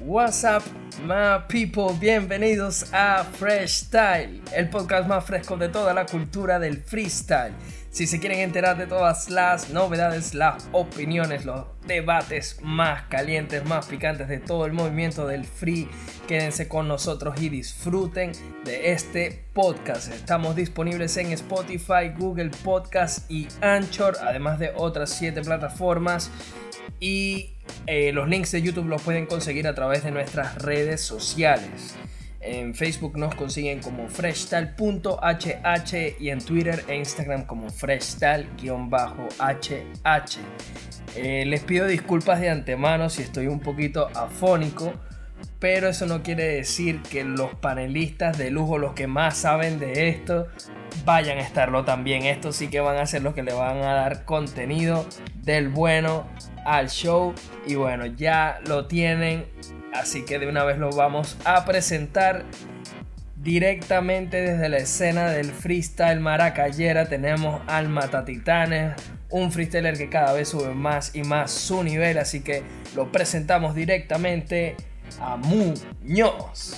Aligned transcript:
What's 0.00 0.44
up, 0.44 0.62
my 1.02 1.40
people? 1.48 1.92
Bienvenidos 1.98 2.92
a 2.94 3.24
Fresh 3.24 3.86
Style, 3.86 4.40
el 4.54 4.70
podcast 4.70 5.08
más 5.08 5.24
fresco 5.24 5.56
de 5.56 5.68
toda 5.68 5.92
la 5.92 6.06
cultura 6.06 6.60
del 6.60 6.78
freestyle. 6.82 7.52
Si 7.90 8.06
se 8.06 8.20
quieren 8.20 8.38
enterar 8.38 8.78
de 8.78 8.86
todas 8.86 9.28
las 9.28 9.70
novedades, 9.70 10.34
las 10.34 10.68
opiniones, 10.70 11.44
los 11.44 11.66
debates 11.86 12.60
más 12.62 13.02
calientes, 13.08 13.64
más 13.64 13.86
picantes 13.86 14.28
de 14.28 14.38
todo 14.38 14.66
el 14.66 14.72
movimiento 14.72 15.26
del 15.26 15.44
free, 15.44 15.88
quédense 16.28 16.68
con 16.68 16.86
nosotros 16.86 17.40
y 17.42 17.48
disfruten 17.48 18.30
de 18.64 18.92
este 18.92 19.46
podcast. 19.52 20.12
Estamos 20.12 20.54
disponibles 20.54 21.16
en 21.16 21.32
Spotify, 21.32 22.12
Google 22.16 22.50
Podcast 22.62 23.28
y 23.28 23.48
Anchor, 23.62 24.16
además 24.22 24.60
de 24.60 24.70
otras 24.76 25.10
7 25.10 25.42
plataformas. 25.42 26.30
Y 27.00 27.57
eh, 27.86 28.12
los 28.12 28.28
links 28.28 28.52
de 28.52 28.62
YouTube 28.62 28.86
los 28.86 29.02
pueden 29.02 29.26
conseguir 29.26 29.66
a 29.66 29.74
través 29.74 30.04
de 30.04 30.10
nuestras 30.10 30.56
redes 30.56 31.00
sociales. 31.00 31.96
En 32.40 32.74
Facebook 32.74 33.18
nos 33.18 33.34
consiguen 33.34 33.80
como 33.80 34.08
freshtal.hh 34.08 34.72
y 36.20 36.30
en 36.30 36.38
Twitter 36.40 36.84
e 36.86 36.96
Instagram 36.96 37.44
como 37.44 37.68
freshtal-hh. 37.68 38.46
Eh, 41.16 41.44
les 41.46 41.64
pido 41.64 41.86
disculpas 41.86 42.40
de 42.40 42.50
antemano 42.50 43.10
si 43.10 43.22
estoy 43.22 43.48
un 43.48 43.58
poquito 43.58 44.08
afónico, 44.14 44.94
pero 45.58 45.88
eso 45.88 46.06
no 46.06 46.22
quiere 46.22 46.44
decir 46.44 47.02
que 47.02 47.24
los 47.24 47.54
panelistas 47.54 48.38
de 48.38 48.50
lujo, 48.50 48.78
los 48.78 48.94
que 48.94 49.06
más 49.06 49.36
saben 49.36 49.78
de 49.78 50.08
esto, 50.08 50.46
vayan 51.04 51.38
a 51.38 51.42
estarlo 51.42 51.84
también. 51.84 52.24
Estos 52.24 52.56
sí 52.56 52.68
que 52.68 52.80
van 52.80 52.98
a 52.98 53.06
ser 53.06 53.22
los 53.22 53.34
que 53.34 53.42
le 53.42 53.52
van 53.52 53.78
a 53.78 53.94
dar 53.94 54.24
contenido 54.24 55.06
del 55.42 55.68
bueno 55.68 56.26
al 56.64 56.88
show. 56.90 57.34
Y 57.66 57.74
bueno, 57.74 58.06
ya 58.06 58.60
lo 58.66 58.86
tienen 58.86 59.46
Así 59.92 60.24
que 60.24 60.38
de 60.38 60.48
una 60.48 60.64
vez 60.64 60.78
lo 60.78 60.90
vamos 60.90 61.36
a 61.44 61.64
presentar 61.64 62.44
directamente 63.36 64.40
desde 64.40 64.68
la 64.68 64.78
escena 64.78 65.30
del 65.30 65.52
freestyle 65.52 66.20
maracayera. 66.20 67.06
Tenemos 67.06 67.62
al 67.66 67.88
Matatitanes, 67.88 68.94
un 69.30 69.50
freestyler 69.50 69.96
que 69.96 70.08
cada 70.08 70.32
vez 70.32 70.48
sube 70.48 70.74
más 70.74 71.14
y 71.14 71.22
más 71.22 71.50
su 71.50 71.82
nivel. 71.82 72.18
Así 72.18 72.40
que 72.40 72.62
lo 72.94 73.10
presentamos 73.10 73.74
directamente 73.74 74.76
a 75.20 75.36
Muñoz. 75.36 76.74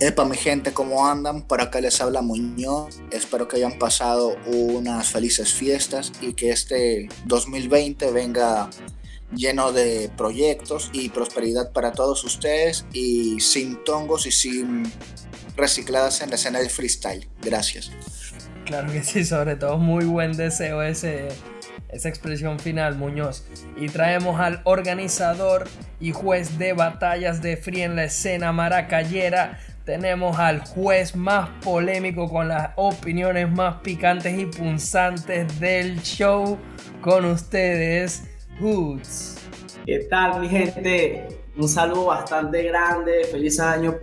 Epa, 0.00 0.24
mi 0.24 0.36
gente, 0.36 0.72
¿cómo 0.72 1.06
andan? 1.06 1.42
Por 1.42 1.60
acá 1.60 1.80
les 1.80 2.00
habla 2.00 2.22
Muñoz. 2.22 3.00
Espero 3.10 3.46
que 3.46 3.56
hayan 3.56 3.78
pasado 3.78 4.36
unas 4.46 5.08
felices 5.08 5.54
fiestas 5.54 6.12
y 6.20 6.34
que 6.34 6.50
este 6.50 7.08
2020 7.26 8.10
venga 8.10 8.68
lleno 9.34 9.72
de 9.72 10.10
proyectos 10.16 10.90
y 10.92 11.08
prosperidad 11.08 11.72
para 11.72 11.92
todos 11.92 12.24
ustedes 12.24 12.84
y 12.92 13.40
sin 13.40 13.82
tongos 13.84 14.26
y 14.26 14.32
sin 14.32 14.90
recicladas 15.56 16.20
en 16.20 16.30
la 16.30 16.36
escena 16.36 16.58
del 16.58 16.70
freestyle. 16.70 17.28
Gracias. 17.40 17.90
Claro 18.64 18.92
que 18.92 19.02
sí, 19.02 19.24
sobre 19.24 19.56
todo 19.56 19.78
muy 19.78 20.04
buen 20.04 20.32
deseo 20.32 20.82
ese, 20.82 21.28
esa 21.88 22.08
expresión 22.08 22.58
final, 22.58 22.96
Muñoz. 22.96 23.46
Y 23.76 23.88
traemos 23.88 24.40
al 24.40 24.60
organizador 24.64 25.68
y 26.00 26.12
juez 26.12 26.58
de 26.58 26.72
batallas 26.72 27.42
de 27.42 27.56
free 27.56 27.82
en 27.82 27.96
la 27.96 28.04
escena 28.04 28.52
maracayera. 28.52 29.58
Tenemos 29.84 30.38
al 30.38 30.60
juez 30.60 31.16
más 31.16 31.50
polémico 31.62 32.28
con 32.28 32.48
las 32.48 32.70
opiniones 32.76 33.50
más 33.50 33.80
picantes 33.82 34.38
y 34.38 34.46
punzantes 34.46 35.60
del 35.60 36.00
show 36.02 36.58
con 37.00 37.24
ustedes. 37.24 38.24
¿Qué 39.84 40.06
tal, 40.08 40.40
mi 40.40 40.48
gente? 40.48 41.26
Un 41.56 41.68
saludo 41.68 42.06
bastante 42.06 42.62
grande, 42.62 43.24
feliz 43.30 43.58
año. 43.60 43.96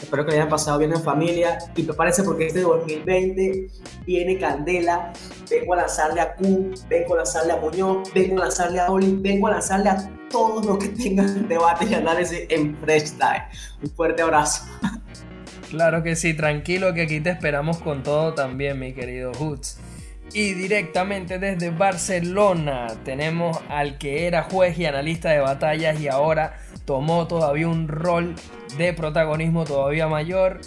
Espero 0.00 0.24
que 0.24 0.30
le 0.30 0.38
hayan 0.38 0.48
pasado 0.48 0.78
bien 0.78 0.92
en 0.92 1.02
familia 1.02 1.58
y 1.74 1.82
prepárense 1.82 2.22
porque 2.22 2.46
este 2.46 2.60
2020 2.60 3.68
viene 4.06 4.38
candela. 4.38 5.12
Vengo 5.50 5.74
a 5.74 5.76
lanzarle 5.76 6.20
a 6.20 6.34
Q, 6.34 6.74
vengo 6.88 7.14
a 7.14 7.16
lanzarle 7.18 7.52
a 7.52 7.56
Muñoz, 7.56 8.12
vengo 8.14 8.40
a 8.40 8.44
lanzarle 8.44 8.80
a 8.80 8.90
Oli, 8.90 9.18
vengo 9.20 9.48
a 9.48 9.52
lanzarle 9.52 9.90
a 9.90 10.10
todos 10.30 10.64
los 10.64 10.78
que 10.78 10.88
tengan 10.88 11.48
debate 11.48 11.86
y 11.86 11.94
análisis 11.94 12.42
en 12.48 12.76
Fresh 12.78 13.12
Time. 13.12 13.44
Un 13.82 13.90
fuerte 13.90 14.22
abrazo. 14.22 14.64
Claro 15.70 16.02
que 16.02 16.16
sí, 16.16 16.32
tranquilo 16.32 16.94
que 16.94 17.02
aquí 17.02 17.20
te 17.20 17.30
esperamos 17.30 17.78
con 17.78 18.02
todo 18.02 18.34
también, 18.34 18.78
mi 18.78 18.94
querido 18.94 19.32
Hoots. 19.32 19.78
Y 20.32 20.52
directamente 20.54 21.38
desde 21.38 21.70
Barcelona 21.70 22.88
tenemos 23.04 23.58
al 23.68 23.98
que 23.98 24.26
era 24.26 24.42
juez 24.42 24.78
y 24.78 24.86
analista 24.86 25.30
de 25.30 25.40
batallas 25.40 26.00
y 26.00 26.08
ahora 26.08 26.58
tomó 26.84 27.26
todavía 27.26 27.68
un 27.68 27.88
rol 27.88 28.34
de 28.76 28.92
protagonismo 28.92 29.64
todavía 29.64 30.06
mayor 30.06 30.60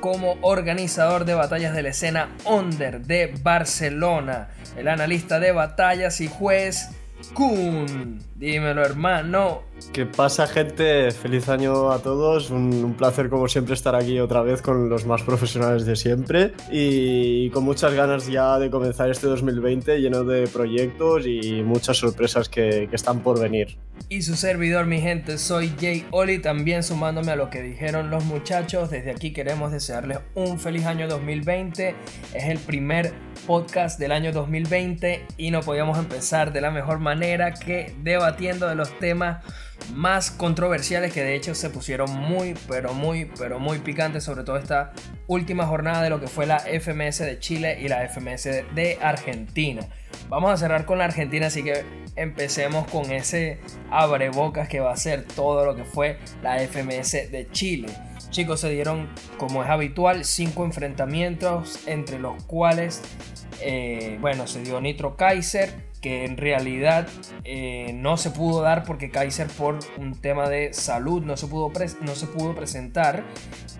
como 0.00 0.36
organizador 0.42 1.24
de 1.24 1.34
batallas 1.34 1.74
de 1.74 1.82
la 1.82 1.88
escena 1.90 2.28
Under 2.44 3.00
de 3.00 3.34
Barcelona. 3.42 4.48
El 4.76 4.88
analista 4.88 5.38
de 5.38 5.52
batallas 5.52 6.20
y 6.20 6.28
juez 6.28 6.90
Kun. 7.32 8.18
Dímelo, 8.34 8.84
hermano. 8.84 9.62
¿Qué 9.92 10.06
pasa, 10.06 10.46
gente? 10.46 11.10
Feliz 11.10 11.48
año 11.48 11.90
a 11.90 11.98
todos. 12.00 12.50
Un, 12.50 12.94
placer, 12.96 13.28
como 13.28 13.48
siempre, 13.48 13.74
estar 13.74 13.94
aquí 13.94 14.18
otra 14.20 14.42
vez 14.42 14.62
con 14.62 14.88
los 14.88 15.04
más 15.04 15.22
profesionales 15.22 15.84
de 15.84 15.96
siempre. 15.96 16.52
Y 16.70 17.50
con 17.50 17.64
muchas 17.64 17.92
ganas 17.94 18.26
ya 18.26 18.58
de 18.58 18.70
comenzar 18.70 19.10
este 19.10 19.26
2020 19.26 20.00
lleno 20.00 20.24
de 20.24 20.46
proyectos 20.48 21.26
y 21.26 21.62
muchas 21.62 21.96
sorpresas 21.96 22.48
que, 22.48 22.86
que 22.88 22.96
están 22.96 23.20
por 23.20 23.40
venir. 23.40 23.76
Y 24.08 24.22
su 24.22 24.36
servidor, 24.36 24.86
mi 24.86 25.00
gente, 25.00 25.38
soy 25.38 25.72
Jay 25.80 26.06
Oli. 26.10 26.38
También 26.38 26.82
sumándome 26.82 27.32
a 27.32 27.36
lo 27.36 27.50
que 27.50 27.62
dijeron 27.62 28.10
los 28.10 28.24
muchachos. 28.24 28.90
Desde 28.90 29.10
aquí 29.10 29.32
queremos 29.32 29.72
desearles 29.72 30.18
un 30.34 30.58
feliz 30.58 30.86
año 30.86 31.08
2020. 31.08 31.94
Es 32.34 32.44
el 32.44 32.58
primer 32.58 33.12
podcast 33.46 33.98
del 33.98 34.12
año 34.12 34.32
2020 34.32 35.26
y 35.36 35.50
no 35.50 35.60
podíamos 35.60 35.98
empezar 35.98 36.52
de 36.52 36.60
la 36.60 36.70
mejor 36.70 36.98
manera 36.98 37.52
que 37.52 37.94
debatiendo 38.02 38.68
de 38.68 38.74
los 38.74 38.98
temas 38.98 39.44
más 39.94 40.30
controversiales 40.30 41.12
que 41.12 41.22
de 41.22 41.34
hecho 41.34 41.54
se 41.54 41.70
pusieron 41.70 42.10
muy 42.10 42.54
pero 42.68 42.94
muy 42.94 43.26
pero 43.38 43.58
muy 43.58 43.78
picantes 43.78 44.24
sobre 44.24 44.44
todo 44.44 44.56
esta 44.56 44.92
última 45.26 45.66
jornada 45.66 46.02
de 46.02 46.10
lo 46.10 46.20
que 46.20 46.26
fue 46.26 46.46
la 46.46 46.60
FMS 46.60 47.18
de 47.18 47.38
Chile 47.38 47.78
y 47.80 47.88
la 47.88 48.08
FMS 48.08 48.44
de 48.44 48.98
Argentina. 49.00 49.86
Vamos 50.28 50.50
a 50.50 50.56
cerrar 50.56 50.84
con 50.84 50.98
la 50.98 51.04
Argentina, 51.04 51.46
así 51.46 51.62
que 51.62 51.84
empecemos 52.16 52.86
con 52.88 53.10
ese 53.10 53.60
abrebocas 53.90 54.68
que 54.68 54.80
va 54.80 54.92
a 54.92 54.96
ser 54.96 55.24
todo 55.24 55.64
lo 55.64 55.74
que 55.74 55.84
fue 55.84 56.18
la 56.42 56.58
FMS 56.58 57.30
de 57.30 57.48
Chile. 57.50 57.88
Chicos, 58.30 58.60
se 58.60 58.70
dieron, 58.70 59.08
como 59.38 59.62
es 59.62 59.70
habitual, 59.70 60.24
cinco 60.24 60.64
enfrentamientos, 60.64 61.86
entre 61.86 62.18
los 62.18 62.42
cuales, 62.44 63.02
eh, 63.60 64.18
bueno, 64.20 64.46
se 64.46 64.62
dio 64.62 64.80
Nitro 64.80 65.16
Kaiser, 65.16 65.72
que 66.04 66.26
en 66.26 66.36
realidad 66.36 67.08
eh, 67.44 67.92
no 67.94 68.18
se 68.18 68.28
pudo 68.28 68.60
dar 68.60 68.84
porque 68.84 69.10
Kaiser 69.10 69.46
por 69.46 69.78
un 69.96 70.20
tema 70.20 70.50
de 70.50 70.74
salud 70.74 71.22
no 71.22 71.38
se, 71.38 71.46
pudo 71.46 71.72
no 72.02 72.14
se 72.14 72.26
pudo 72.26 72.54
presentar 72.54 73.24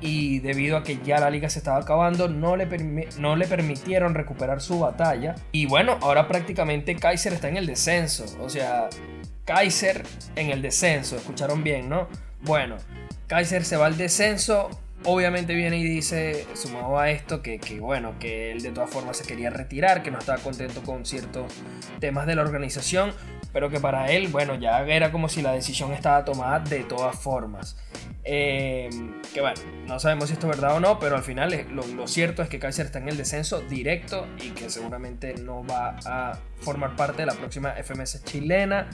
y 0.01 0.39
debido 0.39 0.79
a 0.79 0.85
que 0.85 0.99
ya 1.05 1.21
la 1.21 1.29
liga 1.29 1.51
se 1.51 1.59
estaba 1.59 1.77
acabando 1.77 2.31
no 2.31 2.57
le, 2.57 2.67
no 3.19 3.37
le 3.37 3.47
permitieron 3.47 4.15
recuperar 4.15 4.63
su 4.63 4.79
batalla 4.79 5.35
y 5.53 5.67
bueno, 5.67 5.99
ahora 6.01 6.27
prácticamente 6.27 6.97
Kaiser 6.97 7.35
está 7.35 7.51
en 7.51 7.59
el 7.59 7.67
descenso, 7.67 8.25
o 8.41 8.49
sea, 8.49 8.89
Kaiser 9.45 10.03
en 10.35 10.49
el 10.49 10.63
descenso, 10.63 11.17
escucharon 11.17 11.63
bien, 11.63 11.91
¿no? 11.91 12.09
Bueno, 12.41 12.77
Kaiser 13.27 13.67
se 13.67 13.77
va 13.77 13.85
al 13.85 13.99
descenso. 13.99 14.71
Obviamente 15.07 15.55
viene 15.55 15.79
y 15.79 15.85
dice, 15.85 16.47
sumado 16.55 16.99
a 16.99 17.11
esto, 17.11 17.43
que, 17.43 17.59
bueno, 17.79 18.15
que 18.19 18.53
él 18.53 18.63
de 18.63 18.71
todas 18.71 18.89
formas 18.89 19.19
se 19.19 19.25
quería 19.25 19.51
retirar, 19.51 20.03
que 20.03 20.11
no 20.11 20.19
estaba 20.19 20.39
contento 20.39 20.83
con 20.83 21.05
ciertos 21.05 21.53
temas 22.01 22.27
de 22.27 22.35
la 22.35 22.43
organización, 22.43 23.13
pero 23.53 23.69
que 23.69 23.81
para 23.81 24.11
él, 24.11 24.29
bueno, 24.29 24.55
ya 24.55 24.81
era 24.83 25.13
como 25.13 25.29
si 25.29 25.43
la 25.43 25.53
decisión 25.53 25.93
estaba 25.93 26.25
tomada 26.25 26.61
de 26.61 26.85
todas 26.85 27.17
formas. 27.17 27.77
Eh, 28.27 28.89
que 29.35 29.43
bueno, 29.43 29.61
no 29.87 30.01
sabemos 30.01 30.29
si 30.29 30.33
esto 30.33 30.51
es 30.51 30.59
verdad 30.59 30.77
o 30.77 30.81
no, 30.81 30.99
pero 30.99 31.17
al 31.17 31.23
final 31.23 31.67
lo, 31.71 32.09
cierto 32.09 32.43
es 32.43 32.49
que 32.49 32.59
Kaiser 32.59 32.87
está 32.87 32.99
en 32.99 33.11
el 33.11 33.19
descenso 33.19 33.61
directo 33.61 34.27
y 34.43 34.51
que 34.51 34.71
seguramente 34.71 35.35
no 35.35 35.63
va 35.65 35.99
a 36.07 36.39
formar 36.65 36.97
parte 36.97 37.23
de 37.23 37.27
la 37.27 37.35
próxima 37.35 37.75
FMS 37.83 38.25
chilena. 38.25 38.89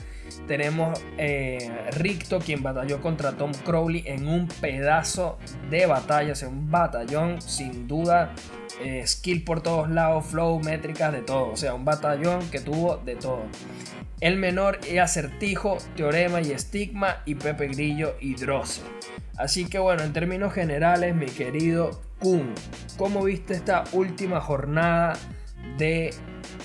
Tenemos 0.47 0.99
eh, 1.17 1.71
Ricto, 1.97 2.39
quien 2.39 2.61
batalló 2.61 3.01
contra 3.01 3.31
Tom 3.31 3.51
Crowley 3.65 4.03
en 4.05 4.27
un 4.27 4.47
pedazo 4.47 5.39
de 5.69 5.85
batalla, 5.85 6.33
o 6.33 6.49
un 6.49 6.69
batallón 6.69 7.41
sin 7.41 7.87
duda. 7.87 8.33
Eh, 8.83 9.05
skill 9.05 9.43
por 9.43 9.61
todos 9.61 9.89
lados, 9.89 10.25
flow, 10.25 10.59
métricas, 10.59 11.11
de 11.11 11.21
todo. 11.21 11.51
O 11.51 11.57
sea, 11.57 11.73
un 11.73 11.85
batallón 11.85 12.49
que 12.49 12.59
tuvo 12.59 12.97
de 12.97 13.15
todo. 13.15 13.43
El 14.19 14.37
menor 14.37 14.79
y 14.91 14.97
acertijo, 14.97 15.77
teorema 15.95 16.41
y 16.41 16.51
estigma 16.51 17.17
y 17.25 17.35
Pepe 17.35 17.67
Grillo 17.67 18.15
y 18.19 18.35
Drossel. 18.35 18.83
Así 19.37 19.65
que 19.65 19.79
bueno, 19.79 20.03
en 20.03 20.13
términos 20.13 20.53
generales, 20.53 21.15
mi 21.15 21.25
querido 21.25 21.99
Kun, 22.19 22.53
¿cómo 22.97 23.23
viste 23.23 23.55
esta 23.55 23.83
última 23.93 24.39
jornada 24.39 25.13
de 25.77 26.13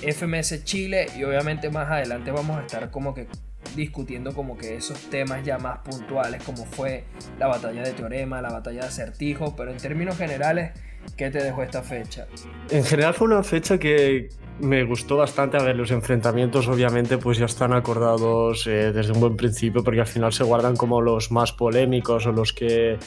FMS 0.03 0.65
Chile? 0.65 1.07
Y 1.17 1.25
obviamente 1.25 1.71
más 1.71 1.91
adelante 1.91 2.31
vamos 2.31 2.59
a 2.59 2.61
estar 2.63 2.91
como 2.91 3.15
que 3.15 3.27
discutiendo 3.75 4.33
como 4.33 4.57
que 4.57 4.77
esos 4.77 4.99
temas 5.11 5.45
ya 5.45 5.59
más 5.59 5.79
puntuales, 5.79 6.43
como 6.43 6.65
fue 6.65 7.05
la 7.39 7.47
batalla 7.47 7.83
de 7.83 7.93
teorema, 7.93 8.41
la 8.41 8.51
batalla 8.51 8.83
de 8.83 8.87
acertijo, 8.87 9.55
pero 9.57 9.71
en 9.71 9.77
términos 9.77 10.17
generales, 10.17 10.73
¿qué 11.17 11.31
te 11.31 11.43
dejó 11.43 11.63
esta 11.63 11.83
fecha? 11.83 12.27
En 12.71 12.85
general 12.85 13.15
fue 13.15 13.27
una 13.27 13.43
fecha 13.43 13.79
que 13.79 14.29
me 14.61 14.85
gustó 14.85 15.17
bastante. 15.17 15.57
A 15.57 15.63
ver, 15.63 15.77
los 15.77 15.91
enfrentamientos 15.91 16.69
obviamente 16.69 17.19
pues 17.19 17.39
ya 17.39 17.47
están 17.47 17.73
acordados 17.73 18.67
eh, 18.67 18.93
desde 18.93 19.13
un 19.13 19.21
buen 19.21 19.37
principio 19.37 19.83
porque 19.83 20.01
al 20.01 20.07
final 20.07 20.33
se 20.33 20.45
guardan 20.45 20.77
como 20.77 21.01
los 21.01 21.31
más 21.31 21.53
polémicos 21.53 22.27
o 22.27 22.33
los 22.33 22.53
que 22.53 22.99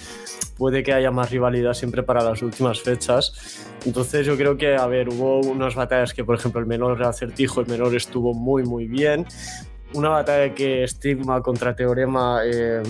puede 0.57 0.83
que 0.83 0.93
haya 0.93 1.11
más 1.11 1.31
rivalidad 1.31 1.73
siempre 1.73 2.03
para 2.03 2.23
las 2.23 2.41
últimas 2.41 2.81
fechas. 2.81 3.65
Entonces 3.85 4.25
yo 4.25 4.35
creo 4.37 4.57
que, 4.57 4.75
a 4.75 4.85
ver, 4.87 5.09
hubo 5.09 5.39
unas 5.39 5.75
batallas 5.75 6.13
que 6.13 6.23
por 6.23 6.35
ejemplo 6.35 6.59
el 6.59 6.67
menor 6.67 7.01
acertijo, 7.03 7.61
el 7.61 7.67
menor 7.67 7.95
estuvo 7.95 8.33
muy 8.33 8.63
muy 8.63 8.87
bien 8.87 9.25
una 9.93 10.09
batalla 10.09 10.53
que 10.53 10.87
Stigma 10.87 11.41
contra 11.41 11.75
Teorema, 11.75 12.41
eh, 12.45 12.81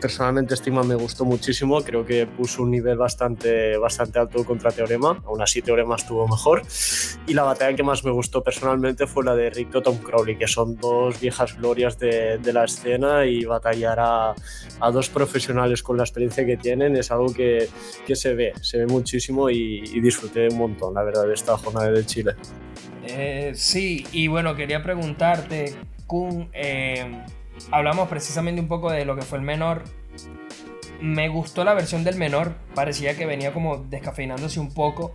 personalmente 0.00 0.56
Stigma 0.56 0.82
me 0.82 0.96
gustó 0.96 1.24
muchísimo, 1.24 1.80
creo 1.82 2.04
que 2.04 2.26
puso 2.26 2.62
un 2.62 2.70
nivel 2.70 2.96
bastante, 2.96 3.76
bastante 3.76 4.18
alto 4.18 4.44
contra 4.44 4.72
Teorema, 4.72 5.22
aún 5.24 5.40
así 5.40 5.62
Teorema 5.62 5.96
estuvo 5.96 6.26
mejor. 6.26 6.62
Y 7.26 7.34
la 7.34 7.44
batalla 7.44 7.76
que 7.76 7.82
más 7.82 8.04
me 8.04 8.10
gustó 8.10 8.42
personalmente 8.42 9.06
fue 9.06 9.24
la 9.24 9.36
de 9.36 9.50
Rick 9.50 9.82
Tom 9.82 9.98
Crowley, 9.98 10.36
que 10.36 10.48
son 10.48 10.76
dos 10.76 11.20
viejas 11.20 11.56
glorias 11.56 11.98
de, 11.98 12.38
de 12.38 12.52
la 12.52 12.64
escena 12.64 13.24
y 13.24 13.44
batallar 13.44 14.00
a, 14.00 14.34
a, 14.80 14.90
dos 14.90 15.08
profesionales 15.08 15.82
con 15.82 15.96
la 15.96 16.02
experiencia 16.02 16.44
que 16.44 16.56
tienen 16.56 16.96
es 16.96 17.10
algo 17.10 17.32
que, 17.32 17.68
que 18.06 18.16
se 18.16 18.34
ve, 18.34 18.52
se 18.60 18.78
ve 18.78 18.86
muchísimo 18.86 19.48
y, 19.50 19.82
y, 19.84 20.00
disfruté 20.00 20.48
un 20.48 20.58
montón, 20.58 20.94
la 20.94 21.04
verdad, 21.04 21.26
de 21.26 21.34
esta 21.34 21.56
jornada 21.56 21.90
de 21.90 22.04
Chile. 22.04 22.34
Eh, 23.04 23.52
sí, 23.54 24.06
y 24.12 24.28
bueno, 24.28 24.54
quería 24.54 24.82
preguntarte 24.82 25.74
Kun, 26.08 26.50
eh, 26.54 27.22
hablamos 27.70 28.08
precisamente 28.08 28.60
un 28.60 28.66
poco 28.66 28.90
de 28.90 29.04
lo 29.04 29.14
que 29.14 29.22
fue 29.22 29.38
el 29.38 29.44
menor. 29.44 29.84
Me 31.00 31.28
gustó 31.28 31.62
la 31.62 31.74
versión 31.74 32.02
del 32.02 32.16
menor, 32.16 32.54
parecía 32.74 33.16
que 33.16 33.26
venía 33.26 33.52
como 33.52 33.76
descafeinándose 33.76 34.58
un 34.58 34.72
poco. 34.72 35.14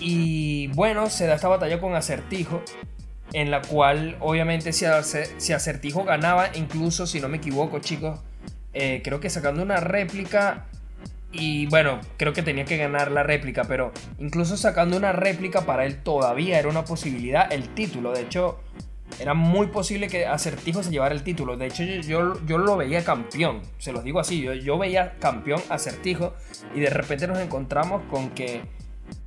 Y 0.00 0.66
bueno, 0.74 1.08
se 1.08 1.26
da 1.26 1.36
esta 1.36 1.48
batalla 1.48 1.80
con 1.80 1.94
Acertijo, 1.94 2.62
en 3.32 3.50
la 3.50 3.62
cual 3.62 4.16
obviamente 4.20 4.72
si, 4.72 4.84
Acertijo 5.52 6.04
ganaba, 6.04 6.50
incluso 6.54 7.06
si 7.06 7.20
no 7.20 7.28
me 7.28 7.38
equivoco 7.38 7.78
chicos, 7.78 8.20
eh, 8.74 9.00
creo 9.02 9.20
que 9.20 9.30
sacando 9.30 9.62
una 9.62 9.76
réplica 9.78 10.66
y 11.30 11.66
bueno, 11.66 12.00
creo 12.16 12.32
que 12.32 12.42
tenía 12.42 12.64
que 12.64 12.76
ganar 12.76 13.12
la 13.12 13.22
réplica, 13.22 13.64
pero 13.64 13.92
incluso 14.18 14.56
sacando 14.56 14.96
una 14.96 15.12
réplica 15.12 15.66
para 15.66 15.84
él 15.84 16.02
todavía 16.02 16.58
era 16.58 16.68
una 16.68 16.84
posibilidad 16.84 17.52
el 17.52 17.68
título. 17.74 18.12
De 18.12 18.22
hecho, 18.22 18.58
era 19.18 19.34
muy 19.34 19.68
posible 19.68 20.08
que 20.08 20.26
Acertijo 20.26 20.82
se 20.82 20.90
llevara 20.90 21.14
el 21.14 21.22
título. 21.22 21.56
De 21.56 21.66
hecho, 21.66 21.82
yo, 21.82 22.34
yo, 22.46 22.58
lo 22.58 22.76
veía 22.76 23.04
campeón. 23.04 23.62
Se 23.78 23.92
los 23.92 24.04
digo 24.04 24.20
así. 24.20 24.40
Yo, 24.40 24.54
yo 24.54 24.78
veía 24.78 25.16
campeón 25.18 25.60
Acertijo. 25.68 26.34
Y 26.74 26.80
de 26.80 26.90
repente 26.90 27.26
nos 27.26 27.38
encontramos 27.38 28.02
con 28.10 28.30
que, 28.30 28.62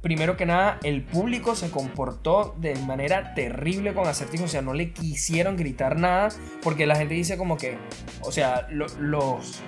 primero 0.02 0.38
que 0.38 0.46
nada, 0.46 0.80
el 0.84 1.04
público 1.04 1.56
se 1.56 1.72
comportó 1.72 2.56
de 2.58 2.76
manera 2.76 3.34
terrible 3.34 3.94
con 3.94 4.08
Acertijo. 4.08 4.46
O 4.46 4.48
sea, 4.48 4.62
no 4.62 4.74
le 4.74 4.94
quisieron 4.94 5.58
gritar 5.58 5.98
nada. 5.98 6.30
Porque 6.62 6.86
la 6.86 6.96
gente 6.96 7.14
dice 7.14 7.38
como 7.38 7.58
que, 7.58 7.78
o 8.22 8.32
sea, 8.32 8.68
los 8.70 9.62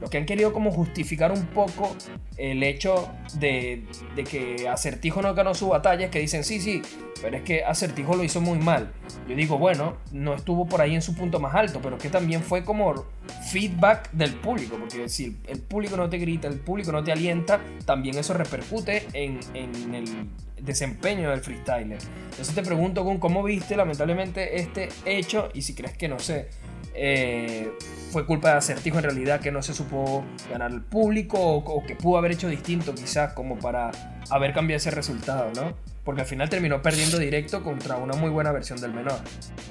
los 0.00 0.10
que 0.10 0.18
han 0.18 0.26
querido 0.26 0.52
como 0.52 0.70
justificar 0.70 1.30
un 1.32 1.46
poco 1.46 1.94
el 2.36 2.62
hecho 2.62 3.10
de, 3.34 3.84
de, 4.16 4.24
que 4.24 4.68
Acertijo 4.68 5.20
no 5.20 5.34
ganó 5.34 5.54
su 5.54 5.68
batalla 5.68 6.06
es 6.06 6.10
que 6.10 6.20
dicen, 6.20 6.42
sí, 6.42 6.60
sí, 6.60 6.80
pero 7.20 7.36
es 7.36 7.42
que 7.42 7.64
Acertijo 7.64 8.16
lo 8.16 8.24
hizo 8.24 8.40
muy 8.40 8.58
mal. 8.58 8.92
Yo 9.28 9.36
digo, 9.36 9.58
bueno, 9.58 9.98
no 10.12 10.34
estuvo 10.34 10.66
por 10.66 10.80
ahí 10.80 10.94
en 10.94 11.02
su 11.02 11.14
punto 11.14 11.38
más 11.38 11.54
alto, 11.54 11.80
pero 11.82 11.98
que 11.98 12.08
también 12.08 12.42
fue 12.42 12.64
como 12.64 13.04
feedback 13.50 14.10
del 14.12 14.34
público, 14.34 14.76
porque 14.78 15.08
si 15.08 15.36
el 15.46 15.60
público 15.60 15.96
no 15.96 16.08
te 16.08 16.18
grita, 16.18 16.48
el 16.48 16.60
público 16.60 16.92
no 16.92 17.04
te 17.04 17.12
alienta, 17.12 17.60
también 17.84 18.16
eso 18.16 18.32
repercute 18.32 19.06
en, 19.12 19.38
en 19.54 19.94
el 19.94 20.06
desempeño 20.62 21.30
del 21.30 21.40
freestyler. 21.40 21.98
Entonces 22.30 22.54
te 22.54 22.62
pregunto, 22.62 23.04
¿cómo 23.18 23.42
viste 23.42 23.76
lamentablemente 23.76 24.60
este 24.60 24.88
hecho? 25.04 25.48
Y 25.54 25.62
si 25.62 25.74
crees 25.74 25.96
que, 25.96 26.08
no 26.08 26.18
sé, 26.18 26.48
eh, 26.94 27.72
fue 28.10 28.26
culpa 28.26 28.50
de 28.50 28.56
Acertijo 28.56 28.98
en 28.98 29.04
realidad 29.04 29.40
que 29.40 29.52
no 29.52 29.62
se 29.62 29.74
supo 29.74 30.24
ganar 30.50 30.70
el 30.72 30.82
público 30.82 31.38
o, 31.38 31.58
o, 31.58 31.84
que 31.84 31.94
pudo 31.94 32.18
haber 32.18 32.32
hecho 32.32 32.48
distinto 32.48 32.94
quizás 32.94 33.32
como 33.34 33.58
para 33.58 33.90
haber 34.30 34.52
cambiado 34.52 34.78
ese 34.78 34.90
resultado, 34.90 35.50
¿no? 35.54 35.74
Porque 36.04 36.22
al 36.22 36.26
final 36.26 36.48
terminó 36.48 36.80
perdiendo 36.80 37.18
directo 37.18 37.62
contra 37.62 37.96
una 37.96 38.14
muy 38.14 38.30
buena 38.30 38.52
versión 38.52 38.80
del 38.80 38.92
menor. 38.92 39.18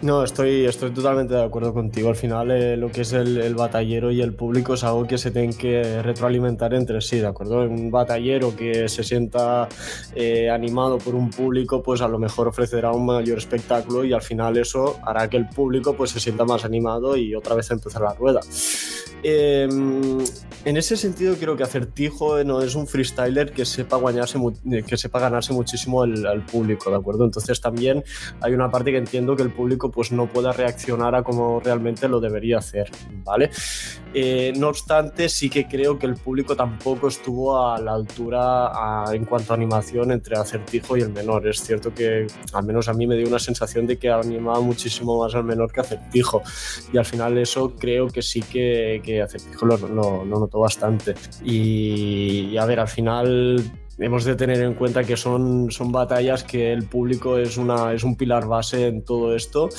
No, 0.02 0.24
estoy, 0.24 0.66
estoy 0.66 0.92
totalmente 0.92 1.34
de 1.34 1.44
acuerdo 1.44 1.74
contigo. 1.74 2.10
Al 2.10 2.16
final 2.16 2.52
eh, 2.52 2.78
lo 2.78 2.92
que 2.92 3.02
es 3.02 3.14
el, 3.14 3.56
batallero 3.56 4.12
y 4.12 4.22
el 4.22 4.34
público 4.34 4.76
es 4.76 4.84
algo 4.84 5.06
que 5.08 5.18
se 5.18 5.31
tienen 5.31 5.54
que 5.54 6.02
retroalimentar 6.02 6.74
entre 6.74 7.02
sí, 7.02 7.20
¿de 7.20 7.28
acuerdo? 7.28 7.62
Un 7.64 7.90
batallero 7.90 8.56
que 8.56 8.88
se 8.88 9.04
sienta 9.04 9.68
eh, 10.16 10.50
animado 10.50 11.00
por 11.00 11.16
un 11.16 11.30
público, 11.30 11.81
pues 11.81 12.02
a 12.02 12.08
lo 12.08 12.20
mejor 12.20 12.48
ofrecerá 12.48 12.92
un 12.92 13.06
mayor 13.06 13.38
espectáculo 13.38 14.06
y 14.06 14.14
al 14.14 14.22
final 14.22 14.56
eso 14.58 15.00
hará 15.04 15.30
que 15.30 15.38
el 15.38 15.48
público 15.48 15.94
pues 15.96 16.12
se 16.12 16.20
sienta 16.20 16.46
más 16.46 16.64
animado 16.64 17.18
y 17.18 17.36
otra 17.36 17.56
vez 17.56 17.72
empezar 17.72 18.04
la 18.04 18.14
rueda. 18.14 18.40
Eh, 19.24 19.68
en 20.66 20.78
ese 20.78 20.98
sentido 20.98 21.36
creo 21.36 21.56
que 21.56 21.64
Acertijo 21.64 22.44
no 22.44 22.62
es 22.62 22.76
un 22.76 22.86
freestyler 22.86 23.52
que 23.52 23.66
sepa, 23.66 23.98
ganarse, 24.00 24.38
que 24.86 24.98
sepa 24.98 25.20
ganarse 25.20 25.54
muchísimo 25.54 26.04
el, 26.04 26.19
al 26.25 26.45
público, 26.45 26.89
¿de 26.89 26.98
acuerdo? 26.98 27.25
Entonces 27.25 27.60
también 27.62 28.04
hay 28.42 28.54
una 28.54 28.69
parte 28.69 28.92
que 28.92 28.98
entiendo 28.98 29.36
que 29.36 29.44
el 29.44 29.51
público 29.51 29.92
pues 29.92 30.12
no 30.12 30.27
pueda 30.27 30.51
reaccionar 30.51 31.16
a 31.16 31.24
como 31.24 31.60
realmente 31.60 32.07
lo 32.07 32.19
debería 32.19 32.57
hacer, 32.57 32.89
¿vale? 33.24 33.50
Eh, 34.13 34.54
no 34.57 34.69
obstante, 34.69 35.30
sí 35.30 35.50
que 35.50 35.68
creo 35.68 36.00
que 36.00 36.06
el 36.06 36.16
público 36.16 36.56
tampoco 36.56 37.07
estuvo 37.07 37.66
a 37.66 37.80
la 37.80 37.94
altura 37.94 38.71
en 39.13 39.25
cuanto 39.25 39.54
a 39.54 39.56
animación 39.56 40.12
entre 40.12 40.36
Acertijo 40.38 40.98
y 40.98 41.01
el 41.01 41.12
menor. 41.12 41.48
Es 41.48 41.62
cierto 41.62 41.94
que 41.94 42.27
al 42.54 42.66
menos 42.66 42.88
a 42.88 42.94
mí 42.94 43.06
me 43.06 43.16
dio 43.16 43.27
una 43.27 43.39
sensación 43.39 43.86
de 43.86 43.98
que 43.98 44.10
animaba 44.10 44.60
muchísimo 44.62 45.21
más 45.21 45.36
al 45.36 45.44
menor 45.44 45.71
que 45.71 45.81
Acertijo 45.81 46.42
y 46.92 46.98
al 46.98 47.06
final 47.06 47.38
eso 47.38 47.75
creo 47.75 48.07
que 48.07 48.21
sí 48.21 48.42
que, 48.42 49.01
que 49.04 49.21
Acertijo 49.21 49.66
lo, 49.66 49.77
lo, 49.77 50.25
lo 50.25 50.39
notó 50.39 50.60
bastante. 50.60 51.16
Y 51.44 52.57
a 52.57 52.66
ver, 52.66 52.80
al 52.80 52.88
final 52.88 53.63
hemos 54.00 54.24
de 54.24 54.36
tener 54.36 54.62
en 54.62 54.74
cuenta 54.74 55.04
que 55.04 55.18
son, 55.18 55.72
son 55.72 55.92
batallas 55.92 56.44
que 56.44 56.72
el 56.72 56.84
público 56.84 57.38
es, 57.38 57.57
una, 57.57 57.94
es 57.94 58.04
un 58.04 58.16
pilar 58.16 58.47
base 58.47 58.88
en 58.88 59.04
todo 59.04 59.35
esto 59.35 59.69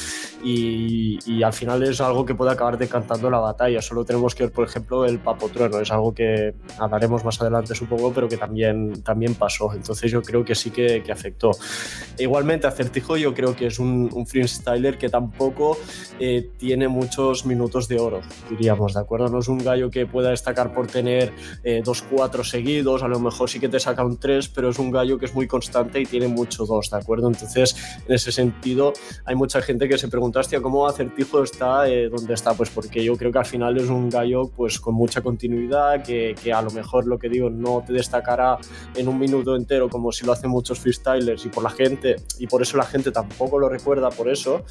y, 0.44 1.18
y, 1.26 1.42
al 1.42 1.52
final 1.52 1.82
es 1.82 2.00
algo 2.00 2.24
que 2.24 2.34
puede 2.34 2.52
acabar 2.52 2.78
decantando 2.78 3.30
la 3.30 3.38
batalla. 3.38 3.82
Solo 3.82 4.04
tenemos 4.04 4.34
que 4.34 4.44
ver, 4.44 4.52
por 4.52 4.66
ejemplo, 4.66 5.04
el 5.04 5.18
papotrueno, 5.18 5.80
es 5.80 5.90
algo 5.90 6.14
que 6.14 6.54
hablaremos 6.78 7.24
más 7.24 7.40
adelante, 7.40 7.74
supongo, 7.74 8.12
pero 8.12 8.28
que 8.28 8.36
también, 8.36 9.02
también 9.02 9.34
pasó. 9.34 9.72
Entonces 9.74 10.10
yo 10.10 10.22
creo 10.22 10.44
que 10.44 10.54
sí 10.54 10.70
que, 10.70 11.02
que 11.02 11.12
afectó. 11.12 11.50
Igualmente, 12.18 12.66
Acertijo 12.66 13.16
yo 13.16 13.34
creo 13.34 13.56
que 13.56 13.66
es 13.66 13.78
un, 13.78 14.10
un 14.12 14.26
freestyler 14.26 14.98
que 14.98 15.08
tampoco 15.08 15.76
eh, 16.18 16.50
tiene 16.58 16.88
muchos 16.88 17.46
minutos 17.46 17.88
de 17.88 17.98
oro, 17.98 18.20
diríamos, 18.48 18.94
¿de 18.94 19.00
acuerdo? 19.00 19.28
No 19.28 19.38
es 19.38 19.48
un 19.48 19.58
gallo 19.58 19.90
que 19.90 20.06
pueda 20.06 20.30
destacar 20.30 20.72
por 20.72 20.86
tener 20.86 21.32
eh, 21.64 21.82
dos 21.84 22.02
cuatro 22.02 22.44
seguidos, 22.44 23.02
a 23.02 23.08
lo 23.08 23.20
mejor 23.20 23.48
sí 23.48 23.58
que 23.60 23.68
te 23.68 23.80
saca 23.80 24.04
un 24.04 24.09
3, 24.18 24.48
pero 24.48 24.70
es 24.70 24.78
un 24.78 24.90
gallo 24.90 25.18
que 25.18 25.26
es 25.26 25.34
muy 25.34 25.46
constante 25.46 26.00
y 26.00 26.06
tiene 26.06 26.28
mucho 26.28 26.66
2, 26.66 26.90
¿de 26.90 26.96
acuerdo? 26.96 27.28
Entonces, 27.28 27.76
en 28.06 28.14
ese 28.14 28.32
sentido, 28.32 28.92
hay 29.24 29.34
mucha 29.34 29.60
gente 29.62 29.88
que 29.88 29.98
se 29.98 30.08
pregunta, 30.08 30.40
hostia, 30.40 30.60
¿cómo 30.60 30.86
Acertijo 30.86 31.42
está 31.42 31.88
eh, 31.88 32.08
donde 32.08 32.34
está? 32.34 32.54
Pues 32.54 32.70
porque 32.70 33.02
yo 33.04 33.16
creo 33.16 33.32
que 33.32 33.38
al 33.38 33.46
final 33.46 33.76
es 33.78 33.88
un 33.88 34.08
gallo 34.08 34.50
pues 34.54 34.80
con 34.80 34.94
mucha 34.94 35.20
continuidad, 35.20 36.02
que, 36.02 36.34
que, 36.42 36.52
a 36.52 36.62
lo 36.62 36.70
mejor 36.70 37.06
lo 37.06 37.18
que 37.18 37.28
digo 37.28 37.50
no 37.50 37.82
te 37.86 37.92
destacará 37.92 38.58
en 38.94 39.08
un 39.08 39.18
minuto 39.18 39.56
entero 39.56 39.88
como 39.88 40.12
si 40.12 40.26
lo 40.26 40.32
hacen 40.32 40.50
muchos 40.50 40.78
freestylers 40.78 41.44
y 41.44 41.48
por 41.48 41.62
la 41.62 41.70
gente, 41.70 42.16
y 42.38 42.46
por 42.46 42.62
eso 42.62 42.76
la 42.76 42.84
gente 42.84 43.10
tampoco 43.10 43.58
lo 43.58 43.68
recuerda 43.68 44.10
por 44.10 44.28
eso, 44.28 44.64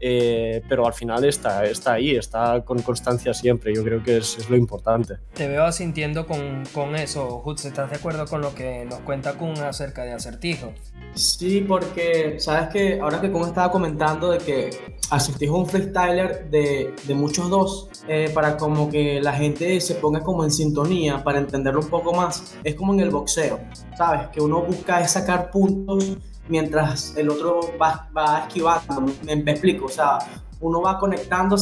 eh, 0.00 0.62
pero 0.68 0.86
al 0.86 0.94
final 0.94 1.24
está, 1.24 1.64
está 1.64 1.94
ahí, 1.94 2.16
está 2.16 2.62
con 2.64 2.80
constancia 2.82 3.34
siempre, 3.34 3.74
yo 3.74 3.84
creo 3.84 4.02
que 4.02 4.18
es, 4.18 4.38
es 4.38 4.50
lo 4.50 4.56
importante. 4.56 5.18
Te 5.34 5.48
veo 5.48 5.64
asintiendo 5.64 6.26
con, 6.26 6.64
con 6.72 6.96
eso, 6.96 7.42
Hutz, 7.44 7.64
¿estás 7.64 7.90
de 7.90 7.96
acuerdo 7.96 8.26
con 8.26 8.40
lo 8.40 8.54
que 8.54 8.79
nos 8.84 9.00
cuenta 9.00 9.34
Kun 9.34 9.58
acerca 9.58 10.04
de 10.04 10.12
Acertijo. 10.12 10.72
Sí, 11.14 11.64
porque 11.66 12.38
sabes 12.38 12.68
que 12.68 13.00
ahora 13.00 13.20
que 13.20 13.30
Kun 13.30 13.42
estaba 13.42 13.70
comentando 13.70 14.30
de 14.30 14.38
que 14.38 14.70
Acertijo 15.10 15.54
es 15.54 15.60
un 15.60 15.66
freestyler 15.66 16.50
de, 16.50 16.94
de 17.04 17.14
muchos 17.14 17.50
dos, 17.50 17.88
eh, 18.08 18.30
para 18.32 18.56
como 18.56 18.88
que 18.88 19.20
la 19.20 19.32
gente 19.32 19.80
se 19.80 19.96
ponga 19.96 20.20
como 20.20 20.44
en 20.44 20.50
sintonía, 20.50 21.22
para 21.24 21.38
entenderlo 21.38 21.80
un 21.80 21.88
poco 21.88 22.12
más, 22.12 22.54
es 22.62 22.74
como 22.74 22.94
en 22.94 23.00
el 23.00 23.10
boxeo, 23.10 23.60
¿sabes? 23.96 24.28
Que 24.28 24.40
uno 24.40 24.62
busca 24.62 25.06
sacar 25.08 25.50
puntos 25.50 26.16
mientras 26.48 27.16
el 27.16 27.30
otro 27.30 27.60
va, 27.80 28.08
va 28.16 28.40
esquivando, 28.46 29.12
me, 29.24 29.36
me 29.36 29.50
explico, 29.52 29.86
o 29.86 29.88
sea, 29.88 30.18
uno 30.60 30.82
va 30.82 30.98
conectando, 30.98 31.56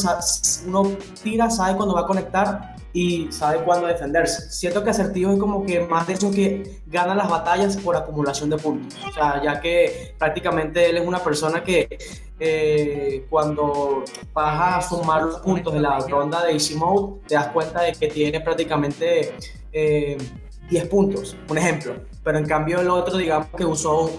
uno 0.66 0.82
tira, 1.22 1.48
sabe 1.50 1.76
cuándo 1.76 1.94
va 1.94 2.02
a 2.02 2.06
conectar 2.06 2.77
y 2.92 3.30
sabe 3.30 3.58
cuándo 3.64 3.86
defenderse. 3.86 4.50
Siento 4.50 4.82
que 4.82 4.90
Acertijo 4.90 5.32
es 5.32 5.38
como 5.38 5.64
que 5.64 5.80
más 5.80 6.06
de 6.06 6.14
eso 6.14 6.30
que 6.30 6.80
gana 6.86 7.14
las 7.14 7.28
batallas 7.28 7.76
por 7.76 7.96
acumulación 7.96 8.50
de 8.50 8.56
puntos. 8.56 8.98
O 9.06 9.12
sea, 9.12 9.42
ya 9.42 9.60
que 9.60 10.14
prácticamente 10.18 10.88
él 10.88 10.96
es 10.96 11.06
una 11.06 11.18
persona 11.18 11.62
que 11.62 11.98
eh, 12.40 13.26
cuando 13.28 14.04
vas 14.32 14.86
a 14.86 14.88
sumar 14.88 15.22
los 15.22 15.40
puntos 15.40 15.74
de 15.74 15.80
la 15.80 15.98
ronda 15.98 16.44
de 16.44 16.52
Easy 16.52 16.74
Mode, 16.74 17.20
te 17.26 17.34
das 17.34 17.48
cuenta 17.48 17.82
de 17.82 17.92
que 17.92 18.08
tiene 18.08 18.40
prácticamente 18.40 19.34
10 19.72 19.72
eh, 19.72 20.86
puntos, 20.90 21.36
un 21.48 21.58
ejemplo. 21.58 21.94
Pero 22.22 22.38
en 22.38 22.46
cambio 22.46 22.80
el 22.80 22.90
otro, 22.90 23.16
digamos 23.16 23.48
que 23.56 23.64
usó 23.64 24.10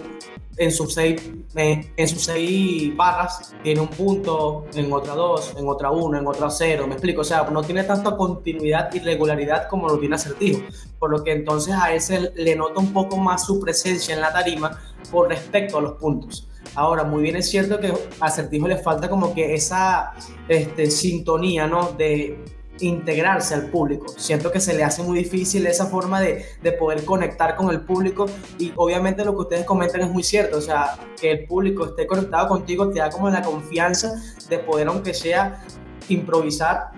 en 0.60 0.70
sus 0.70 0.92
seis, 0.92 1.22
en 1.54 2.08
sus 2.08 2.22
seis 2.22 2.94
barras 2.94 3.54
tiene 3.62 3.80
un 3.80 3.88
punto, 3.88 4.66
en 4.74 4.92
otra 4.92 5.14
dos, 5.14 5.54
en 5.56 5.66
otra 5.66 5.90
uno, 5.90 6.18
en 6.18 6.26
otra 6.26 6.50
cero, 6.50 6.86
me 6.86 6.92
explico, 6.92 7.22
o 7.22 7.24
sea, 7.24 7.44
no 7.44 7.62
tiene 7.62 7.82
tanta 7.84 8.14
continuidad 8.14 8.92
y 8.92 8.98
regularidad 8.98 9.68
como 9.68 9.88
lo 9.88 9.98
tiene 9.98 10.16
Acertijo, 10.16 10.60
por 10.98 11.10
lo 11.12 11.24
que 11.24 11.32
entonces 11.32 11.74
a 11.74 11.94
ese 11.94 12.30
le 12.34 12.54
nota 12.54 12.78
un 12.78 12.92
poco 12.92 13.16
más 13.16 13.46
su 13.46 13.58
presencia 13.58 14.14
en 14.14 14.20
la 14.20 14.34
tarima 14.34 14.78
por 15.10 15.30
respecto 15.30 15.78
a 15.78 15.80
los 15.80 15.92
puntos. 15.94 16.46
Ahora, 16.74 17.04
muy 17.04 17.22
bien 17.22 17.36
es 17.36 17.48
cierto 17.48 17.80
que 17.80 17.88
a 17.88 18.26
Acertijo 18.26 18.68
le 18.68 18.76
falta 18.76 19.08
como 19.08 19.32
que 19.32 19.54
esa 19.54 20.12
este, 20.46 20.90
sintonía, 20.90 21.66
¿no? 21.66 21.92
De 21.92 22.38
integrarse 22.80 23.54
al 23.54 23.66
público. 23.66 24.06
Siento 24.16 24.50
que 24.50 24.60
se 24.60 24.74
le 24.74 24.84
hace 24.84 25.02
muy 25.02 25.18
difícil 25.18 25.66
esa 25.66 25.86
forma 25.86 26.20
de, 26.20 26.44
de, 26.62 26.72
poder 26.72 27.04
conectar 27.04 27.56
con 27.56 27.70
el 27.70 27.80
público 27.80 28.26
y 28.58 28.72
obviamente 28.76 29.24
lo 29.24 29.34
que 29.34 29.40
ustedes 29.40 29.64
comentan 29.64 30.02
es 30.02 30.10
muy 30.10 30.22
cierto, 30.22 30.58
o 30.58 30.60
sea, 30.60 30.98
que 31.20 31.30
el 31.32 31.46
público 31.46 31.86
esté 31.86 32.06
conectado 32.06 32.48
contigo 32.48 32.90
te 32.90 33.00
da 33.00 33.10
como 33.10 33.28
la 33.28 33.42
confianza 33.42 34.14
de 34.48 34.58
poder, 34.58 34.88
aunque 34.88 35.14
sea, 35.14 35.62
improvisar 36.08 36.90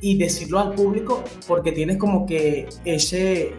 y 0.00 0.18
decirlo 0.18 0.58
al 0.58 0.74
público 0.74 1.22
porque 1.46 1.72
tienes 1.72 1.96
como 1.98 2.26
que 2.26 2.68
ese 2.84 3.54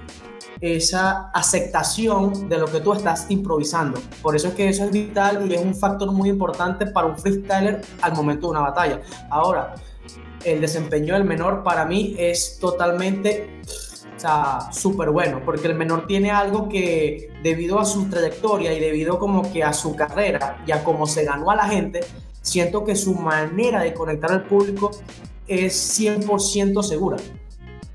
esa 0.62 1.32
aceptación 1.32 2.48
de 2.48 2.60
lo 2.60 2.68
que 2.68 2.80
tú 2.82 2.94
estás 2.94 3.26
improvisando. 3.30 4.00
Por 4.22 4.36
eso 4.36 4.50
es 4.50 4.54
que 4.54 4.70
eso 4.70 4.86
es 4.86 4.92
vital 4.92 5.50
y 5.50 5.56
es 5.56 5.62
un 5.62 5.76
factor 5.76 6.12
muy 6.12 6.30
importante 6.30 6.86
para 6.86 7.08
un 7.08 7.18
freestyler 7.18 7.82
al 8.02 8.14
momento 8.14 8.48
de 8.48 8.52
una 8.52 8.62
batalla. 8.62 9.02
Ahora, 9.32 9.74
el 10.46 10.62
desempeño 10.62 11.14
del 11.14 11.24
menor 11.24 11.64
para 11.64 11.86
mí 11.86 12.16
es 12.18 12.58
totalmente 12.60 13.62
o 14.16 14.20
sea, 14.22 14.72
súper 14.72 15.10
bueno, 15.10 15.42
porque 15.44 15.68
el 15.68 15.74
menor 15.74 16.06
tiene 16.06 16.30
algo 16.30 16.70
que 16.70 17.32
debido 17.42 17.80
a 17.80 17.86
su 17.86 18.08
trayectoria 18.08 18.72
y 18.72 18.80
debido 18.80 19.18
como 19.18 19.52
que 19.52 19.64
a 19.64 19.74
su 19.74 19.96
carrera 19.96 20.64
y 20.68 20.72
a 20.72 20.84
cómo 20.84 21.08
se 21.08 21.24
ganó 21.24 21.50
a 21.50 21.56
la 21.56 21.68
gente, 21.68 22.02
siento 22.42 22.86
que 22.86 22.96
su 22.96 23.16
manera 23.16 23.82
de 23.82 23.96
conectar 23.96 24.32
al 24.32 24.44
público 24.44 24.92
es 25.48 26.00
100% 26.00 26.84
segura. 26.84 27.18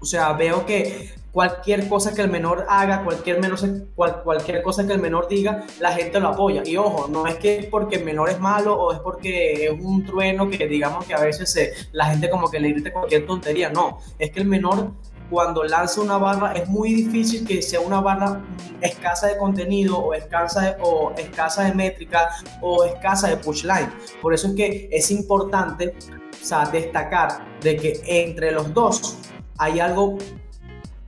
O 0.00 0.04
sea, 0.04 0.32
veo 0.32 0.66
que 0.66 1.10
cualquier 1.36 1.86
cosa 1.86 2.14
que 2.14 2.22
el 2.22 2.30
menor 2.30 2.64
haga, 2.66 3.04
cualquier, 3.04 3.38
menor, 3.42 3.58
cualquier 3.94 4.62
cosa 4.62 4.86
que 4.86 4.94
el 4.94 5.02
menor 5.02 5.28
diga, 5.28 5.66
la 5.80 5.92
gente 5.92 6.18
lo 6.18 6.28
apoya. 6.28 6.62
Y 6.64 6.78
ojo, 6.78 7.08
no 7.08 7.26
es 7.26 7.34
que 7.34 7.58
es 7.58 7.66
porque 7.66 7.96
el 7.96 8.06
menor 8.06 8.30
es 8.30 8.40
malo 8.40 8.74
o 8.74 8.90
es 8.90 9.00
porque 9.00 9.66
es 9.66 9.78
un 9.78 10.02
trueno 10.06 10.48
que 10.48 10.66
digamos 10.66 11.04
que 11.04 11.12
a 11.12 11.20
veces 11.20 11.88
la 11.92 12.06
gente 12.06 12.30
como 12.30 12.50
que 12.50 12.58
le 12.58 12.70
grite 12.70 12.90
cualquier 12.90 13.26
tontería. 13.26 13.68
No, 13.68 13.98
es 14.18 14.30
que 14.30 14.40
el 14.40 14.46
menor 14.46 14.92
cuando 15.28 15.62
lanza 15.62 16.00
una 16.00 16.16
barra 16.16 16.54
es 16.54 16.70
muy 16.70 16.94
difícil 16.94 17.46
que 17.46 17.60
sea 17.60 17.80
una 17.80 18.00
barra 18.00 18.40
escasa 18.80 19.26
de 19.26 19.36
contenido 19.36 19.98
o 19.98 20.14
escasa 20.14 20.62
de, 20.62 20.76
o 20.80 21.12
escasa 21.18 21.64
de 21.64 21.74
métrica 21.74 22.30
o 22.62 22.82
escasa 22.86 23.28
de 23.28 23.36
pushline. 23.36 23.92
Por 24.22 24.32
eso 24.32 24.48
es 24.48 24.54
que 24.54 24.88
es 24.90 25.10
importante 25.10 25.92
o 26.32 26.46
sea, 26.46 26.64
destacar 26.64 27.60
de 27.60 27.76
que 27.76 28.00
entre 28.06 28.52
los 28.52 28.72
dos 28.72 29.18
hay 29.58 29.80
algo 29.80 30.16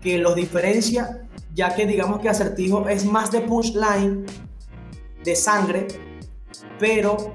que 0.01 0.19
los 0.19 0.35
diferencia, 0.35 1.27
ya 1.55 1.75
que 1.75 1.87
digamos 1.87 2.21
que 2.21 2.29
Acertijo 2.29 2.89
es 2.89 3.05
más 3.05 3.31
de 3.31 3.41
punchline, 3.41 4.27
de 5.25 5.37
sangre, 5.37 5.89
pero 6.79 7.33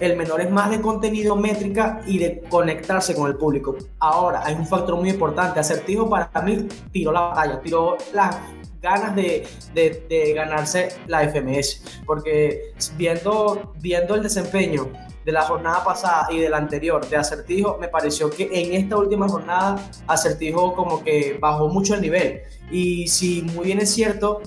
el 0.00 0.16
menor 0.16 0.40
es 0.40 0.50
más 0.50 0.70
de 0.70 0.80
contenido 0.80 1.36
métrica 1.36 2.00
y 2.06 2.18
de 2.18 2.42
conectarse 2.48 3.14
con 3.14 3.28
el 3.28 3.36
público. 3.36 3.76
Ahora, 3.98 4.42
hay 4.44 4.54
un 4.54 4.66
factor 4.66 4.96
muy 4.96 5.10
importante. 5.10 5.60
Acertijo 5.60 6.08
para 6.08 6.30
mí 6.42 6.68
tiró 6.92 7.12
la 7.12 7.20
batalla, 7.20 7.60
tiró 7.60 7.96
las 8.12 8.36
ganas 8.80 9.14
de, 9.16 9.46
de, 9.74 10.06
de 10.08 10.32
ganarse 10.34 10.90
la 11.08 11.28
FMS, 11.28 11.82
porque 12.06 12.74
viendo, 12.96 13.72
viendo 13.80 14.14
el 14.14 14.22
desempeño 14.22 14.88
de 15.28 15.32
la 15.32 15.42
jornada 15.42 15.84
pasada 15.84 16.26
y 16.30 16.38
de 16.38 16.48
la 16.48 16.56
anterior 16.56 17.06
de 17.06 17.14
Acertijo, 17.14 17.76
me 17.78 17.88
pareció 17.88 18.30
que 18.30 18.48
en 18.50 18.72
esta 18.72 18.96
última 18.96 19.28
jornada 19.28 19.76
Acertijo 20.06 20.72
como 20.74 21.04
que 21.04 21.36
bajó 21.38 21.68
mucho 21.68 21.94
el 21.94 22.00
nivel. 22.00 22.40
Y 22.70 23.08
si 23.08 23.42
muy 23.42 23.66
bien 23.66 23.78
es 23.78 23.92
cierto, 23.92 24.40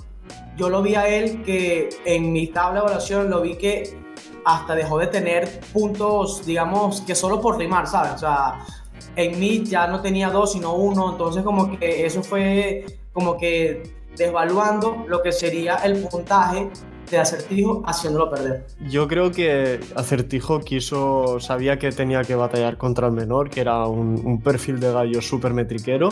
yo 0.57 0.69
lo 0.69 0.81
vi 0.81 0.95
a 0.95 1.07
él 1.07 1.43
que 1.43 1.89
en 2.03 2.33
mi 2.33 2.47
tabla 2.47 2.79
de 2.79 2.85
evaluación 2.87 3.29
lo 3.29 3.41
vi 3.41 3.57
que 3.57 3.95
hasta 4.43 4.73
dejó 4.73 4.97
de 4.97 5.05
tener 5.05 5.59
puntos, 5.71 6.43
digamos, 6.47 7.01
que 7.01 7.13
solo 7.13 7.39
por 7.39 7.59
rimar, 7.59 7.85
¿sabes? 7.85 8.13
O 8.13 8.17
sea, 8.17 8.65
en 9.15 9.39
mí 9.39 9.63
ya 9.63 9.85
no 9.85 10.01
tenía 10.01 10.31
dos, 10.31 10.53
sino 10.53 10.73
uno, 10.73 11.11
entonces 11.11 11.43
como 11.43 11.77
que 11.77 12.07
eso 12.07 12.23
fue 12.23 12.85
como 13.13 13.37
que 13.37 13.83
desvaluando 14.17 15.05
lo 15.07 15.21
que 15.21 15.31
sería 15.31 15.75
el 15.75 16.01
puntaje 16.07 16.71
de 17.11 17.21
Acertijo 17.21 17.83
haciéndolo 17.85 18.29
perder. 18.29 18.65
Yo 18.89 19.07
creo 19.07 19.31
que 19.31 19.79
Acertijo 19.95 20.59
quiso, 20.61 21.39
sabía 21.39 21.77
que 21.77 21.91
tenía 21.91 22.23
que 22.23 22.35
batallar 22.35 22.77
contra 22.77 23.07
el 23.07 23.13
menor, 23.13 23.49
que 23.49 23.61
era 23.61 23.85
un, 23.85 24.41
perfil 24.41 24.79
de 24.79 24.91
gallo 24.91 25.21
súper 25.21 25.53
metriquero, 25.53 26.09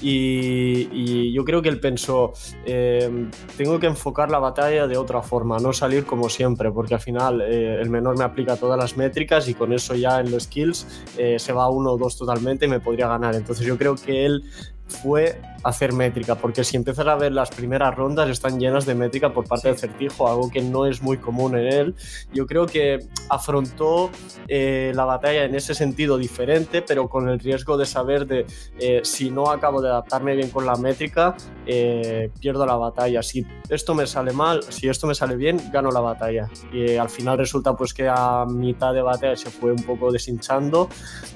y, 0.00 1.32
yo 1.32 1.44
creo 1.44 1.60
que 1.60 1.68
él 1.68 1.80
pensó, 1.80 2.32
eh, 2.64 3.28
tengo 3.56 3.78
que 3.78 3.86
enfocar 3.86 4.30
la 4.30 4.38
batalla 4.38 4.86
de 4.86 4.96
otra 4.96 5.22
forma, 5.22 5.58
no 5.58 5.72
salir 5.72 6.06
como 6.06 6.28
siempre, 6.28 6.70
porque 6.70 6.94
al 6.94 7.00
final 7.00 7.40
eh, 7.42 7.78
el 7.80 7.90
menor 7.90 8.16
me 8.16 8.24
aplica 8.24 8.56
todas 8.56 8.78
las 8.78 8.96
métricas 8.96 9.48
y 9.48 9.54
con 9.54 9.72
eso 9.72 9.94
ya 9.94 10.20
en 10.20 10.30
los 10.30 10.44
skills 10.44 10.86
eh, 11.18 11.38
se 11.38 11.52
va 11.52 11.68
uno 11.68 11.92
o 11.92 11.98
dos 11.98 12.16
totalmente 12.16 12.66
y 12.66 12.68
me 12.68 12.80
podría 12.80 13.08
ganar. 13.08 13.34
Entonces 13.34 13.66
yo 13.66 13.76
creo 13.76 13.96
que 13.96 14.24
él 14.24 14.44
fue 14.88 15.40
hacer 15.66 15.92
métrica, 15.92 16.36
porque 16.36 16.62
si 16.62 16.76
empiezas 16.76 17.06
a 17.08 17.16
ver 17.16 17.32
las 17.32 17.50
primeras 17.50 17.94
rondas 17.94 18.28
están 18.30 18.60
llenas 18.60 18.86
de 18.86 18.94
métrica 18.94 19.32
por 19.32 19.48
parte 19.48 19.66
del 19.66 19.76
certijo, 19.76 20.28
algo 20.28 20.48
que 20.48 20.62
no 20.62 20.86
es 20.86 21.02
muy 21.02 21.18
común 21.18 21.58
en 21.58 21.66
él. 21.66 21.94
Yo 22.32 22.46
creo 22.46 22.66
que 22.66 23.00
afrontó 23.28 24.10
eh, 24.46 24.92
la 24.94 25.04
batalla 25.04 25.44
en 25.44 25.56
ese 25.56 25.74
sentido 25.74 26.18
diferente, 26.18 26.82
pero 26.82 27.08
con 27.08 27.28
el 27.28 27.40
riesgo 27.40 27.76
de 27.76 27.84
saber 27.84 28.26
de 28.26 28.46
eh, 28.78 29.00
si 29.02 29.30
no 29.30 29.50
acabo 29.50 29.82
de 29.82 29.88
adaptarme 29.88 30.36
bien 30.36 30.50
con 30.50 30.66
la 30.66 30.76
métrica, 30.76 31.36
eh, 31.66 32.30
pierdo 32.40 32.64
la 32.64 32.76
batalla. 32.76 33.22
Si 33.24 33.44
esto 33.68 33.92
me 33.94 34.06
sale 34.06 34.32
mal, 34.32 34.62
si 34.62 34.88
esto 34.88 35.08
me 35.08 35.16
sale 35.16 35.34
bien, 35.34 35.60
gano 35.72 35.90
la 35.90 36.00
batalla. 36.00 36.48
Y 36.72 36.94
al 36.96 37.10
final 37.10 37.38
resulta 37.38 37.76
pues 37.76 37.92
que 37.92 38.08
a 38.08 38.44
mitad 38.48 38.94
de 38.94 39.02
batalla 39.02 39.34
se 39.34 39.50
fue 39.50 39.72
un 39.72 39.82
poco 39.82 40.12
deshinchando 40.12 40.88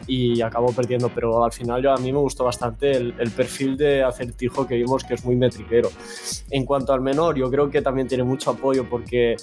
y 0.06 0.40
acabó 0.40 0.72
perdiendo, 0.72 1.10
pero 1.12 1.44
al 1.44 1.52
final 1.52 1.82
yo, 1.82 1.92
a 1.92 1.96
mí 1.96 2.12
me 2.12 2.18
gustó 2.18 2.44
bastante 2.44 2.92
el, 2.92 3.14
el 3.18 3.30
perfil 3.40 3.78
de 3.78 4.02
acertijo 4.02 4.66
que 4.66 4.74
vimos 4.74 5.02
que 5.02 5.14
es 5.14 5.24
muy 5.24 5.34
metriquero. 5.34 5.88
En 6.50 6.66
cuanto 6.66 6.92
al 6.92 7.00
menor, 7.00 7.38
yo 7.38 7.50
creo 7.50 7.70
que 7.70 7.80
también 7.80 8.06
tiene 8.06 8.22
mucho 8.22 8.50
apoyo 8.50 8.84
porque 8.84 9.36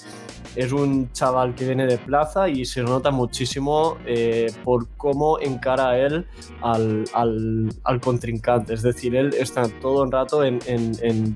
es 0.54 0.70
un 0.70 1.10
chaval 1.10 1.56
que 1.56 1.64
viene 1.66 1.84
de 1.86 1.98
plaza 1.98 2.48
y 2.48 2.64
se 2.64 2.80
nota 2.82 3.10
muchísimo 3.10 3.98
eh, 4.06 4.52
por 4.62 4.88
cómo 4.96 5.40
encara 5.40 5.98
él 5.98 6.26
al, 6.62 8.00
contrincante. 8.00 8.74
Es 8.74 8.82
decir, 8.82 9.16
él 9.16 9.34
está 9.34 9.68
todo 9.80 10.04
el 10.04 10.12
rato 10.12 10.44
en, 10.44 10.60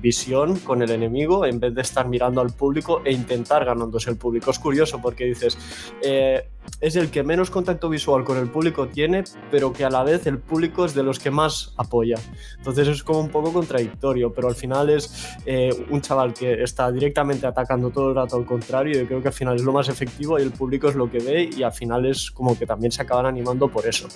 visión 0.01 0.57
con 0.59 0.81
el 0.81 0.91
enemigo 0.91 1.45
en 1.45 1.59
vez 1.59 1.75
de 1.75 1.81
estar 1.81 2.07
mirando 2.07 2.39
al 2.39 2.51
público 2.51 3.01
e 3.03 3.11
intentar 3.11 3.65
ganándose 3.65 4.09
el 4.09 4.15
público. 4.15 4.51
Es 4.51 4.59
curioso 4.59 5.01
porque 5.01 5.25
dices, 5.25 5.57
eh, 6.01 6.47
es 6.79 6.95
el 6.95 7.09
que 7.09 7.23
menos 7.23 7.49
contacto 7.49 7.89
visual 7.89 8.23
con 8.23 8.37
el 8.37 8.49
público 8.49 8.87
tiene, 8.87 9.23
pero 9.49 9.71
que 9.71 9.85
a 9.85 9.89
la 9.89 10.03
vez 10.03 10.27
el 10.27 10.39
público 10.39 10.85
es 10.85 10.93
de 10.93 11.03
los 11.03 11.17
que 11.17 11.31
más 11.31 11.73
apoya. 11.77 12.17
Entonces 12.57 12.87
es 12.87 13.03
como 13.03 13.21
un 13.21 13.29
poco 13.29 13.53
contradictorio, 13.53 14.33
pero 14.33 14.49
al 14.49 14.55
final 14.55 14.89
es 14.89 15.29
eh, 15.45 15.71
un 15.89 16.01
chaval 16.01 16.33
que 16.33 16.61
está 16.61 16.91
directamente 16.91 17.47
atacando 17.47 17.89
todo 17.89 18.09
el 18.09 18.15
rato 18.15 18.35
al 18.35 18.45
contrario 18.45 19.01
y 19.01 19.05
creo 19.05 19.21
que 19.21 19.29
al 19.29 19.33
final 19.33 19.55
es 19.55 19.63
lo 19.63 19.71
más 19.71 19.87
efectivo 19.87 20.37
y 20.37 20.41
el 20.41 20.51
público 20.51 20.89
es 20.89 20.95
lo 20.95 21.09
que 21.09 21.19
ve 21.19 21.49
y 21.55 21.63
al 21.63 21.71
final 21.71 22.05
es 22.05 22.31
como 22.31 22.57
que 22.57 22.65
también 22.65 22.91
se 22.91 23.01
acaban 23.01 23.25
animando 23.25 23.69
por 23.69 23.87
eso. 23.87 24.07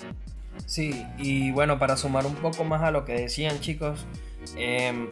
Sí, 0.66 1.06
y 1.16 1.50
bueno, 1.52 1.78
para 1.78 1.96
sumar 1.96 2.26
un 2.26 2.34
poco 2.34 2.64
más 2.64 2.82
a 2.82 2.90
lo 2.90 3.04
que 3.04 3.14
decían 3.14 3.60
chicos, 3.60 4.04
eh, 4.56 5.08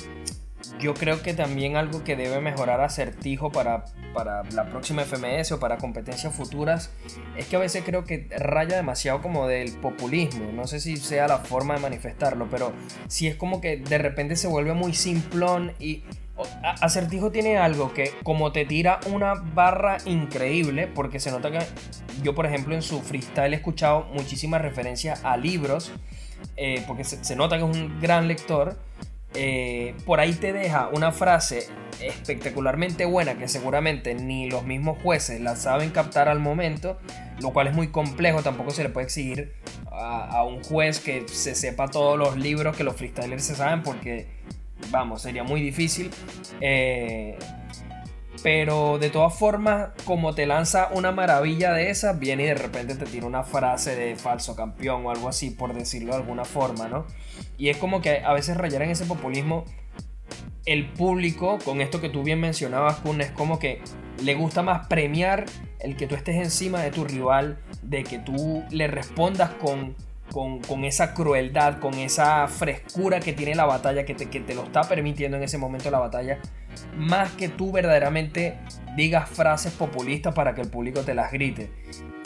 yo 0.81 0.95
creo 0.95 1.23
que 1.23 1.35
también 1.35 1.77
algo 1.77 2.05
que 2.05 2.17
debe 2.17 2.41
mejorar 2.41 2.81
acertijo 2.81 3.51
para, 3.51 3.85
para 4.15 4.43
la 4.51 4.69
próxima 4.71 5.03
FMS 5.03 5.53
o 5.53 5.61
para 5.61 5.79
competencias 5.79 6.35
futuras 6.35 6.91
es 7.37 7.47
que 7.47 7.57
a 7.57 7.59
veces 7.59 7.83
creo 7.85 8.05
que 8.05 8.29
raya 8.39 8.77
demasiado 8.77 9.23
como 9.23 9.47
del 9.47 9.73
populismo. 9.73 10.53
No 10.53 10.67
sé 10.67 10.81
si 10.81 10.97
sea 10.97 11.29
la 11.29 11.39
forma 11.39 11.75
de 11.75 11.81
manifestarlo, 11.81 12.49
pero 12.51 12.73
si 13.09 13.27
es 13.29 13.37
como 13.37 13.61
que 13.61 13.77
de 13.77 13.99
repente 13.99 14.37
se 14.37 14.49
vuelve 14.49 14.75
muy 14.75 14.95
simplón 14.95 15.73
y 15.79 16.05
Acertijo 16.63 17.31
tiene 17.33 17.57
algo 17.57 17.95
que 17.95 18.13
como 18.23 18.53
te 18.53 18.67
tira 18.67 19.01
una 19.11 19.35
barra 19.35 19.97
increíble, 20.05 20.87
porque 20.87 21.19
se 21.19 21.31
nota 21.31 21.51
que 21.51 21.61
yo 22.23 22.35
por 22.35 22.45
ejemplo 22.45 22.75
en 22.75 22.83
su 22.83 23.01
freestyle 23.01 23.55
he 23.55 23.57
escuchado 23.57 24.05
muchísimas 24.13 24.61
referencias 24.61 25.25
a 25.25 25.37
libros, 25.39 25.93
eh, 26.57 26.85
porque 26.87 27.05
se, 27.05 27.25
se 27.25 27.37
nota 27.37 27.57
que 27.57 27.65
es 27.65 27.77
un 27.77 28.01
gran 28.01 28.29
lector 28.29 28.77
eh, 29.37 29.95
por 30.05 30.21
ahí 30.21 30.33
te 30.33 30.52
deja 30.52 30.88
una 30.88 31.12
frase 31.12 31.69
espectacularmente 32.00 33.05
buena 33.05 33.37
que 33.38 33.49
seguramente 33.49 34.14
ni 34.14 34.50
los 34.50 34.64
mismos 34.64 34.99
jueces 35.02 35.40
la 35.40 35.57
saben 35.57 35.90
captar 35.90 36.28
al 36.28 36.40
momento, 36.40 36.99
lo 37.40 37.50
cual 37.52 37.69
es 37.69 37.75
muy 37.75 37.88
complejo, 37.88 38.43
tampoco 38.43 38.71
se 38.71 38.83
le 38.83 38.88
puede 38.88 39.07
exigir 39.07 39.52
a, 39.90 40.43
un 40.45 40.62
juez 40.62 41.00
que 41.00 41.26
se 41.28 41.55
sepa 41.55 41.88
todos 41.88 42.19
los 42.19 42.37
libros 42.37 42.76
que 42.76 42.85
los 42.85 42.97
freestylers 42.97 43.45
se 43.45 43.55
saben 43.55 43.83
porque, 43.83 44.26
vamos, 44.90 45.23
sería 45.23 45.43
muy 45.43 45.61
difícil. 45.61 46.11
Eh, 46.61 47.38
pero 48.47 49.00
de 49.00 49.11
todas 49.11 49.37
formas, 49.37 49.88
como 50.05 50.33
te 50.33 50.47
lanza 50.47 50.91
una 50.93 51.11
maravilla 51.11 51.73
de 51.73 51.91
esas, 51.91 52.17
viene 52.17 52.45
y 52.45 52.47
de 52.47 52.55
repente 52.55 52.95
te 52.95 53.05
tira 53.05 53.26
una 53.26 53.43
frase 53.43 53.97
de 53.97 54.15
falso 54.15 54.55
campeón 54.55 55.05
o 55.05 55.11
algo 55.11 55.29
así, 55.29 55.50
por 55.50 55.75
decirlo 55.75 56.12
de 56.12 56.21
alguna 56.21 56.45
forma, 56.45 56.87
¿no? 56.87 57.07
Y 57.59 57.71
es 57.71 57.76
como 57.76 58.00
que 58.00 58.21
a 58.21 58.33
veces 58.35 58.57
rayar 58.57 58.83
en 58.83 58.91
ese 58.91 59.05
populismo, 59.05 59.65
el 60.65 60.88
público, 60.88 61.59
con 61.65 61.81
esto 61.81 62.00
que 62.00 62.09
tú 62.09 62.23
bien 62.23 62.38
mencionabas, 62.38 62.99
Kun, 62.99 63.21
es 63.21 63.33
como 63.33 63.59
que 63.59 63.83
le 64.23 64.37
gusta 64.37 64.62
más 64.62 64.87
premiar 64.87 65.47
el 65.81 65.97
que 65.97 66.07
tú 66.07 66.15
estés 66.15 66.37
encima 66.37 66.83
de 66.83 66.93
tu 66.93 67.03
rival, 67.03 67.59
de 67.83 68.05
que 68.05 68.21
tú 68.21 68.62
le 68.71 68.87
respondas 68.87 69.50
con 69.55 69.97
con, 70.37 70.85
esa 70.85 71.14
crueldad, 71.14 71.78
con 71.78 71.95
esa 71.95 72.47
frescura 72.47 73.21
que 73.21 73.33
tiene 73.33 73.55
la 73.55 73.64
batalla, 73.64 74.05
que 74.05 74.14
te, 74.14 74.28
que 74.28 74.40
te 74.40 74.55
lo 74.55 74.64
está 74.64 74.83
permitiendo 74.83 75.38
en 75.38 75.43
ese 75.43 75.57
momento 75.57 75.90
la 75.90 75.99
batalla, 75.99 76.40
más 76.95 77.33
que 77.33 77.49
tú 77.49 77.73
verdaderamente 77.73 78.59
digas 78.97 79.31
frases 79.31 79.73
populistas 79.73 80.35
para 80.35 80.55
que 80.55 80.61
el 80.61 80.69
público 80.69 81.00
te 81.00 81.14
las 81.14 81.33
grite. 81.33 81.71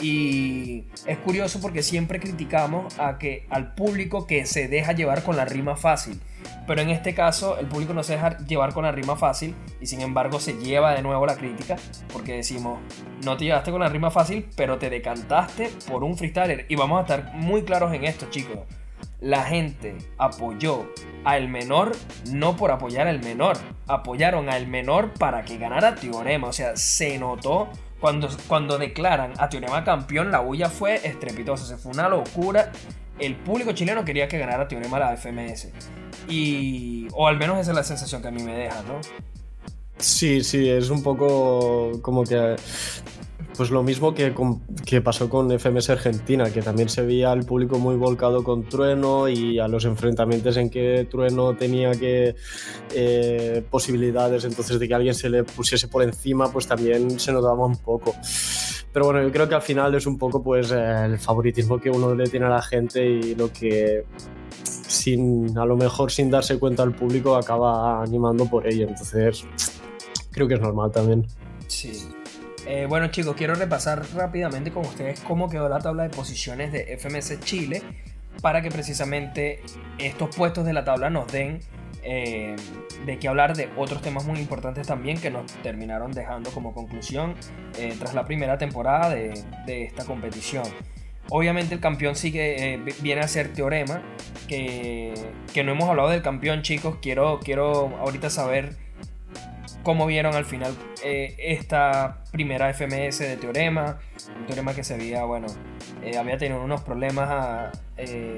Y 0.01 0.87
es 1.05 1.19
curioso 1.19 1.61
porque 1.61 1.83
siempre 1.83 2.19
criticamos 2.19 2.99
a 2.99 3.17
que 3.17 3.45
al 3.49 3.75
público 3.75 4.27
que 4.27 4.45
se 4.45 4.67
deja 4.67 4.91
llevar 4.91 5.23
con 5.23 5.37
la 5.37 5.45
rima 5.45 5.77
fácil. 5.77 6.19
Pero 6.67 6.81
en 6.81 6.89
este 6.89 7.13
caso 7.13 7.57
el 7.57 7.67
público 7.67 7.93
no 7.93 8.03
se 8.03 8.13
deja 8.13 8.37
llevar 8.39 8.73
con 8.73 8.83
la 8.83 8.91
rima 8.91 9.15
fácil 9.15 9.55
y 9.79 9.87
sin 9.87 10.01
embargo 10.01 10.39
se 10.39 10.53
lleva 10.53 10.93
de 10.93 11.01
nuevo 11.01 11.25
la 11.25 11.35
crítica 11.35 11.75
porque 12.13 12.33
decimos, 12.33 12.79
no 13.23 13.37
te 13.37 13.45
llevaste 13.45 13.71
con 13.71 13.81
la 13.81 13.89
rima 13.89 14.11
fácil, 14.11 14.47
pero 14.55 14.77
te 14.77 14.89
decantaste 14.89 15.71
por 15.87 16.03
un 16.03 16.17
freestyler. 16.17 16.65
Y 16.69 16.75
vamos 16.75 16.99
a 16.99 17.01
estar 17.01 17.33
muy 17.33 17.63
claros 17.63 17.93
en 17.93 18.03
esto, 18.03 18.27
chicos. 18.29 18.59
La 19.19 19.43
gente 19.43 19.97
apoyó 20.17 20.87
al 21.23 21.47
menor 21.47 21.91
no 22.31 22.55
por 22.55 22.71
apoyar 22.71 23.07
al 23.07 23.19
menor, 23.23 23.57
apoyaron 23.87 24.49
al 24.49 24.67
menor 24.67 25.13
para 25.13 25.43
que 25.43 25.57
ganara 25.57 25.95
Teorema. 25.95 26.47
O 26.47 26.53
sea, 26.53 26.75
se 26.75 27.17
notó 27.19 27.69
cuando, 27.99 28.29
cuando 28.47 28.79
declaran 28.79 29.33
a 29.37 29.47
Teorema 29.49 29.83
campeón, 29.83 30.31
la 30.31 30.39
bulla 30.39 30.69
fue 30.69 30.95
estrepitosa, 31.07 31.65
se 31.65 31.77
fue 31.77 31.91
una 31.91 32.09
locura. 32.09 32.71
El 33.21 33.35
público 33.35 33.71
chileno 33.71 34.03
quería 34.03 34.27
que 34.27 34.37
ganara 34.37 34.67
Teorema 34.67 34.99
la 34.99 35.15
FMS. 35.15 35.69
Y. 36.27 37.07
O 37.13 37.27
al 37.27 37.37
menos 37.37 37.59
esa 37.59 37.71
es 37.71 37.75
la 37.77 37.83
sensación 37.83 38.21
que 38.21 38.27
a 38.27 38.31
mí 38.31 38.41
me 38.43 38.55
deja, 38.55 38.81
¿no? 38.83 38.99
Sí, 39.97 40.43
sí, 40.43 40.67
es 40.67 40.89
un 40.89 41.03
poco 41.03 42.01
como 42.01 42.23
que 42.23 42.55
pues 43.55 43.69
lo 43.69 43.83
mismo 43.83 44.13
que, 44.13 44.33
que, 44.85 45.01
pasó 45.01 45.29
con 45.29 45.51
FMS 45.51 45.89
Argentina, 45.89 46.49
que 46.51 46.61
también 46.61 46.89
se 46.89 47.03
veía 47.03 47.31
al 47.31 47.45
público 47.45 47.77
muy 47.77 47.95
volcado 47.95 48.43
con 48.43 48.63
Trueno 48.67 49.27
y 49.27 49.59
a 49.59 49.67
los 49.67 49.85
enfrentamientos 49.85 50.57
en 50.57 50.69
que 50.69 51.05
Trueno 51.09 51.55
tenía 51.55 51.91
que 51.91 52.35
eh, 52.95 53.63
posibilidades 53.69 54.45
entonces 54.45 54.79
de 54.79 54.87
que 54.87 54.93
alguien 54.93 55.13
se 55.13 55.29
le 55.29 55.43
pusiese 55.43 55.87
por 55.87 56.01
encima, 56.01 56.51
pues 56.51 56.65
también 56.65 57.19
se 57.19 57.31
notaba 57.33 57.65
un 57.65 57.77
poco. 57.77 58.15
Pero 58.93 59.05
bueno, 59.05 59.21
yo 59.21 59.31
creo 59.31 59.47
que 59.47 59.55
al 59.55 59.61
final 59.61 59.95
es 59.95 60.05
un 60.05 60.17
poco 60.17 60.43
pues 60.43 60.71
el 60.71 61.17
favoritismo 61.17 61.79
que 61.79 61.89
uno 61.89 62.13
le 62.13 62.25
tiene 62.29 62.45
a 62.45 62.49
la 62.49 62.61
gente 62.61 63.05
y 63.05 63.35
lo 63.35 63.51
que 63.51 64.05
sin 64.61 65.57
a 65.57 65.65
lo 65.65 65.77
mejor 65.77 66.11
sin 66.11 66.29
darse 66.29 66.59
cuenta 66.59 66.83
al 66.83 66.93
público 66.93 67.35
acaba 67.35 68.03
animando 68.03 68.45
por 68.45 68.67
ello. 68.67 68.87
Entonces 68.87 69.45
creo 70.31 70.47
que 70.47 70.55
es 70.55 70.61
normal 70.61 70.91
también. 70.91 71.25
Sí. 71.67 72.09
Eh, 72.67 72.85
bueno 72.87 73.07
chicos, 73.07 73.35
quiero 73.35 73.55
repasar 73.55 74.03
rápidamente 74.13 74.71
con 74.71 74.85
ustedes 74.85 75.19
cómo 75.21 75.49
quedó 75.49 75.67
la 75.67 75.79
tabla 75.79 76.03
de 76.03 76.09
posiciones 76.09 76.71
de 76.71 76.97
FMS 76.97 77.39
Chile 77.39 77.81
para 78.41 78.61
que 78.61 78.69
precisamente 78.69 79.61
estos 79.97 80.35
puestos 80.35 80.65
de 80.65 80.73
la 80.73 80.83
tabla 80.83 81.09
nos 81.09 81.31
den 81.31 81.59
eh, 82.03 82.55
de 83.05 83.19
qué 83.19 83.27
hablar 83.27 83.55
de 83.55 83.69
otros 83.77 84.01
temas 84.01 84.25
muy 84.25 84.39
importantes 84.39 84.87
también 84.87 85.19
que 85.19 85.29
nos 85.29 85.51
terminaron 85.61 86.11
dejando 86.11 86.49
como 86.51 86.73
conclusión 86.73 87.35
eh, 87.77 87.95
tras 87.99 88.13
la 88.13 88.25
primera 88.25 88.57
temporada 88.57 89.09
de, 89.09 89.33
esta 89.67 90.05
competición. 90.05 90.63
Obviamente 91.29 91.75
el 91.75 91.79
campeón 91.79 92.15
sigue, 92.15 92.81
viene 93.01 93.21
a 93.21 93.27
ser 93.27 93.53
Teorema, 93.53 94.01
que, 94.47 95.13
que, 95.53 95.63
no 95.63 95.71
hemos 95.71 95.87
hablado 95.89 96.09
del 96.09 96.21
campeón 96.21 96.61
chicos, 96.61 96.97
quiero, 97.01 97.39
quiero 97.41 97.95
ahorita 97.99 98.29
saber 98.29 98.75
cómo 99.83 100.05
vieron 100.05 100.35
al 100.35 100.45
final 100.45 100.75
eh, 101.03 101.35
esta 101.39 102.23
primera 102.31 102.73
FMS 102.73 103.19
de 103.19 103.37
Teorema, 103.37 103.99
un 104.37 104.45
Teorema 104.45 104.73
que 104.73 104.83
se 104.83 104.93
había, 104.93 105.23
bueno, 105.25 105.47
eh, 106.03 106.17
había 106.17 106.37
tenido 106.37 106.63
unos 106.63 106.81
problemas 106.81 107.29
a, 107.29 107.71
eh, 107.97 108.37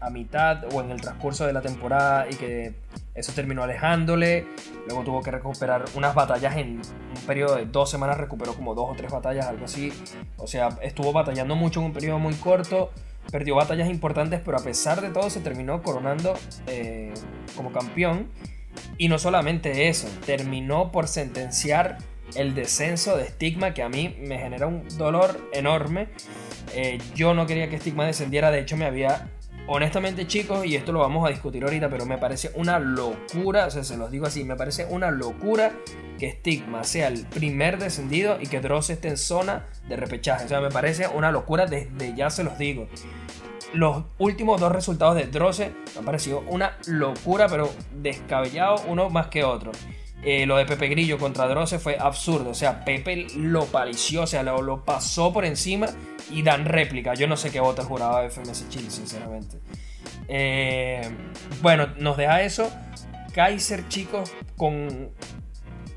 a, 0.00 0.10
mitad 0.10 0.64
o 0.72 0.80
en 0.80 0.90
el 0.90 1.00
transcurso 1.00 1.46
de 1.46 1.52
la 1.52 1.62
temporada 1.62 2.26
y 2.30 2.34
que 2.34 2.74
eso 3.14 3.32
terminó 3.32 3.62
alejándole, 3.62 4.46
luego 4.86 5.04
tuvo 5.04 5.22
que 5.22 5.30
recuperar 5.30 5.84
unas 5.94 6.14
batallas 6.14 6.56
en 6.56 6.80
un 6.80 7.26
periodo 7.26 7.56
de 7.56 7.66
dos 7.66 7.90
semanas, 7.90 8.18
recuperó 8.18 8.54
como 8.54 8.74
dos 8.74 8.90
o 8.90 8.94
tres 8.94 9.10
batallas, 9.10 9.46
algo 9.46 9.64
así, 9.64 9.92
o 10.36 10.46
sea, 10.46 10.68
estuvo 10.82 11.12
batallando 11.12 11.56
mucho 11.56 11.80
en 11.80 11.86
un 11.86 11.92
periodo 11.92 12.18
muy 12.18 12.34
corto, 12.34 12.90
perdió 13.30 13.54
batallas 13.54 13.88
importantes, 13.88 14.40
pero 14.44 14.58
a 14.58 14.62
pesar 14.62 15.00
de 15.00 15.10
todo 15.10 15.30
se 15.30 15.40
terminó 15.40 15.82
coronando 15.82 16.34
como 17.56 17.72
campeón. 17.72 18.28
Y 18.98 19.08
no 19.08 19.18
solamente 19.18 19.88
eso, 19.88 20.08
terminó 20.24 20.92
por 20.92 21.08
sentenciar 21.08 21.98
el 22.34 22.54
descenso 22.54 23.16
de 23.16 23.26
Stigma 23.26 23.74
que 23.74 23.82
a 23.82 23.88
mí 23.88 24.16
me 24.20 24.38
genera 24.38 24.66
un 24.66 24.86
dolor 24.96 25.48
enorme. 25.52 26.08
Eh, 26.74 26.98
yo 27.14 27.34
no 27.34 27.46
quería 27.46 27.68
que 27.68 27.78
Stigma 27.78 28.06
descendiera, 28.06 28.50
de 28.50 28.60
hecho 28.60 28.76
me 28.76 28.86
había, 28.86 29.28
honestamente 29.66 30.26
chicos, 30.26 30.64
y 30.66 30.76
esto 30.76 30.92
lo 30.92 31.00
vamos 31.00 31.26
a 31.26 31.30
discutir 31.30 31.64
ahorita, 31.64 31.88
pero 31.88 32.06
me 32.06 32.18
parece 32.18 32.50
una 32.54 32.78
locura, 32.78 33.66
o 33.66 33.70
sea, 33.70 33.84
se 33.84 33.96
los 33.96 34.10
digo 34.10 34.26
así, 34.26 34.44
me 34.44 34.56
parece 34.56 34.86
una 34.86 35.10
locura 35.10 35.72
que 36.18 36.32
Stigma 36.32 36.84
sea 36.84 37.08
el 37.08 37.26
primer 37.26 37.78
descendido 37.78 38.38
y 38.40 38.46
que 38.46 38.60
Dross 38.60 38.90
esté 38.90 39.08
en 39.08 39.16
zona 39.16 39.66
de 39.88 39.96
repechaje. 39.96 40.46
O 40.46 40.48
sea, 40.48 40.60
me 40.60 40.70
parece 40.70 41.08
una 41.08 41.30
locura 41.30 41.66
desde 41.66 42.14
ya 42.14 42.30
se 42.30 42.44
los 42.44 42.56
digo 42.58 42.88
los 43.74 44.04
últimos 44.18 44.60
dos 44.60 44.72
resultados 44.72 45.16
de 45.16 45.26
Droce 45.26 45.72
me 45.92 45.98
han 45.98 46.04
parecido 46.04 46.44
una 46.48 46.76
locura, 46.86 47.48
pero 47.48 47.70
descabellado 47.92 48.82
uno 48.88 49.10
más 49.10 49.26
que 49.26 49.44
otro. 49.44 49.72
Eh, 50.22 50.46
lo 50.46 50.56
de 50.56 50.64
Pepe 50.64 50.88
Grillo 50.88 51.18
contra 51.18 51.46
Droce 51.46 51.78
fue 51.78 51.98
absurdo. 51.98 52.50
O 52.50 52.54
sea, 52.54 52.84
Pepe 52.84 53.26
lo 53.36 53.66
palició, 53.66 54.22
o 54.22 54.26
sea, 54.26 54.42
lo, 54.42 54.84
pasó 54.84 55.32
por 55.32 55.44
encima 55.44 55.86
y 56.30 56.42
dan 56.42 56.64
réplica. 56.64 57.14
Yo 57.14 57.26
no 57.26 57.36
sé 57.36 57.50
qué 57.50 57.60
vota 57.60 57.82
el 57.82 57.88
jurado 57.88 58.28
FMS 58.30 58.68
Chile, 58.70 58.90
sinceramente. 58.90 59.58
Eh, 60.28 61.02
bueno, 61.60 61.88
nos 61.98 62.16
deja 62.16 62.42
eso. 62.42 62.70
Kaiser, 63.34 63.86
chicos, 63.88 64.32
con, 64.56 65.10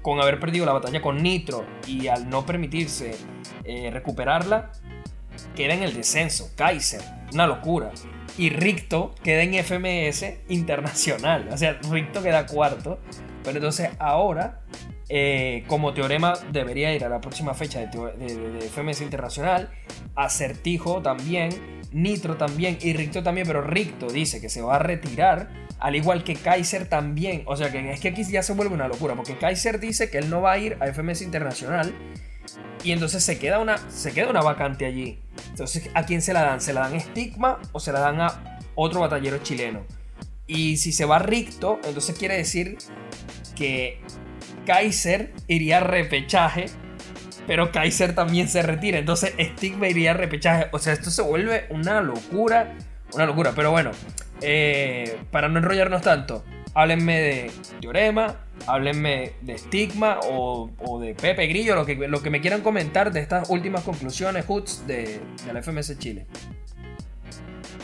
con 0.01 0.19
haber 0.19 0.39
perdido 0.39 0.65
la 0.65 0.73
batalla 0.73 1.01
con 1.01 1.21
Nitro 1.23 1.65
y 1.85 2.07
al 2.07 2.29
no 2.29 2.45
permitirse 2.45 3.15
eh, 3.63 3.89
recuperarla, 3.91 4.71
queda 5.57 5.73
en 5.73 5.83
el 5.83 5.93
descenso. 5.93 6.51
Kaiser, 6.55 7.01
una 7.33 7.47
locura. 7.47 7.91
Y 8.37 8.51
Ricto 8.51 9.15
queda 9.23 9.41
en 9.41 9.55
FMS 9.55 10.25
internacional. 10.47 11.49
O 11.51 11.57
sea, 11.57 11.79
Ricto 11.89 12.21
queda 12.21 12.45
cuarto. 12.45 12.99
Pero 13.43 13.57
entonces 13.57 13.89
ahora, 13.97 14.61
eh, 15.09 15.63
como 15.67 15.93
teorema, 15.93 16.33
debería 16.51 16.93
ir 16.93 17.03
a 17.03 17.09
la 17.09 17.19
próxima 17.19 17.55
fecha 17.55 17.79
de, 17.79 18.69
FMS 18.69 19.01
internacional. 19.01 19.71
Acertijo 20.15 21.01
también. 21.01 21.49
Nitro 21.91 22.37
también. 22.37 22.77
Y 22.79 22.93
Ricto 22.93 23.23
también. 23.23 23.47
Pero 23.47 23.61
Ricto 23.61 24.07
dice 24.07 24.39
que 24.39 24.49
se 24.49 24.61
va 24.61 24.75
a 24.75 24.79
retirar. 24.79 25.49
Al 25.79 25.95
igual 25.95 26.23
que 26.23 26.35
Kaiser 26.35 26.87
también. 26.87 27.41
O 27.47 27.57
sea 27.57 27.71
que 27.71 27.91
es 27.91 27.99
que 27.99 28.09
aquí 28.09 28.23
ya 28.23 28.43
se 28.43 28.53
vuelve 28.53 28.75
una 28.75 28.87
locura. 28.87 29.15
Porque 29.15 29.35
Kaiser 29.37 29.79
dice 29.79 30.11
que 30.11 30.19
él 30.19 30.29
no 30.29 30.41
va 30.41 30.51
a 30.51 30.57
ir 30.59 30.77
a 30.79 30.85
FMS 30.93 31.23
internacional. 31.23 31.91
Y 32.83 32.91
entonces 32.91 33.23
se 33.23 33.39
queda 33.39 33.59
una, 33.59 33.77
se 33.89 34.13
queda 34.13 34.29
una 34.29 34.41
vacante 34.41 34.85
allí. 34.85 35.19
Entonces, 35.49 35.89
¿a 35.93 36.05
quién 36.05 36.21
se 36.21 36.33
la 36.33 36.43
dan? 36.43 36.61
¿Se 36.61 36.73
la 36.73 36.81
dan 36.81 36.95
a 36.95 36.99
Stigma 36.99 37.59
o 37.71 37.79
se 37.79 37.91
la 37.91 37.99
dan 37.99 38.21
a 38.21 38.59
otro 38.75 39.01
batallero 39.01 39.39
chileno? 39.39 39.83
Y 40.45 40.77
si 40.77 40.91
se 40.91 41.05
va 41.05 41.19
Ricto, 41.19 41.79
entonces 41.83 42.17
quiere 42.17 42.37
decir 42.37 42.77
que 43.55 43.99
Kaiser 44.65 45.33
iría 45.47 45.77
a 45.77 45.79
repechaje, 45.81 46.67
pero 47.47 47.71
Kaiser 47.71 48.15
también 48.15 48.47
se 48.47 48.61
retira. 48.61 48.97
Entonces 48.97 49.33
Stigma 49.39 49.87
iría 49.87 50.11
a 50.11 50.13
repechaje. 50.13 50.67
O 50.71 50.79
sea, 50.79 50.93
esto 50.93 51.09
se 51.11 51.21
vuelve 51.21 51.65
una 51.69 52.01
locura. 52.01 52.75
Una 53.13 53.25
locura. 53.25 53.53
Pero 53.55 53.71
bueno, 53.71 53.91
eh, 54.41 55.17
para 55.31 55.49
no 55.49 55.59
enrollarnos 55.59 56.01
tanto, 56.01 56.43
háblenme 56.73 57.19
de 57.19 57.51
Teorema, 57.81 58.37
háblenme 58.65 59.33
de 59.41 59.57
Stigma 59.57 60.19
o, 60.23 60.69
de 60.99 61.13
Pepe 61.13 61.47
Grillo, 61.47 61.75
lo 61.75 61.85
que, 61.85 61.95
lo 61.95 62.21
que 62.21 62.29
me 62.29 62.41
quieran 62.41 62.61
comentar 62.61 63.11
de 63.11 63.19
estas 63.19 63.49
últimas 63.49 63.83
conclusiones, 63.83 64.45
Hoots, 64.47 64.85
de, 64.87 65.19
la 65.53 65.61
FMS 65.61 65.97
Chile. 65.99 66.25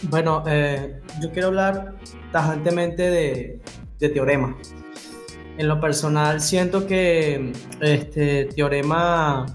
Bueno, 0.04 0.44
eh, 0.48 1.00
yo 1.22 1.32
quiero 1.32 1.50
hablar 1.50 1.96
tajantemente 2.32 3.10
de, 3.10 3.60
de 4.00 4.10
Teorema. 4.10 4.58
En 5.58 5.68
lo 5.68 5.80
personal 5.80 6.42
siento 6.42 6.88
que 6.88 7.54
este 7.80 8.46
Teorema 8.46 9.46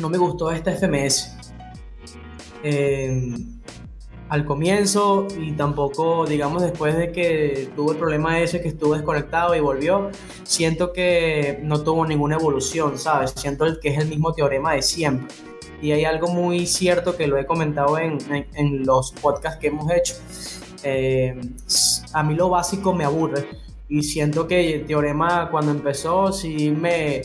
no 0.00 0.08
me 0.10 0.18
gustó 0.18 0.50
esta 0.50 0.72
FMS. 0.72 1.36
Eh, 2.64 3.36
al 4.32 4.46
comienzo 4.46 5.28
y 5.38 5.52
tampoco, 5.52 6.24
digamos, 6.24 6.62
después 6.62 6.96
de 6.96 7.12
que 7.12 7.68
tuvo 7.76 7.92
el 7.92 7.98
problema 7.98 8.40
ese 8.40 8.62
que 8.62 8.68
estuvo 8.68 8.94
desconectado 8.94 9.54
y 9.54 9.60
volvió, 9.60 10.10
siento 10.42 10.94
que 10.94 11.60
no 11.62 11.82
tuvo 11.82 12.06
ninguna 12.06 12.36
evolución, 12.36 12.98
¿sabes? 12.98 13.34
Siento 13.36 13.66
que 13.78 13.90
es 13.90 13.98
el 13.98 14.08
mismo 14.08 14.32
teorema 14.32 14.72
de 14.72 14.80
siempre. 14.80 15.28
Y 15.82 15.92
hay 15.92 16.06
algo 16.06 16.28
muy 16.28 16.66
cierto 16.66 17.14
que 17.14 17.26
lo 17.26 17.36
he 17.36 17.44
comentado 17.44 17.98
en, 17.98 18.16
en, 18.54 18.86
los 18.86 19.12
podcasts 19.12 19.60
que 19.60 19.66
hemos 19.66 19.92
hecho. 19.92 20.14
Eh, 20.82 21.38
a 22.14 22.22
mí 22.22 22.34
lo 22.34 22.48
básico 22.48 22.94
me 22.94 23.04
aburre 23.04 23.46
y 23.86 24.02
siento 24.02 24.46
que 24.46 24.76
el 24.76 24.86
teorema 24.86 25.50
cuando 25.50 25.72
empezó 25.72 26.32
sí 26.32 26.70
me, 26.70 27.20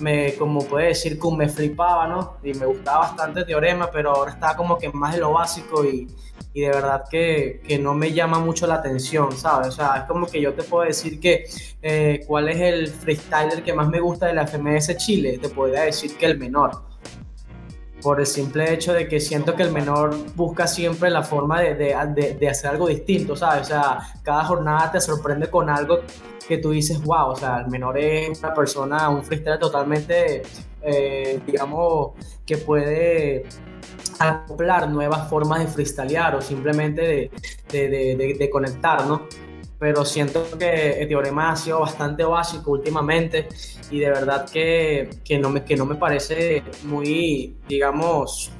me, 0.00 0.34
como 0.34 0.64
puede 0.64 0.88
decir, 0.88 1.18
como 1.18 1.38
me 1.38 1.48
flipaba, 1.48 2.06
¿no? 2.08 2.36
Y 2.42 2.54
me 2.54 2.66
gustaba 2.66 3.00
bastante 3.00 3.40
el 3.40 3.46
teorema, 3.46 3.90
pero 3.90 4.10
ahora 4.12 4.32
está 4.32 4.56
como 4.56 4.78
que 4.78 4.90
más 4.90 5.14
de 5.14 5.20
lo 5.20 5.32
básico 5.32 5.84
y, 5.84 6.08
y 6.52 6.62
de 6.62 6.68
verdad 6.68 7.04
que, 7.10 7.60
que, 7.66 7.78
no 7.78 7.94
me 7.94 8.12
llama 8.12 8.38
mucho 8.38 8.66
la 8.66 8.74
atención, 8.74 9.36
¿sabes? 9.36 9.68
O 9.68 9.72
sea, 9.72 9.96
es 9.98 10.04
como 10.04 10.26
que 10.26 10.40
yo 10.40 10.52
te 10.54 10.62
puedo 10.62 10.84
decir 10.84 11.20
que 11.20 11.44
eh, 11.82 12.24
cuál 12.26 12.48
es 12.48 12.60
el 12.60 12.88
freestyler 12.88 13.62
que 13.62 13.72
más 13.72 13.88
me 13.88 14.00
gusta 14.00 14.26
de 14.26 14.34
la 14.34 14.46
FMS 14.46 14.96
Chile, 14.96 15.38
te 15.38 15.48
podría 15.48 15.82
decir 15.82 16.16
que 16.16 16.26
el 16.26 16.38
menor. 16.38 16.89
Por 18.02 18.20
el 18.20 18.26
simple 18.26 18.72
hecho 18.72 18.92
de 18.92 19.06
que 19.08 19.20
siento 19.20 19.54
que 19.54 19.62
el 19.62 19.72
menor 19.72 20.16
busca 20.34 20.66
siempre 20.66 21.10
la 21.10 21.22
forma 21.22 21.60
de, 21.60 21.74
de, 21.74 22.36
de, 22.38 22.48
hacer 22.48 22.70
algo 22.70 22.88
distinto, 22.88 23.36
¿sabes? 23.36 23.62
O 23.62 23.64
sea, 23.64 23.98
cada 24.22 24.44
jornada 24.44 24.92
te 24.92 25.00
sorprende 25.00 25.50
con 25.50 25.68
algo 25.68 26.00
que 26.50 26.58
tú 26.58 26.70
dices, 26.70 27.00
wow, 27.02 27.28
o 27.28 27.36
sea, 27.36 27.60
el 27.60 27.68
menor 27.68 27.96
es 27.98 28.38
una 28.40 28.52
persona, 28.52 29.08
un 29.08 29.22
freestyler 29.22 29.58
totalmente, 29.58 30.42
eh, 30.82 31.40
digamos, 31.46 32.12
que 32.44 32.56
puede 32.56 33.44
acoplar 34.18 34.88
nuevas 34.88 35.28
formas 35.28 35.60
de 35.60 35.66
freestylear 35.68 36.34
o 36.34 36.40
simplemente 36.40 37.30
de, 37.70 38.50
conectar, 38.50 39.06
¿no? 39.06 39.28
Pero 39.80 40.04
siento 40.04 40.46
que 40.58 41.00
el 41.00 41.08
teorema 41.08 41.52
ha 41.52 41.56
sido 41.56 41.80
bastante 41.80 42.22
básico 42.22 42.70
últimamente 42.72 43.48
y 43.90 43.98
de 43.98 44.10
verdad 44.10 44.48
que, 44.48 45.08
que, 45.24 45.38
no, 45.38 45.48
me, 45.48 45.64
que 45.64 45.74
no 45.74 45.86
me 45.86 45.96
parece 45.96 46.62
muy, 46.84 47.56
digamos, 47.66 48.52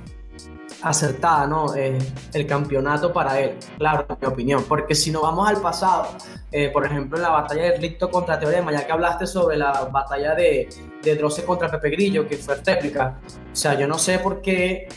acertada, 0.83 1.47
¿no? 1.47 1.75
Eh, 1.75 1.99
el 2.33 2.47
campeonato 2.47 3.13
para 3.13 3.39
él, 3.39 3.59
claro, 3.79 4.07
en 4.09 4.17
mi 4.21 4.27
opinión. 4.27 4.65
Porque 4.67 4.95
si 4.95 5.11
nos 5.11 5.23
vamos 5.23 5.49
al 5.49 5.61
pasado, 5.61 6.09
eh, 6.51 6.71
por 6.71 6.87
ejemplo, 6.87 7.19
en 7.19 7.23
la 7.23 7.31
batalla 7.31 7.65
de 7.65 7.77
Ricto 7.77 8.11
contra 8.11 8.39
Teorema, 8.39 8.73
ya 8.73 8.87
que 8.87 8.93
hablaste 8.93 9.27
sobre 9.27 9.57
la 9.57 9.89
batalla 9.93 10.35
de, 10.35 10.69
de 11.03 11.17
Droce 11.17 11.45
contra 11.45 11.71
Pepe 11.71 11.91
Grillo, 11.91 12.27
que 12.27 12.37
fue 12.37 12.57
técnica, 12.57 13.21
o 13.53 13.55
sea, 13.55 13.79
yo 13.79 13.87
no 13.87 13.99
sé 13.99 14.19
por 14.19 14.41
qué 14.41 14.89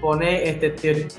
pone 0.00 0.48
este 0.48 0.70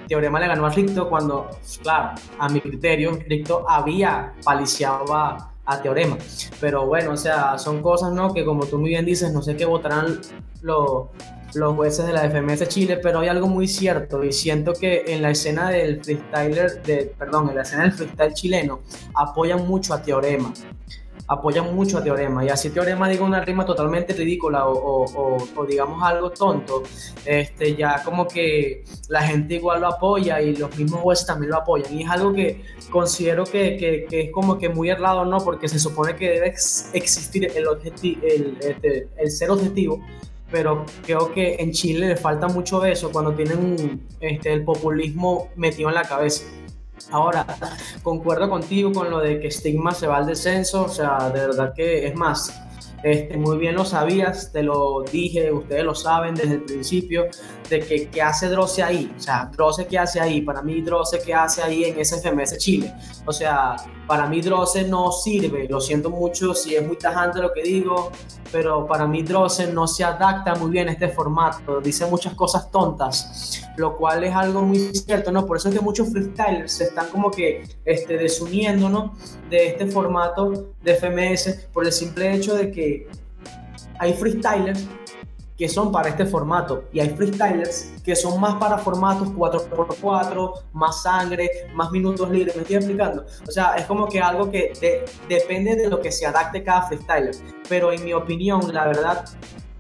teorema 0.07 0.39
le 0.39 0.47
ganó 0.47 0.65
a 0.65 0.69
Ricto 0.69 1.09
cuando, 1.09 1.49
claro, 1.81 2.11
a 2.37 2.49
mi 2.49 2.61
criterio, 2.61 3.17
Ricto 3.27 3.69
había 3.69 4.33
paliciado 4.43 5.13
a, 5.13 5.45
Teorema. 5.83 6.17
Pero 6.59 6.87
bueno, 6.87 7.11
o 7.11 7.15
sea, 7.15 7.59
son 7.59 7.83
cosas, 7.83 8.11
¿no? 8.11 8.33
Que 8.33 8.43
como 8.43 8.65
tú 8.65 8.79
muy 8.79 8.89
bien 8.89 9.05
dices, 9.05 9.31
no 9.31 9.43
sé 9.43 9.55
qué 9.55 9.65
votarán 9.65 10.19
los, 10.63 11.09
los 11.53 11.75
jueces 11.75 12.07
de 12.07 12.13
la 12.13 12.27
FMS 12.27 12.67
Chile, 12.69 12.97
pero 12.97 13.19
hay 13.19 13.27
algo 13.27 13.47
muy 13.47 13.67
cierto 13.67 14.23
y 14.23 14.31
siento 14.31 14.73
que 14.73 15.03
en 15.07 15.21
la 15.21 15.29
escena 15.29 15.69
del 15.69 16.03
freestyler, 16.03 16.81
de, 16.81 17.13
perdón, 17.15 17.49
en 17.49 17.55
la 17.55 17.61
escena 17.61 17.83
del 17.83 17.91
freestyle 17.91 18.33
chileno 18.33 18.79
apoyan 19.13 19.67
mucho 19.67 19.93
a 19.93 20.01
Teorema 20.01 20.51
apoyan 21.29 21.73
mucho 21.73 21.99
a 21.99 22.03
Teorema. 22.03 22.43
Y 22.43 22.49
así 22.49 22.71
Teorema 22.71 23.07
diga 23.07 23.23
una 23.23 23.39
rima 23.41 23.65
totalmente 23.65 24.13
ridícula 24.13 24.67
o, 24.67 25.05
o, 25.55 25.65
digamos 25.65 26.03
algo 26.03 26.31
tonto, 26.31 26.83
este, 27.23 27.75
ya 27.75 28.03
como 28.03 28.27
que 28.27 28.83
la 29.07 29.21
gente 29.21 29.55
igual 29.55 29.81
lo 29.81 29.87
apoya 29.87 30.41
y 30.41 30.55
los 30.55 30.75
mismos 30.75 31.01
jueces 31.01 31.27
también 31.27 31.51
lo 31.51 31.57
apoyan. 31.57 31.93
Y 31.95 32.03
es 32.03 32.09
algo 32.09 32.33
que 32.33 32.63
considero 32.89 33.45
que, 33.45 33.77
que, 33.77 34.05
que 34.09 34.21
es 34.21 34.31
como 34.31 34.57
que 34.57 34.69
muy 34.69 34.89
errado, 34.89 35.23
¿no? 35.23 35.37
Porque 35.37 35.69
se 35.69 35.79
supone 35.79 36.15
que 36.15 36.29
debe 36.31 36.47
existir 36.93 37.45
el, 37.45 37.67
el, 38.23 38.57
este, 38.61 39.07
el 39.17 39.31
ser 39.31 39.51
objetivo 39.51 40.01
pero 40.51 40.83
creo 41.05 41.31
que 41.31 41.57
en 41.59 41.71
Chile 41.71 42.07
le 42.07 42.15
falta 42.15 42.47
mucho 42.47 42.83
eso 42.83 43.11
cuando 43.11 43.33
tienen 43.33 44.01
este, 44.19 44.51
el 44.51 44.63
populismo 44.63 45.49
metido 45.55 45.89
en 45.89 45.95
la 45.95 46.01
cabeza. 46.01 46.45
Ahora, 47.12 47.45
concuerdo 48.03 48.49
contigo 48.49 48.91
con 48.91 49.09
lo 49.09 49.19
de 49.19 49.39
que 49.39 49.51
Stigma 49.51 49.93
se 49.93 50.07
va 50.07 50.17
al 50.17 50.25
descenso, 50.25 50.83
o 50.83 50.89
sea, 50.89 51.29
de 51.29 51.39
verdad 51.39 51.73
que 51.75 52.07
es 52.07 52.15
más, 52.15 52.53
este, 53.03 53.38
muy 53.38 53.57
bien 53.57 53.75
lo 53.75 53.85
sabías, 53.85 54.51
te 54.51 54.63
lo 54.63 55.03
dije, 55.03 55.51
ustedes 55.51 55.83
lo 55.83 55.95
saben 55.95 56.35
desde 56.35 56.55
el 56.55 56.63
principio, 56.63 57.27
de 57.69 57.79
que 57.79 58.10
qué 58.10 58.21
hace 58.21 58.47
Droce 58.47 58.84
ahí. 58.84 59.13
O 59.15 59.19
sea, 59.19 59.49
Droce 59.51 59.86
qué 59.88 59.97
hace 59.99 60.19
ahí. 60.19 60.41
Para 60.41 60.62
mí, 60.62 60.82
Droce 60.82 61.21
qué 61.23 61.34
hace 61.34 61.62
ahí 61.62 61.86
en 61.86 61.99
ese 61.99 62.19
FMS 62.19 62.58
Chile. 62.58 62.93
O 63.25 63.32
sea, 63.32 63.75
para 64.08 64.25
mí 64.27 64.41
Droce 64.41 64.84
no 64.84 65.12
sirve. 65.12 65.67
Lo 65.69 65.79
siento 65.79 66.10
mucho 66.10 66.53
si 66.53 66.75
es 66.75 66.86
muy 66.86 66.97
tajante 66.97 67.39
lo 67.39 67.53
que 67.53 67.62
digo, 67.62 68.12
pero 68.51 68.88
para 68.88 69.05
mí 69.05 69.21
Droce 69.23 69.71
no 69.71 69.88
se 69.88 70.03
adapta 70.03 70.55
muy 70.55 70.71
bien 70.71 70.89
a 70.89 70.93
este 70.93 71.10
formato. 71.10 71.79
Dice 71.79 72.05
muchas 72.08 72.34
cosas 72.34 72.71
tontas, 72.71 73.62
lo 73.77 73.95
cual 73.95 74.23
es 74.23 74.36
algo 74.36 74.62
muy 74.62 74.79
cierto, 74.95 75.32
¿no? 75.32 75.45
Por 75.45 75.58
eso 75.58 75.69
es 75.69 75.75
que 75.75 75.82
muchos 75.82 76.10
freestylers 76.10 76.71
se 76.71 76.86
están 76.86 77.10
como 77.10 77.29
que 77.29 77.63
este, 77.86 78.17
desuniendo, 78.17 78.89
¿no? 78.89 79.13
De 79.49 79.67
este 79.67 79.86
formato 79.86 80.73
de 80.82 80.95
FMS 80.95 81.67
por 81.71 81.86
el 81.86 81.91
simple 81.91 82.34
hecho 82.34 82.55
de 82.55 82.71
que 82.71 83.08
hay 83.99 84.13
freestylers 84.13 84.88
que 85.59 85.67
son 85.67 85.91
para 85.91 86.07
este 86.07 86.25
formato 86.25 86.85
y 86.93 87.01
hay 87.01 87.09
freestylers 87.09 87.91
que 88.01 88.15
son 88.15 88.39
más 88.39 88.55
para 88.55 88.77
formatos 88.77 89.27
4x4, 89.27 90.53
más 90.71 91.03
sangre, 91.03 91.49
más 91.73 91.91
minutos 91.91 92.31
libres, 92.31 92.55
¿me 92.55 92.61
estoy 92.61 92.77
explicando? 92.77 93.25
O 93.45 93.51
sea, 93.51 93.75
es 93.75 93.85
como 93.85 94.07
que 94.07 94.21
algo 94.21 94.49
que 94.49 94.71
depende 95.27 95.75
de 95.75 95.89
lo 95.89 95.99
que 95.99 96.13
se 96.13 96.25
adapte 96.25 96.63
cada 96.63 96.83
freestyler, 96.83 97.35
pero 97.67 97.91
en 97.91 98.05
mi 98.05 98.13
opinión, 98.13 98.73
la 98.73 98.87
verdad 98.87 99.25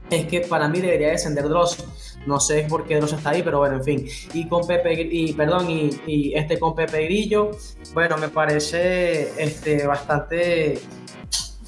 es 0.09 0.25
que 0.25 0.41
para 0.41 0.67
mí 0.67 0.81
debería 0.81 1.11
descender 1.11 1.47
Dross. 1.47 1.85
No 2.25 2.41
sé 2.41 2.65
por 2.67 2.85
qué 2.85 2.97
Dross 2.97 3.13
está 3.13 3.29
ahí, 3.29 3.41
pero 3.41 3.59
bueno, 3.59 3.77
en 3.77 3.83
fin. 3.83 4.05
Y 4.33 4.49
con 4.49 4.67
Pepe, 4.67 5.07
y 5.09 5.31
perdón, 5.31 5.69
y, 5.69 6.33
este 6.35 6.59
con 6.59 6.75
Pepe 6.75 7.05
Grillo, 7.05 7.51
bueno, 7.93 8.17
me 8.17 8.27
parece 8.27 9.31
este, 9.41 9.87
bastante, 9.87 10.79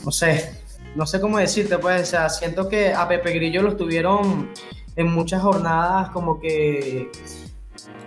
no 0.03 0.11
sé, 0.11 0.60
no 0.95 1.05
sé 1.05 1.21
cómo 1.21 1.37
decirte, 1.37 1.77
pues, 1.77 2.01
o 2.03 2.05
sea, 2.05 2.29
siento 2.29 2.67
que 2.67 2.93
a 2.93 3.07
Pepe 3.07 3.31
Grillo 3.33 3.61
lo 3.61 3.69
estuvieron 3.69 4.49
en 4.95 5.11
muchas 5.11 5.41
jornadas 5.41 6.09
como 6.09 6.39
que... 6.39 7.11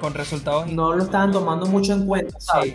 Con 0.01 0.14
resultados... 0.14 0.70
No 0.70 0.92
lo 0.92 1.05
estaban 1.05 1.33
tomando 1.33 1.66
mucho 1.66 1.94
en 1.94 2.07
cuenta, 2.07 2.38
¿sabes? 2.40 2.75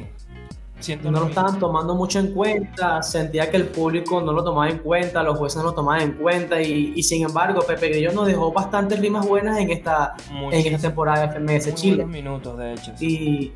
Sí. 0.80 0.98
no 1.04 1.12
lo 1.12 1.28
estaban 1.28 1.60
tomando 1.60 1.93
mucho 1.93 2.19
en 2.19 2.34
cuenta, 2.34 3.04
sentía 3.04 3.52
que 3.52 3.58
el 3.58 3.67
público 3.67 4.22
no 4.22 4.32
lo 4.32 4.43
tomaba 4.45 4.69
en 4.69 4.78
cuenta, 4.78 5.22
los 5.24 5.38
jueces 5.38 5.58
no 5.58 5.65
lo 5.65 5.74
tomaban 5.74 6.02
en 6.02 6.12
cuenta 6.13 6.62
y, 6.62 7.04
sin 7.04 7.26
embargo 7.26 7.62
Pepe 7.63 7.89
Grillo 7.89 8.13
nos 8.13 8.26
dejó 8.28 8.54
bastantes 8.54 8.98
rimas 9.02 9.28
buenas 9.28 9.60
en 9.60 9.72
esta, 9.72 10.15
en 10.32 10.54
esta 10.54 10.88
temporada 10.88 11.28
de 11.28 11.34
FMS 11.34 11.76
Chile. 11.76 12.06
minutos 12.06 12.58
de 12.58 12.74
hecho. 12.74 12.93
y, 13.02 13.52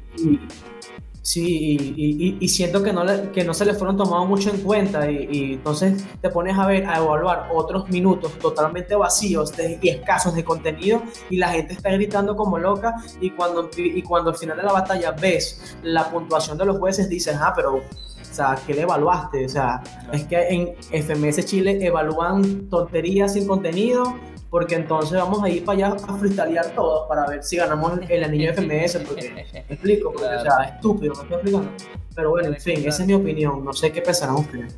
Sí, 1.23 2.35
y, 2.41 2.47
siento 2.49 2.83
que 2.83 2.91
no, 2.91 3.01
que 3.31 3.45
no 3.45 3.53
se 3.53 3.63
le 3.63 3.73
fueron 3.73 3.95
tomados 3.95 4.27
mucho 4.27 4.49
en 4.49 4.57
cuenta 4.57 5.09
y, 5.09 5.53
entonces 5.53 6.03
te 6.19 6.29
pones 6.29 6.57
a 6.59 6.67
ver, 6.67 6.85
a 6.85 6.97
evaluar 6.97 7.47
otros 7.53 7.89
minutos 7.89 8.37
totalmente 8.39 8.93
vacíos 8.93 9.53
y 9.81 9.87
escasos 9.87 10.35
de 10.35 10.43
contenido 10.43 11.01
y 11.29 11.37
la 11.37 11.47
gente 11.47 11.75
está 11.75 11.91
gritando 11.91 12.35
como 12.35 12.59
loca 12.59 12.95
y 13.21 13.29
cuando, 13.29 13.69
y 13.77 14.01
cuando 14.01 14.31
al 14.31 14.35
final 14.35 14.57
de 14.57 14.63
la 14.63 14.73
batalla 14.73 15.11
ves 15.11 15.77
la 15.81 16.11
puntuación 16.11 16.57
de 16.57 16.65
los 16.65 16.77
jueces 16.77 17.07
dices, 17.07 17.37
ah, 17.39 17.53
pero, 17.55 17.77
o 17.77 17.83
sea, 18.29 18.59
¿qué 18.67 18.73
le 18.73 18.81
evaluaste? 18.81 19.45
O 19.45 19.49
sea, 19.49 19.81
es 20.11 20.25
que 20.25 20.45
en 20.49 20.75
FMS 20.91 21.45
Chile 21.45 21.79
evalúan 21.85 22.67
tonterías 22.67 23.31
sin 23.31 23.47
contenido 23.47 24.13
porque 24.53 24.75
entonces 24.75 25.17
vamos 25.17 25.41
a 25.41 25.49
ir 25.49 25.65
para 25.65 25.87
allá 25.87 25.97
a 26.07 26.15
freestylear 26.15 26.75
todos 26.75 27.07
para 27.07 27.25
ver 27.25 27.43
si 27.43 27.57
ganamos 27.57 27.93
el 28.07 28.23
anillo 28.23 28.53
de 28.53 28.53
FMS, 28.53 28.97
porque 28.97 29.31
me 29.31 29.41
explico, 29.73 30.11
porque, 30.11 30.27
o 30.27 30.41
sea, 30.41 30.75
estúpido, 30.75 31.15
me 31.15 31.21
estoy 31.23 31.37
explicando. 31.37 31.71
Pero 32.15 32.29
bueno, 32.29 32.49
en 32.49 32.61
fin, 32.61 32.83
esa 32.85 33.01
es 33.01 33.07
mi 33.07 33.15
opinión, 33.15 33.65
no 33.65 33.73
sé 33.73 33.91
qué 33.91 34.03
pensarán 34.03 34.35
ustedes. 34.35 34.77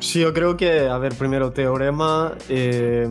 Sí, 0.00 0.20
yo 0.20 0.34
creo 0.34 0.54
que, 0.54 0.86
a 0.86 0.98
ver, 0.98 1.14
primero, 1.14 1.50
teorema. 1.54 2.34
Eh, 2.50 3.08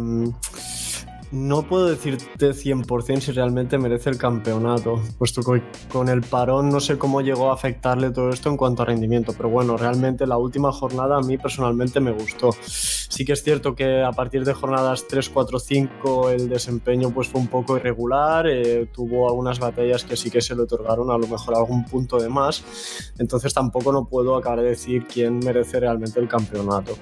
no 1.32 1.64
puedo 1.64 1.88
decirte 1.88 2.52
100% 2.52 3.22
si 3.22 3.32
realmente 3.32 3.78
merece 3.78 4.10
el 4.10 4.18
campeonato, 4.18 5.02
puesto 5.18 5.42
que 5.42 5.62
con 5.92 6.10
el 6.10 6.22
parón 6.22 6.70
no 6.70 6.80
sé 6.80 6.98
cómo 6.98 7.22
llegó 7.22 7.52
a 7.52 7.54
afectarle 7.54 8.12
todo 8.12 8.30
esto 8.30 8.50
en 8.50 8.58
cuanto 8.58 8.82
a 8.82 8.86
rendimiento, 8.86 9.34
pero 9.36 9.50
bueno, 9.50 9.78
realmente 9.78 10.28
la 10.28 10.38
última 10.38 10.72
jornada 10.72 11.18
a 11.18 11.22
mí 11.22 11.38
personalmente 11.38 12.00
me 12.00 12.12
gustó. 12.12 12.52
Sí 12.62 13.26
que 13.26 13.34
es 13.34 13.44
cierto 13.44 13.76
que 13.76 14.04
a 14.04 14.12
partir 14.12 14.44
de 14.44 14.54
jornadas 14.54 15.06
3, 15.08 15.30
4, 15.30 15.60
5 15.60 16.30
el 16.32 16.50
desempeño 16.50 17.12
pues 17.12 17.28
fue 17.28 17.40
un 17.40 17.48
poco 17.48 17.78
irregular, 17.78 18.48
eh, 18.48 18.88
tuvo 18.92 19.30
algunas 19.30 19.60
batallas 19.60 20.04
que 20.04 20.18
sí 20.18 20.30
que 20.30 20.42
se 20.42 20.56
le 20.56 20.64
otorgaron 20.64 21.12
a 21.12 21.18
lo 21.18 21.28
mejor 21.28 21.56
algún 21.56 21.86
punto 21.86 22.20
de 22.20 22.30
más, 22.30 23.14
entonces 23.18 23.54
tampoco 23.54 23.92
no 23.92 24.06
puedo 24.06 24.36
acabar 24.36 24.62
de 24.62 24.70
decir 24.70 25.06
quién 25.08 25.40
merece 25.40 25.80
realmente 25.80 26.20
el 26.20 26.28
campeonato. 26.28 26.98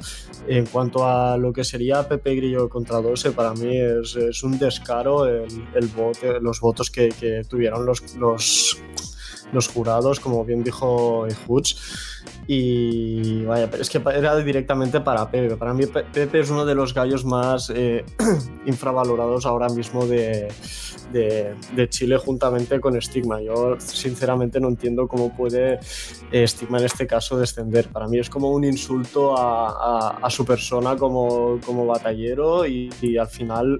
En 0.47 0.65
cuanto 0.65 1.07
a 1.07 1.37
lo 1.37 1.51
que 1.53 1.63
sería 1.63 2.07
Pepe 2.07 2.35
Grillo 2.35 2.69
contra 2.69 3.01
12, 3.01 3.31
para 3.31 3.53
mí 3.53 3.75
es, 3.75 4.18
es 4.27 4.43
un 4.43 4.59
descaro 4.59 5.25
el, 5.25 5.47
el 5.73 5.89
los 6.41 6.59
votos 6.59 6.91
que, 6.91 7.09
que 7.09 7.43
tuvieron 7.47 7.85
los, 7.85 8.15
los 8.15 8.77
los 9.51 9.67
jurados, 9.67 10.19
como 10.19 10.45
bien 10.45 10.63
dijo 10.63 11.27
Hutch. 11.47 11.75
Y 12.47 13.43
vaya, 13.43 13.69
es 13.79 13.89
que 13.89 14.01
era 14.15 14.35
directamente 14.37 14.99
para 15.01 15.29
Pepe. 15.29 15.55
Para 15.55 15.73
mí 15.73 15.85
Pepe 15.85 16.39
es 16.39 16.49
uno 16.49 16.65
de 16.65 16.73
los 16.73 16.93
gallos 16.93 17.23
más 17.23 17.71
eh, 17.73 18.03
infravalorados 18.65 19.45
ahora 19.45 19.69
mismo 19.69 20.07
de, 20.07 20.51
de, 21.11 21.89
Chile 21.89 22.17
juntamente 22.17 22.79
con 22.79 22.99
Stigma. 22.99 23.39
Yo 23.41 23.79
sinceramente 23.79 24.59
no 24.59 24.69
entiendo 24.69 25.07
cómo 25.07 25.35
puede 25.35 25.79
eh, 26.31 26.47
Stigma 26.47 26.79
en 26.79 26.85
este 26.85 27.05
caso 27.05 27.37
descender. 27.37 27.87
Para 27.89 28.07
mí 28.07 28.17
es 28.17 28.29
como 28.29 28.51
un 28.51 28.63
insulto 28.63 29.37
a, 29.37 30.17
a, 30.17 30.29
su 30.31 30.43
persona 30.43 30.95
como, 30.95 31.59
como 31.63 31.85
batallero 31.85 32.65
y 32.65 32.89
al 33.19 33.27
final 33.27 33.79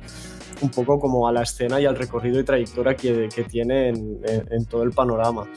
un 0.62 0.70
poco 0.70 1.00
como 1.00 1.28
a 1.28 1.32
la 1.32 1.44
escena 1.44 1.80
y 1.80 1.86
al 1.86 1.96
recorrido 1.96 2.40
y 2.40 2.44
trayectoria 2.44 2.96
que, 2.96 3.30
tiene 3.50 3.90
en, 3.90 4.66
todo 4.66 4.84
el 4.84 4.92
panorama. 4.92 5.48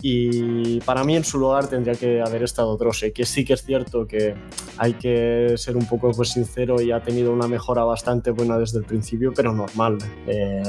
Y 0.00 0.80
para 0.80 1.02
mí 1.02 1.16
en 1.16 1.24
su 1.24 1.38
lugar 1.38 1.66
tendría 1.66 1.94
que 1.94 2.20
haber 2.20 2.44
estado 2.44 2.76
Drose, 2.76 3.12
que 3.12 3.26
sí 3.26 3.44
que 3.44 3.54
es 3.54 3.64
cierto 3.64 4.06
que 4.06 4.34
hay 4.76 4.94
que 4.94 5.54
ser 5.56 5.76
un 5.76 5.86
poco 5.86 6.12
pues, 6.12 6.30
sincero 6.30 6.80
y 6.80 6.92
ha 6.92 7.02
tenido 7.02 7.32
una 7.32 7.48
mejora 7.48 7.82
bastante 7.82 8.30
buena 8.30 8.58
desde 8.58 8.78
el 8.78 8.84
principio, 8.84 9.32
pero 9.34 9.52
normal. 9.52 9.98
Eh, 10.26 10.62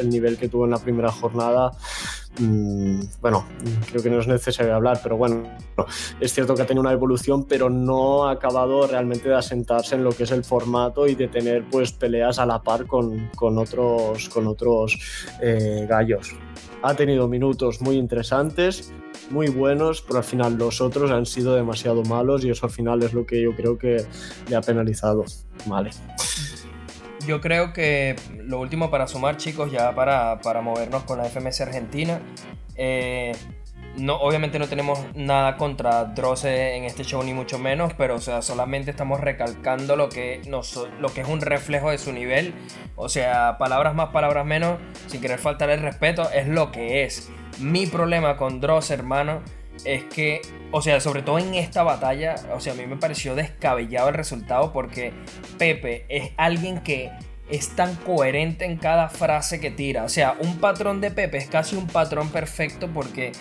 el 0.00 0.08
nivel 0.08 0.38
que 0.38 0.48
tuvo 0.48 0.64
en 0.64 0.70
la 0.70 0.78
primera 0.78 1.10
jornada 1.10 1.72
Mm, 2.38 3.00
bueno, 3.20 3.44
creo 3.90 4.02
que 4.02 4.08
no 4.08 4.20
es 4.20 4.28
necesario 4.28 4.74
hablar, 4.74 5.00
pero 5.02 5.16
bueno, 5.16 5.42
es 6.20 6.32
cierto 6.32 6.54
que 6.54 6.62
ha 6.62 6.66
tenido 6.66 6.82
una 6.82 6.92
evolución, 6.92 7.44
pero 7.44 7.68
no 7.68 8.26
ha 8.26 8.32
acabado 8.32 8.86
realmente 8.86 9.28
de 9.28 9.34
asentarse 9.34 9.96
en 9.96 10.04
lo 10.04 10.12
que 10.12 10.22
es 10.22 10.30
el 10.30 10.44
formato 10.44 11.06
y 11.06 11.14
de 11.14 11.28
tener 11.28 11.64
pues 11.70 11.92
peleas 11.92 12.38
a 12.38 12.46
la 12.46 12.62
par 12.62 12.86
con, 12.86 13.30
con 13.34 13.58
otros, 13.58 14.28
con 14.28 14.46
otros 14.46 14.98
eh, 15.42 15.86
gallos. 15.88 16.34
Ha 16.82 16.94
tenido 16.94 17.28
minutos 17.28 17.82
muy 17.82 17.96
interesantes, 17.96 18.92
muy 19.30 19.48
buenos, 19.48 20.00
pero 20.00 20.18
al 20.18 20.24
final 20.24 20.56
los 20.56 20.80
otros 20.80 21.10
han 21.10 21.26
sido 21.26 21.54
demasiado 21.54 22.02
malos 22.04 22.44
y 22.44 22.50
eso 22.50 22.66
al 22.66 22.72
final 22.72 23.02
es 23.02 23.12
lo 23.12 23.26
que 23.26 23.42
yo 23.42 23.54
creo 23.54 23.76
que 23.76 24.04
le 24.48 24.56
ha 24.56 24.62
penalizado. 24.62 25.24
Vale 25.66 25.90
yo 27.26 27.40
creo 27.40 27.72
que 27.72 28.16
lo 28.36 28.60
último 28.60 28.90
para 28.90 29.06
sumar, 29.06 29.36
chicos, 29.36 29.70
ya 29.70 29.94
para, 29.94 30.40
para 30.40 30.60
movernos 30.60 31.04
con 31.04 31.18
la 31.18 31.24
FMS 31.24 31.60
Argentina. 31.62 32.20
Eh, 32.76 33.32
no, 33.96 34.16
obviamente 34.16 34.58
no 34.58 34.68
tenemos 34.68 35.00
nada 35.14 35.56
contra 35.56 36.04
Droce 36.04 36.76
en 36.76 36.84
este 36.84 37.02
show, 37.02 37.22
ni 37.22 37.34
mucho 37.34 37.58
menos, 37.58 37.92
pero 37.94 38.14
o 38.14 38.20
sea, 38.20 38.40
solamente 38.40 38.90
estamos 38.90 39.20
recalcando 39.20 39.96
lo 39.96 40.08
que, 40.08 40.40
lo 40.46 41.08
que 41.12 41.20
es 41.20 41.28
un 41.28 41.40
reflejo 41.40 41.90
de 41.90 41.98
su 41.98 42.12
nivel. 42.12 42.54
O 42.96 43.08
sea, 43.08 43.58
palabras 43.58 43.94
más, 43.94 44.10
palabras 44.10 44.46
menos, 44.46 44.78
sin 45.08 45.20
querer 45.20 45.38
faltar 45.38 45.70
el 45.70 45.80
respeto, 45.80 46.30
es 46.30 46.46
lo 46.46 46.70
que 46.70 47.04
es. 47.04 47.30
Mi 47.58 47.86
problema 47.86 48.36
con 48.36 48.60
Droce, 48.60 48.94
hermano, 48.94 49.42
es 49.84 50.04
que, 50.04 50.42
o 50.70 50.82
sea, 50.82 51.00
sobre 51.00 51.22
todo 51.22 51.38
en 51.38 51.54
esta 51.54 51.82
batalla, 51.82 52.36
o 52.54 52.60
sea, 52.60 52.72
a 52.72 52.76
mí 52.76 52.86
me 52.86 52.96
pareció 52.96 53.34
descabellado 53.34 54.08
el 54.08 54.14
resultado 54.14 54.72
porque 54.72 55.12
Pepe 55.58 56.04
es 56.08 56.32
alguien 56.36 56.80
que 56.80 57.10
es 57.50 57.74
tan 57.74 57.96
coherente 57.96 58.64
en 58.64 58.76
cada 58.76 59.08
frase 59.08 59.60
que 59.60 59.70
tira. 59.70 60.04
O 60.04 60.08
sea, 60.08 60.36
un 60.40 60.58
patrón 60.58 61.00
de 61.00 61.10
Pepe 61.10 61.38
es 61.38 61.48
casi 61.48 61.76
un 61.76 61.86
patrón 61.86 62.30
perfecto 62.30 62.88
porque 62.88 63.32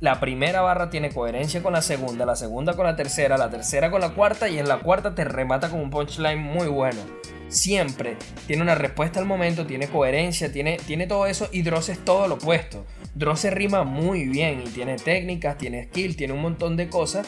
la 0.00 0.20
primera 0.20 0.60
barra 0.60 0.90
tiene 0.90 1.10
coherencia 1.10 1.62
con 1.62 1.72
la 1.72 1.82
segunda, 1.82 2.26
la 2.26 2.36
segunda 2.36 2.74
con 2.74 2.86
la 2.86 2.96
tercera, 2.96 3.38
la 3.38 3.50
tercera 3.50 3.90
con 3.90 4.00
la 4.00 4.10
cuarta 4.10 4.48
y 4.48 4.58
en 4.58 4.68
la 4.68 4.78
cuarta 4.78 5.14
te 5.14 5.24
remata 5.24 5.70
con 5.70 5.80
un 5.80 5.90
punchline 5.90 6.38
muy 6.38 6.68
bueno. 6.68 7.00
Siempre 7.48 8.16
tiene 8.46 8.62
una 8.62 8.74
respuesta 8.74 9.20
al 9.20 9.26
momento, 9.26 9.66
tiene 9.66 9.88
coherencia, 9.88 10.52
tiene, 10.52 10.76
tiene 10.86 11.06
todo 11.06 11.26
eso 11.26 11.48
y 11.50 11.62
Dross 11.62 11.88
es 11.88 12.04
todo 12.04 12.28
lo 12.28 12.34
opuesto. 12.34 12.84
Dross 13.16 13.40
se 13.40 13.50
rima 13.50 13.82
muy 13.82 14.26
bien 14.26 14.62
y 14.66 14.68
tiene 14.68 14.96
técnicas, 14.96 15.56
tiene 15.56 15.84
skill, 15.84 16.16
tiene 16.16 16.34
un 16.34 16.42
montón 16.42 16.76
de 16.76 16.90
cosas, 16.90 17.26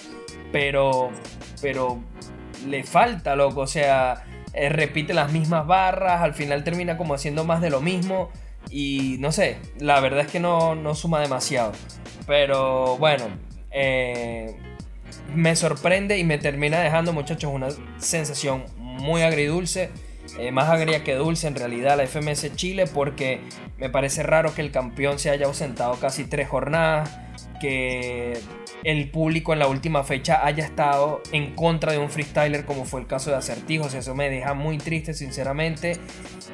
pero, 0.53 1.11
pero 1.63 1.99
le 2.67 2.85
falta, 2.85 3.35
loco. 3.35 3.63
O 3.63 3.67
sea, 3.67 4.27
eh, 4.53 4.69
repite 4.69 5.15
las 5.15 5.33
mismas 5.33 5.67
barras, 5.67 6.21
al 6.21 6.35
final 6.35 6.63
termina 6.63 6.99
como 6.99 7.15
haciendo 7.15 7.45
más 7.45 7.63
de 7.63 7.71
lo 7.71 7.81
mismo. 7.81 8.29
Y 8.71 9.17
no 9.21 9.33
sé, 9.33 9.57
la 9.79 9.99
verdad 10.01 10.21
es 10.21 10.27
que 10.31 10.41
no, 10.41 10.75
no 10.75 10.95
suma 10.95 11.21
demasiado. 11.21 11.73
Pero 12.27 12.99
bueno, 12.99 13.25
eh, 13.71 14.57
me 15.35 15.57
sorprende 15.57 16.19
y 16.19 16.25
me 16.25 16.37
termina 16.37 16.81
dejando, 16.81 17.15
muchachos, 17.15 17.51
una 17.51 17.69
sensación 17.97 18.65
muy 18.77 19.23
agridulce. 19.23 19.89
Eh, 20.39 20.53
más 20.53 20.69
agria 20.69 21.05
que 21.05 21.15
dulce 21.15 21.47
en 21.47 21.55
realidad 21.55 21.97
la 21.97 22.07
FMS 22.07 22.55
Chile 22.55 22.87
porque 22.87 23.41
me 23.79 23.89
parece 23.89 24.23
raro 24.23 24.55
que 24.55 24.61
el 24.61 24.71
campeón 24.71 25.19
se 25.19 25.31
haya 25.31 25.47
ausentado 25.47 25.95
casi 25.95 26.25
tres 26.25 26.49
jornadas, 26.49 27.19
que 27.61 28.39
el 28.85 29.11
público 29.11 29.53
en 29.53 29.59
la 29.59 29.67
última 29.67 30.05
fecha 30.05 30.45
haya 30.45 30.65
estado 30.65 31.23
en 31.33 31.55
contra 31.55 31.93
de 31.93 31.99
un 31.99 32.11
freestyler 32.11 32.65
como 32.65 32.85
fue 32.85 33.01
el 33.01 33.07
caso 33.07 33.31
de 33.31 33.37
Acertijos. 33.37 33.95
Eso 33.95 34.15
me 34.15 34.31
deja 34.31 34.55
muy 34.55 34.79
triste, 34.79 35.15
sinceramente. 35.15 35.97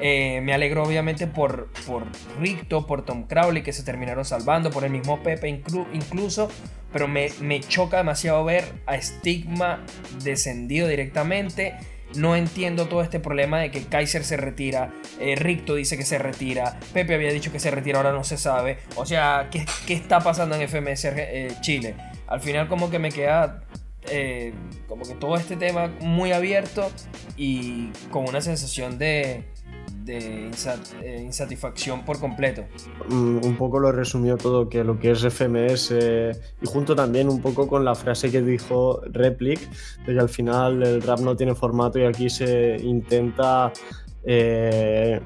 Eh, 0.01 0.41
me 0.41 0.53
alegro 0.53 0.83
obviamente 0.83 1.27
por, 1.27 1.69
por 1.85 2.03
Ricto, 2.39 2.87
por 2.87 3.05
Tom 3.05 3.23
Crowley 3.27 3.63
que 3.63 3.73
se 3.73 3.83
terminaron 3.83 4.25
salvando, 4.25 4.71
por 4.71 4.83
el 4.83 4.91
mismo 4.91 5.21
Pepe 5.21 5.49
incluso. 5.93 6.49
Pero 6.91 7.07
me, 7.07 7.29
me 7.41 7.59
choca 7.59 7.97
demasiado 7.97 8.43
ver 8.45 8.63
a 8.85 8.99
Stigma 8.99 9.83
descendido 10.23 10.87
directamente 10.87 11.75
no 12.15 12.35
entiendo 12.35 12.87
todo 12.87 13.01
este 13.01 13.19
problema 13.19 13.59
de 13.59 13.71
que 13.71 13.85
Kaiser 13.85 14.23
se 14.23 14.37
retira, 14.37 14.93
eh, 15.19 15.35
Ricto 15.35 15.75
dice 15.75 15.97
que 15.97 16.05
se 16.05 16.17
retira, 16.17 16.79
Pepe 16.93 17.15
había 17.15 17.31
dicho 17.31 17.51
que 17.51 17.59
se 17.59 17.71
retira, 17.71 17.97
ahora 17.97 18.11
no 18.11 18.23
se 18.23 18.37
sabe. 18.37 18.79
O 18.95 19.05
sea, 19.05 19.49
¿qué, 19.51 19.65
está 19.93 20.19
pasando 20.19 20.55
en 20.55 20.67
FMS 20.67 21.05
eh, 21.05 21.51
Chile? 21.61 21.95
Al 22.27 22.41
final 22.41 22.67
como 22.67 22.89
que 22.89 22.99
me 22.99 23.11
queda 23.11 23.63
eh, 24.09 24.53
como 24.87 25.03
que 25.03 25.15
todo 25.15 25.35
este 25.35 25.55
tema 25.55 25.87
muy 25.99 26.31
abierto 26.31 26.91
y 27.37 27.89
con 28.11 28.27
una 28.27 28.41
sensación 28.41 28.99
de, 28.99 29.45
de 30.05 30.51
eh, 31.01 31.21
insatisfacción 31.23 32.05
por 32.05 32.19
completo. 32.19 32.63
Mm, 33.09 33.43
un 33.43 33.57
poco 33.57 33.79
lo 33.79 33.91
resumió 33.91 34.37
todo, 34.37 34.69
que 34.69 34.83
lo 34.83 34.99
que 34.99 35.11
es 35.11 35.23
FMS, 35.23 35.91
y 36.61 36.65
junto 36.65 36.95
también 36.95 37.27
un 37.27 37.41
poco 37.41 37.67
con 37.67 37.83
la 37.83 37.95
frase 37.95 38.31
que 38.31 38.41
dijo 38.41 39.01
Replic, 39.05 39.59
de 40.05 40.13
que 40.13 40.19
al 40.19 40.29
final 40.29 40.83
el 40.83 41.01
rap 41.01 41.19
no 41.19 41.35
tiene 41.35 41.55
formato 41.55 41.99
y 41.99 42.05
aquí 42.05 42.29
se 42.29 42.77
intenta... 42.81 43.73
Eh, 44.23 45.19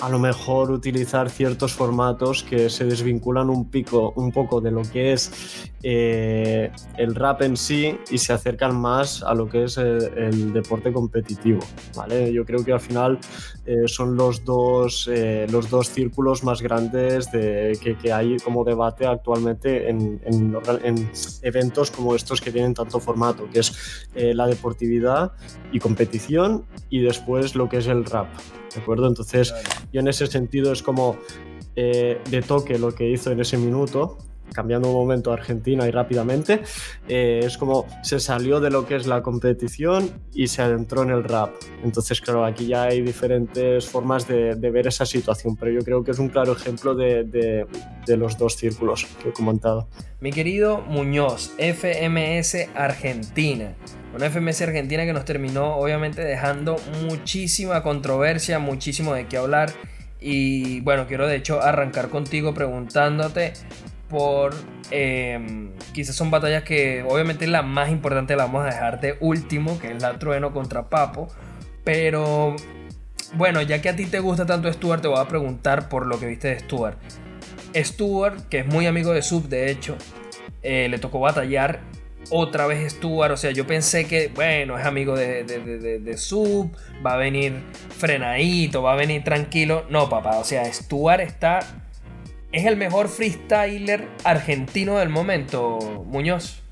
a 0.00 0.08
lo 0.08 0.18
mejor 0.18 0.70
utilizar 0.70 1.30
ciertos 1.30 1.72
formatos 1.72 2.42
que 2.42 2.68
se 2.68 2.84
desvinculan 2.84 3.48
un, 3.48 3.70
pico, 3.70 4.12
un 4.16 4.32
poco 4.32 4.60
de 4.60 4.70
lo 4.70 4.82
que 4.82 5.12
es 5.12 5.70
eh, 5.82 6.70
el 6.96 7.14
rap 7.14 7.42
en 7.42 7.56
sí 7.56 7.96
y 8.10 8.18
se 8.18 8.32
acercan 8.32 8.76
más 8.76 9.22
a 9.22 9.34
lo 9.34 9.48
que 9.48 9.64
es 9.64 9.78
el, 9.78 10.52
deporte 10.52 10.92
competitivo. 10.92 11.60
¿vale? 11.96 12.32
Yo 12.32 12.44
creo 12.44 12.64
que 12.64 12.72
al 12.72 12.80
final 12.80 13.18
eh, 13.66 13.86
son 13.86 14.16
los 14.16 14.44
dos, 14.44 15.08
eh, 15.12 15.46
los 15.50 15.70
dos 15.70 15.88
círculos 15.88 16.44
más 16.44 16.60
grandes 16.62 17.30
de, 17.32 17.78
que, 17.80 18.12
hay 18.12 18.36
como 18.38 18.64
debate 18.64 19.06
actualmente 19.06 19.88
en, 19.88 20.20
en, 20.24 20.56
en, 20.82 21.10
eventos 21.42 21.90
como 21.90 22.14
estos 22.14 22.40
que 22.40 22.50
tienen 22.50 22.74
tanto 22.74 23.00
formato, 23.00 23.48
que 23.50 23.60
es 23.60 24.08
la 24.14 24.46
deportividad 24.46 25.32
y 25.72 25.78
competición 25.78 26.64
y 26.90 27.00
después 27.00 27.54
lo 27.54 27.68
que 27.68 27.78
es 27.78 27.86
el 27.86 28.04
rap. 28.04 28.28
¿De 28.74 28.80
acuerdo? 28.80 29.06
Entonces, 29.06 29.54
yo 29.92 30.00
en 30.00 30.08
ese 30.08 30.26
sentido 30.26 30.72
es 30.72 30.82
como 30.82 31.16
eh, 31.76 32.20
de 32.30 32.40
toque 32.40 32.78
lo 32.78 32.94
que 32.94 33.10
hizo 33.10 33.32
en 33.32 33.40
ese 33.40 33.56
minuto, 33.56 34.18
cambiando 34.52 34.88
un 34.88 34.94
momento 34.94 35.30
a 35.30 35.34
Argentina 35.34 35.86
y 35.86 35.90
rápidamente, 35.90 36.62
eh, 37.08 37.40
es 37.42 37.58
como 37.58 37.86
se 38.02 38.20
salió 38.20 38.60
de 38.60 38.70
lo 38.70 38.86
que 38.86 38.96
es 38.96 39.06
la 39.06 39.22
competición 39.22 40.10
y 40.32 40.48
se 40.48 40.62
adentró 40.62 41.02
en 41.02 41.10
el 41.10 41.24
rap. 41.24 41.50
Entonces, 41.82 42.20
claro, 42.20 42.44
aquí 42.44 42.66
ya 42.66 42.84
hay 42.84 43.02
diferentes 43.02 43.86
formas 43.86 44.26
de, 44.28 44.54
ver 44.54 44.86
esa 44.86 45.06
situación, 45.06 45.56
pero 45.56 45.70
yo 45.70 45.80
creo 45.84 46.02
que 46.02 46.10
es 46.10 46.18
un 46.18 46.28
claro 46.28 46.52
ejemplo 46.52 46.94
de, 46.94 47.24
de, 47.24 48.16
los 48.16 48.38
dos 48.38 48.56
círculos 48.56 49.06
que 49.22 49.28
he 49.28 49.32
comentado. 49.32 49.88
Mi 50.20 50.32
querido 50.32 50.80
Muñoz, 50.80 51.52
FMS 51.58 52.68
Argentina. 52.74 53.74
Una 54.14 54.30
FMS 54.30 54.62
Argentina 54.62 55.04
que 55.04 55.12
nos 55.12 55.24
terminó 55.24 55.76
obviamente 55.76 56.22
dejando 56.22 56.76
muchísima 57.02 57.82
controversia, 57.82 58.58
muchísimo 58.58 59.14
de 59.14 59.26
qué 59.26 59.36
hablar. 59.36 59.72
Y 60.20 60.80
bueno, 60.80 61.06
quiero 61.06 61.26
de 61.26 61.36
hecho 61.36 61.60
arrancar 61.60 62.08
contigo 62.08 62.54
preguntándote 62.54 63.52
por 64.08 64.54
Em, 64.90 65.72
quizás 65.92 66.14
son 66.14 66.30
batallas 66.30 66.62
que 66.62 67.04
obviamente 67.08 67.46
la 67.46 67.62
más 67.62 67.90
importante 67.90 68.36
la 68.36 68.44
vamos 68.44 68.62
a 68.62 68.66
dejar 68.66 69.00
de 69.00 69.16
último, 69.20 69.78
que 69.78 69.92
es 69.92 70.02
la 70.02 70.18
Trueno 70.18 70.52
contra 70.52 70.88
Papo. 70.88 71.28
Pero 71.84 72.54
bueno, 73.34 73.62
ya 73.62 73.80
que 73.80 73.88
a 73.88 73.96
ti 73.96 74.06
te 74.06 74.20
gusta 74.20 74.46
tanto 74.46 74.72
Stuart, 74.72 75.02
te 75.02 75.08
voy 75.08 75.18
a 75.18 75.26
preguntar 75.26 75.88
por 75.88 76.06
lo 76.06 76.18
que 76.18 76.26
viste 76.26 76.48
de 76.48 76.60
Stuart. 76.60 76.98
Stuart, 77.74 78.48
que 78.48 78.60
es 78.60 78.66
muy 78.66 78.86
amigo 78.86 79.12
de 79.12 79.22
Sub, 79.22 79.48
de 79.48 79.70
hecho, 79.70 79.96
eh, 80.62 80.86
le 80.88 80.98
tocó 80.98 81.18
batallar 81.20 81.80
otra 82.30 82.66
vez 82.66 82.92
Stuart. 82.92 83.32
O 83.32 83.36
sea, 83.36 83.50
yo 83.50 83.66
pensé 83.66 84.06
que, 84.06 84.30
bueno, 84.34 84.78
es 84.78 84.86
amigo 84.86 85.16
de, 85.16 85.44
de, 85.44 86.16
Sub, 86.16 86.70
va 87.04 87.14
a 87.14 87.16
venir 87.16 87.54
frenadito, 87.96 88.82
va 88.82 88.92
a 88.92 88.96
venir 88.96 89.24
tranquilo. 89.24 89.86
No, 89.90 90.08
papá, 90.08 90.38
o 90.38 90.44
sea, 90.44 90.72
Stuart 90.72 91.20
está. 91.20 91.83
Es 92.54 92.66
el 92.66 92.76
mejor 92.76 93.08
freestyler 93.08 94.08
argentino 94.22 94.98
del 94.98 95.08
momento, 95.08 96.04
Muñoz. 96.06 96.62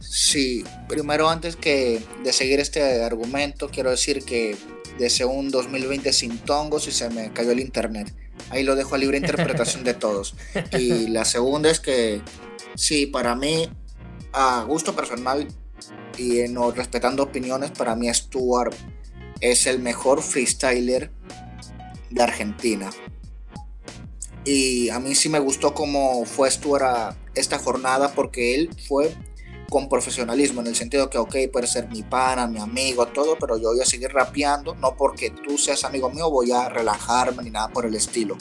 Sí, 0.00 0.64
primero 0.88 1.28
antes 1.28 1.54
que 1.56 2.02
de 2.24 2.32
seguir 2.32 2.60
este 2.60 3.04
argumento, 3.04 3.68
quiero 3.68 3.90
decir 3.90 4.24
que 4.24 4.56
desde 4.98 5.26
un 5.26 5.50
2020 5.50 6.12
sin 6.14 6.38
tongos 6.38 6.88
y 6.88 6.92
se 6.92 7.10
me 7.10 7.30
cayó 7.34 7.52
el 7.52 7.60
internet. 7.60 8.10
Ahí 8.48 8.62
lo 8.62 8.74
dejo 8.74 8.94
a 8.94 8.98
libre 8.98 9.18
interpretación 9.18 9.84
de 9.84 9.92
todos. 9.92 10.34
Y 10.72 11.08
la 11.08 11.26
segunda 11.26 11.70
es 11.70 11.78
que 11.78 12.22
Sí, 12.74 13.06
para 13.06 13.36
mí, 13.36 13.68
a 14.32 14.64
gusto 14.64 14.96
personal 14.96 15.46
y 16.18 16.48
no 16.48 16.72
respetando 16.72 17.22
opiniones, 17.22 17.70
para 17.70 17.94
mí 17.94 18.12
Stuart 18.12 18.74
es 19.40 19.66
el 19.66 19.78
mejor 19.78 20.22
freestyler 20.22 21.10
de 22.10 22.22
Argentina. 22.22 22.90
Y 24.44 24.90
a 24.90 24.98
mí 25.00 25.14
sí 25.14 25.28
me 25.28 25.38
gustó 25.38 25.74
cómo 25.74 26.24
fue 26.24 26.50
Stuart 26.50 26.84
a 26.84 27.16
esta 27.34 27.58
jornada 27.58 28.12
porque 28.14 28.54
él 28.54 28.70
fue 28.86 29.14
con 29.70 29.88
profesionalismo, 29.88 30.60
en 30.60 30.68
el 30.68 30.76
sentido 30.76 31.10
que, 31.10 31.18
ok, 31.18 31.34
puede 31.52 31.66
ser 31.66 31.88
mi 31.88 32.02
pana, 32.02 32.46
mi 32.46 32.60
amigo, 32.60 33.06
todo, 33.06 33.36
pero 33.38 33.56
yo 33.56 33.70
voy 33.70 33.80
a 33.80 33.84
seguir 33.84 34.12
rapeando, 34.12 34.74
no 34.76 34.94
porque 34.96 35.30
tú 35.30 35.58
seas 35.58 35.84
amigo 35.84 36.10
mío 36.10 36.30
voy 36.30 36.52
a 36.52 36.68
relajarme 36.68 37.42
ni 37.42 37.50
nada 37.50 37.68
por 37.68 37.86
el 37.86 37.94
estilo. 37.94 38.36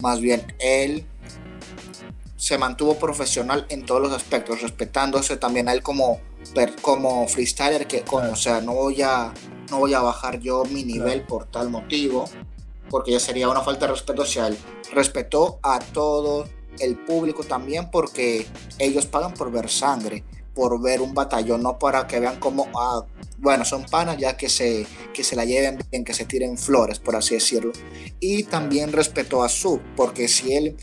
Más 0.00 0.20
bien, 0.20 0.54
él 0.58 1.06
se 2.36 2.56
mantuvo 2.56 2.94
profesional 2.94 3.66
en 3.68 3.84
todos 3.84 4.00
los 4.00 4.12
aspectos, 4.12 4.62
respetándose 4.62 5.36
también 5.36 5.68
a 5.68 5.72
él 5.72 5.82
como, 5.82 6.20
como 6.82 7.26
freestyler, 7.26 7.86
que 7.86 8.04
o 8.10 8.36
sea, 8.36 8.60
no 8.60 8.74
voy, 8.74 9.02
a, 9.02 9.32
no 9.70 9.78
voy 9.78 9.94
a 9.94 10.00
bajar 10.00 10.38
yo 10.40 10.64
mi 10.64 10.84
nivel 10.84 11.22
por 11.22 11.46
tal 11.46 11.68
motivo, 11.68 12.26
porque 12.90 13.12
ya 13.12 13.20
sería 13.20 13.48
una 13.48 13.62
falta 13.62 13.86
de 13.86 13.92
respeto 13.92 14.22
hacia 14.22 14.48
él. 14.48 14.58
Respetó 14.92 15.60
a 15.62 15.78
todo 15.78 16.46
el 16.78 16.96
público 16.96 17.44
también 17.44 17.90
porque 17.90 18.46
ellos 18.78 19.06
pagan 19.06 19.32
por 19.34 19.50
ver 19.50 19.70
sangre, 19.70 20.24
por 20.54 20.80
ver 20.82 21.00
un 21.00 21.14
batallón, 21.14 21.62
no 21.62 21.78
para 21.78 22.06
que 22.06 22.20
vean 22.20 22.38
como, 22.38 22.68
ah, 22.76 23.06
bueno, 23.38 23.64
son 23.64 23.84
panas 23.84 24.18
ya 24.18 24.36
que 24.36 24.48
se, 24.48 24.86
que 25.14 25.24
se 25.24 25.36
la 25.36 25.44
lleven 25.44 25.78
bien, 25.90 26.04
que 26.04 26.12
se 26.12 26.24
tiren 26.24 26.58
flores, 26.58 26.98
por 26.98 27.16
así 27.16 27.34
decirlo. 27.34 27.72
Y 28.18 28.42
también 28.44 28.92
respetó 28.92 29.42
a 29.42 29.48
Sub, 29.48 29.80
porque 29.96 30.28
si 30.28 30.52
él 30.54 30.76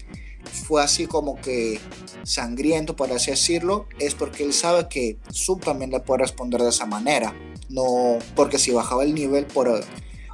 fue 0.66 0.82
así 0.82 1.08
como 1.08 1.36
que 1.36 1.80
sangriento, 2.24 2.96
por 2.96 3.12
así 3.12 3.32
decirlo, 3.32 3.88
es 4.00 4.16
porque 4.16 4.44
él 4.44 4.54
sabe 4.54 4.88
que 4.90 5.18
Sub 5.30 5.62
también 5.62 5.92
le 5.92 6.00
puede 6.00 6.22
responder 6.22 6.62
de 6.62 6.70
esa 6.70 6.86
manera. 6.86 7.36
No, 7.70 8.18
porque 8.36 8.58
si 8.58 8.72
bajaba 8.72 9.04
el 9.04 9.14
nivel 9.14 9.46
por, 9.46 9.84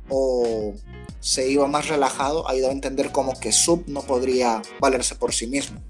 o 0.07 0.73
se 1.23 1.49
iba 1.49 1.65
más 1.67 1.87
relajado, 1.87 2.49
ayuda 2.49 2.67
a 2.67 2.73
entender 2.73 3.13
como 3.13 3.39
que 3.39 3.53
Sub 3.53 3.85
no 3.87 4.01
podría 4.01 4.61
valerse 4.81 5.15
por 5.15 5.33
sí 5.33 5.47
mismo. 5.47 5.81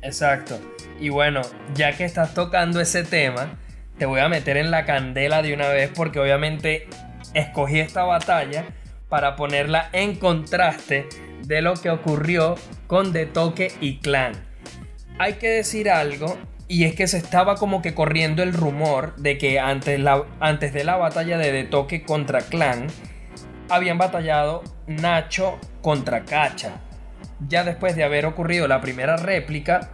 Exacto. 0.00 0.58
Y 0.98 1.10
bueno, 1.10 1.42
ya 1.74 1.94
que 1.94 2.06
estás 2.06 2.32
tocando 2.32 2.80
ese 2.80 3.04
tema, 3.04 3.58
te 3.98 4.06
voy 4.06 4.20
a 4.20 4.30
meter 4.30 4.56
en 4.56 4.70
la 4.70 4.86
candela 4.86 5.42
de 5.42 5.52
una 5.52 5.68
vez 5.68 5.90
porque 5.94 6.18
obviamente 6.18 6.88
escogí 7.34 7.78
esta 7.78 8.04
batalla 8.04 8.68
para 9.10 9.36
ponerla 9.36 9.90
en 9.92 10.16
contraste 10.16 11.06
de 11.44 11.60
lo 11.60 11.74
que 11.74 11.90
ocurrió 11.90 12.54
con 12.86 13.12
De 13.12 13.26
Toque 13.26 13.72
y 13.82 13.98
Clan. 13.98 14.32
Hay 15.18 15.34
que 15.34 15.48
decir 15.48 15.90
algo, 15.90 16.38
y 16.68 16.84
es 16.84 16.94
que 16.94 17.06
se 17.06 17.18
estaba 17.18 17.56
como 17.56 17.82
que 17.82 17.92
corriendo 17.92 18.42
el 18.42 18.54
rumor 18.54 19.14
de 19.16 19.36
que 19.36 19.60
antes, 19.60 20.00
la, 20.00 20.24
antes 20.40 20.72
de 20.72 20.84
la 20.84 20.96
batalla 20.96 21.36
de 21.36 21.52
De 21.52 21.64
Toque 21.64 22.02
contra 22.02 22.40
Clan, 22.40 22.86
habían 23.70 23.98
batallado 23.98 24.62
Nacho 24.86 25.58
contra 25.80 26.24
Cacha. 26.24 26.80
Ya 27.48 27.64
después 27.64 27.96
de 27.96 28.04
haber 28.04 28.26
ocurrido 28.26 28.68
la 28.68 28.80
primera 28.80 29.16
réplica, 29.16 29.90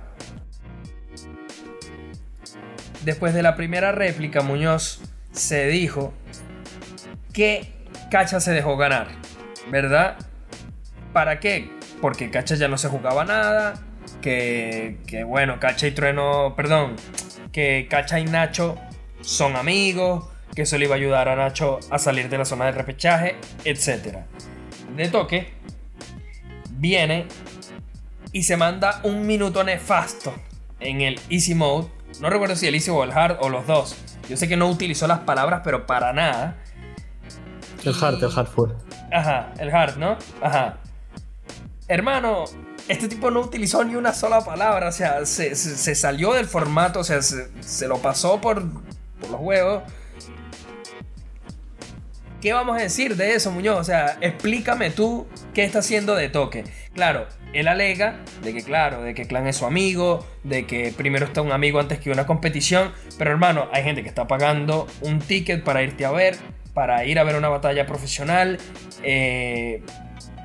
después 3.05 3.35
de 3.35 3.43
la 3.43 3.55
primera 3.55 3.93
réplica, 3.93 4.43
Muñoz 4.43 5.01
se 5.31 5.67
dijo 5.69 6.13
que 7.33 7.73
Cacha 8.11 8.41
se 8.41 8.53
dejó 8.53 8.77
ganar, 8.77 9.09
¿verdad? 9.71 10.17
¿Para 11.13 11.39
qué? 11.39 11.71
Porque 12.01 12.31
Cacha 12.31 12.57
ya 12.57 12.69
no 12.69 12.79
se 12.79 12.89
jugaba 12.89 13.25
nada. 13.25 13.75
Que, 14.21 14.99
que 15.07 15.23
bueno, 15.25 15.61
Cacha 15.61 15.87
y 15.87 15.93
Trueno, 15.93 16.55
perdón, 16.57 16.97
que 17.53 17.87
Cacha 17.89 18.19
y 18.19 18.25
Nacho 18.25 18.77
son 19.21 19.57
amigos. 19.57 20.25
Que 20.55 20.63
eso 20.63 20.79
le 20.79 20.87
iba 20.87 20.95
a 20.95 20.99
ayudar 20.99 21.29
a 21.29 21.37
Nacho 21.37 21.81
a 21.91 21.99
salir 21.99 22.29
de 22.29 22.39
la 22.39 22.45
zona 22.45 22.67
de 22.67 22.73
repechaje, 22.73 23.37
etc. 23.65 24.19
De 24.97 25.09
toque, 25.09 25.53
viene 26.71 27.27
y 28.33 28.43
se 28.45 28.57
manda 28.57 29.01
un 29.03 29.27
minuto 29.27 29.65
nefasto 29.65 30.35
en 30.81 31.01
el 31.01 31.21
Easy 31.29 31.55
Mode. 31.55 31.89
No 32.21 32.31
recuerdo 32.31 32.57
si 32.57 32.67
el 32.67 32.75
Easy 32.75 32.91
o 32.91 33.05
el 33.05 33.13
Hard 33.13 33.39
o 33.41 33.49
los 33.49 33.67
dos. 33.67 33.97
Yo 34.29 34.37
sé 34.37 34.49
que 34.49 34.57
no 34.57 34.69
utilizó 34.69 35.07
las 35.07 35.21
palabras, 35.21 35.61
pero 35.63 35.87
para 35.87 36.13
nada. 36.13 36.57
El 37.85 37.95
Hard, 38.01 38.23
el 38.23 38.31
Hard 38.35 38.47
fue. 38.47 38.69
Ajá, 39.13 39.53
el 39.59 39.75
Hard, 39.75 39.99
¿no? 39.99 40.17
Ajá 40.41 40.79
hermano, 41.89 42.45
este 42.89 43.09
tipo 43.09 43.31
no 43.31 43.41
utilizó 43.41 43.85
ni 43.85 43.95
una 43.95 44.13
sola 44.13 44.45
palabra, 44.45 44.89
o 44.89 44.93
sea, 44.93 45.25
se, 45.27 45.55
salió 45.95 46.33
del 46.33 46.47
formato, 46.47 47.01
o 47.01 47.05
sea, 47.05 47.23
se, 47.23 47.89
lo 47.89 47.99
pasó 47.99 48.41
por, 48.41 48.63
por, 49.21 49.31
los 49.31 49.41
huevos. 49.41 49.83
¿Qué 52.47 52.53
vamos 52.53 52.77
a 52.77 52.81
decir 52.81 53.17
de 53.17 53.35
eso, 53.35 53.51
Muñoz? 53.51 53.77
O 53.77 53.83
sea, 53.83 54.19
explícame 54.21 54.91
tú 54.91 55.27
qué 55.53 55.65
está 55.65 55.81
haciendo 55.81 56.15
de 56.15 56.29
toque. 56.29 56.63
Claro, 56.95 57.27
él 57.53 57.67
alega 57.67 58.21
de 58.45 58.55
que, 58.55 58.63
claro, 58.63 59.03
de 59.03 59.15
que 59.15 59.27
Clan 59.27 59.49
es 59.49 59.57
su 59.57 59.67
amigo, 59.67 60.25
de 60.45 60.65
que 60.65 60.95
primero 60.97 61.27
está 61.27 61.43
un 61.43 61.51
amigo 61.51 61.81
antes 61.81 61.99
que 61.99 62.09
una 62.09 62.25
competición, 62.25 62.93
pero 63.19 63.33
hermano, 63.33 63.67
hay 63.73 63.83
gente 63.83 64.05
que 64.05 64.09
está 64.09 64.29
pagando 64.29 64.87
un 65.01 65.19
ticket 65.19 65.65
para 65.65 65.83
irte 65.83 66.05
a 66.05 66.13
ver, 66.13 66.37
para 66.73 67.05
ir 67.05 67.19
a 67.19 67.25
ver 67.25 67.35
una 67.35 67.49
batalla 67.49 67.85
profesional. 67.85 68.59
Eh, 69.03 69.83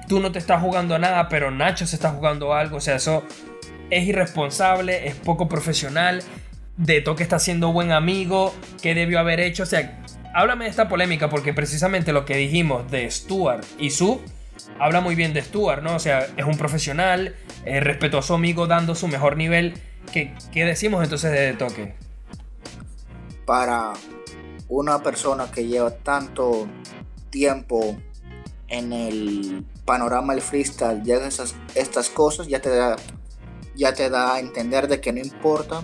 tú 0.07 0.19
no 0.19 0.31
te 0.31 0.39
estás 0.39 0.59
jugando 0.59 0.97
nada, 0.97 1.29
pero 1.29 1.51
Nacho 1.51 1.85
se 1.85 1.97
está 1.97 2.09
jugando 2.09 2.55
algo. 2.55 2.77
O 2.77 2.81
sea, 2.81 2.95
eso 2.95 3.23
es 3.91 4.07
irresponsable, 4.07 5.07
es 5.07 5.13
poco 5.13 5.47
profesional. 5.47 6.23
De 6.77 7.01
Toque 7.01 7.21
está 7.21 7.37
siendo 7.37 7.71
buen 7.71 7.91
amigo. 7.91 8.55
¿Qué 8.81 8.95
debió 8.95 9.19
haber 9.19 9.39
hecho? 9.39 9.61
O 9.61 9.67
sea, 9.67 10.01
háblame 10.33 10.65
de 10.65 10.71
esta 10.71 10.87
polémica 10.87 11.29
porque 11.29 11.53
precisamente 11.53 12.13
lo 12.13 12.25
que 12.25 12.35
dijimos 12.37 12.89
de 12.91 13.09
Stuart 13.09 13.65
y 13.77 13.89
Sub 13.89 14.21
habla 14.79 15.01
muy 15.01 15.15
bien 15.15 15.33
de 15.33 15.41
Stuart, 15.41 15.83
¿no? 15.83 15.95
O 15.95 15.99
sea, 15.99 16.27
es 16.37 16.45
un 16.45 16.57
profesional, 16.57 17.35
eh, 17.65 17.79
respetó 17.79 18.19
a 18.19 18.21
su 18.21 18.33
amigo 18.33 18.67
dando 18.67 18.95
su 18.95 19.07
mejor 19.07 19.37
nivel. 19.37 19.73
¿Qué, 20.11 20.33
¿Qué 20.51 20.65
decimos 20.65 21.03
entonces 21.03 21.31
de, 21.31 21.53
Toque? 21.53 21.95
Para 23.45 23.93
una 24.67 25.01
persona 25.03 25.51
que 25.51 25.67
lleva 25.67 25.91
tanto 25.91 26.67
tiempo 27.29 27.97
en 28.67 28.93
el 28.93 29.65
panorama 29.85 30.33
del 30.33 30.41
freestyle 30.41 31.03
ya 31.03 31.15
esas, 31.17 31.55
estas 31.75 32.09
cosas 32.09 32.47
ya 32.47 32.61
te 32.61 32.69
da 32.69 32.95
ya 33.75 33.93
te 33.93 34.09
da 34.09 34.35
a 34.35 34.39
entender 34.39 34.87
de 34.87 35.01
que 35.01 35.11
no 35.11 35.19
importa 35.19 35.83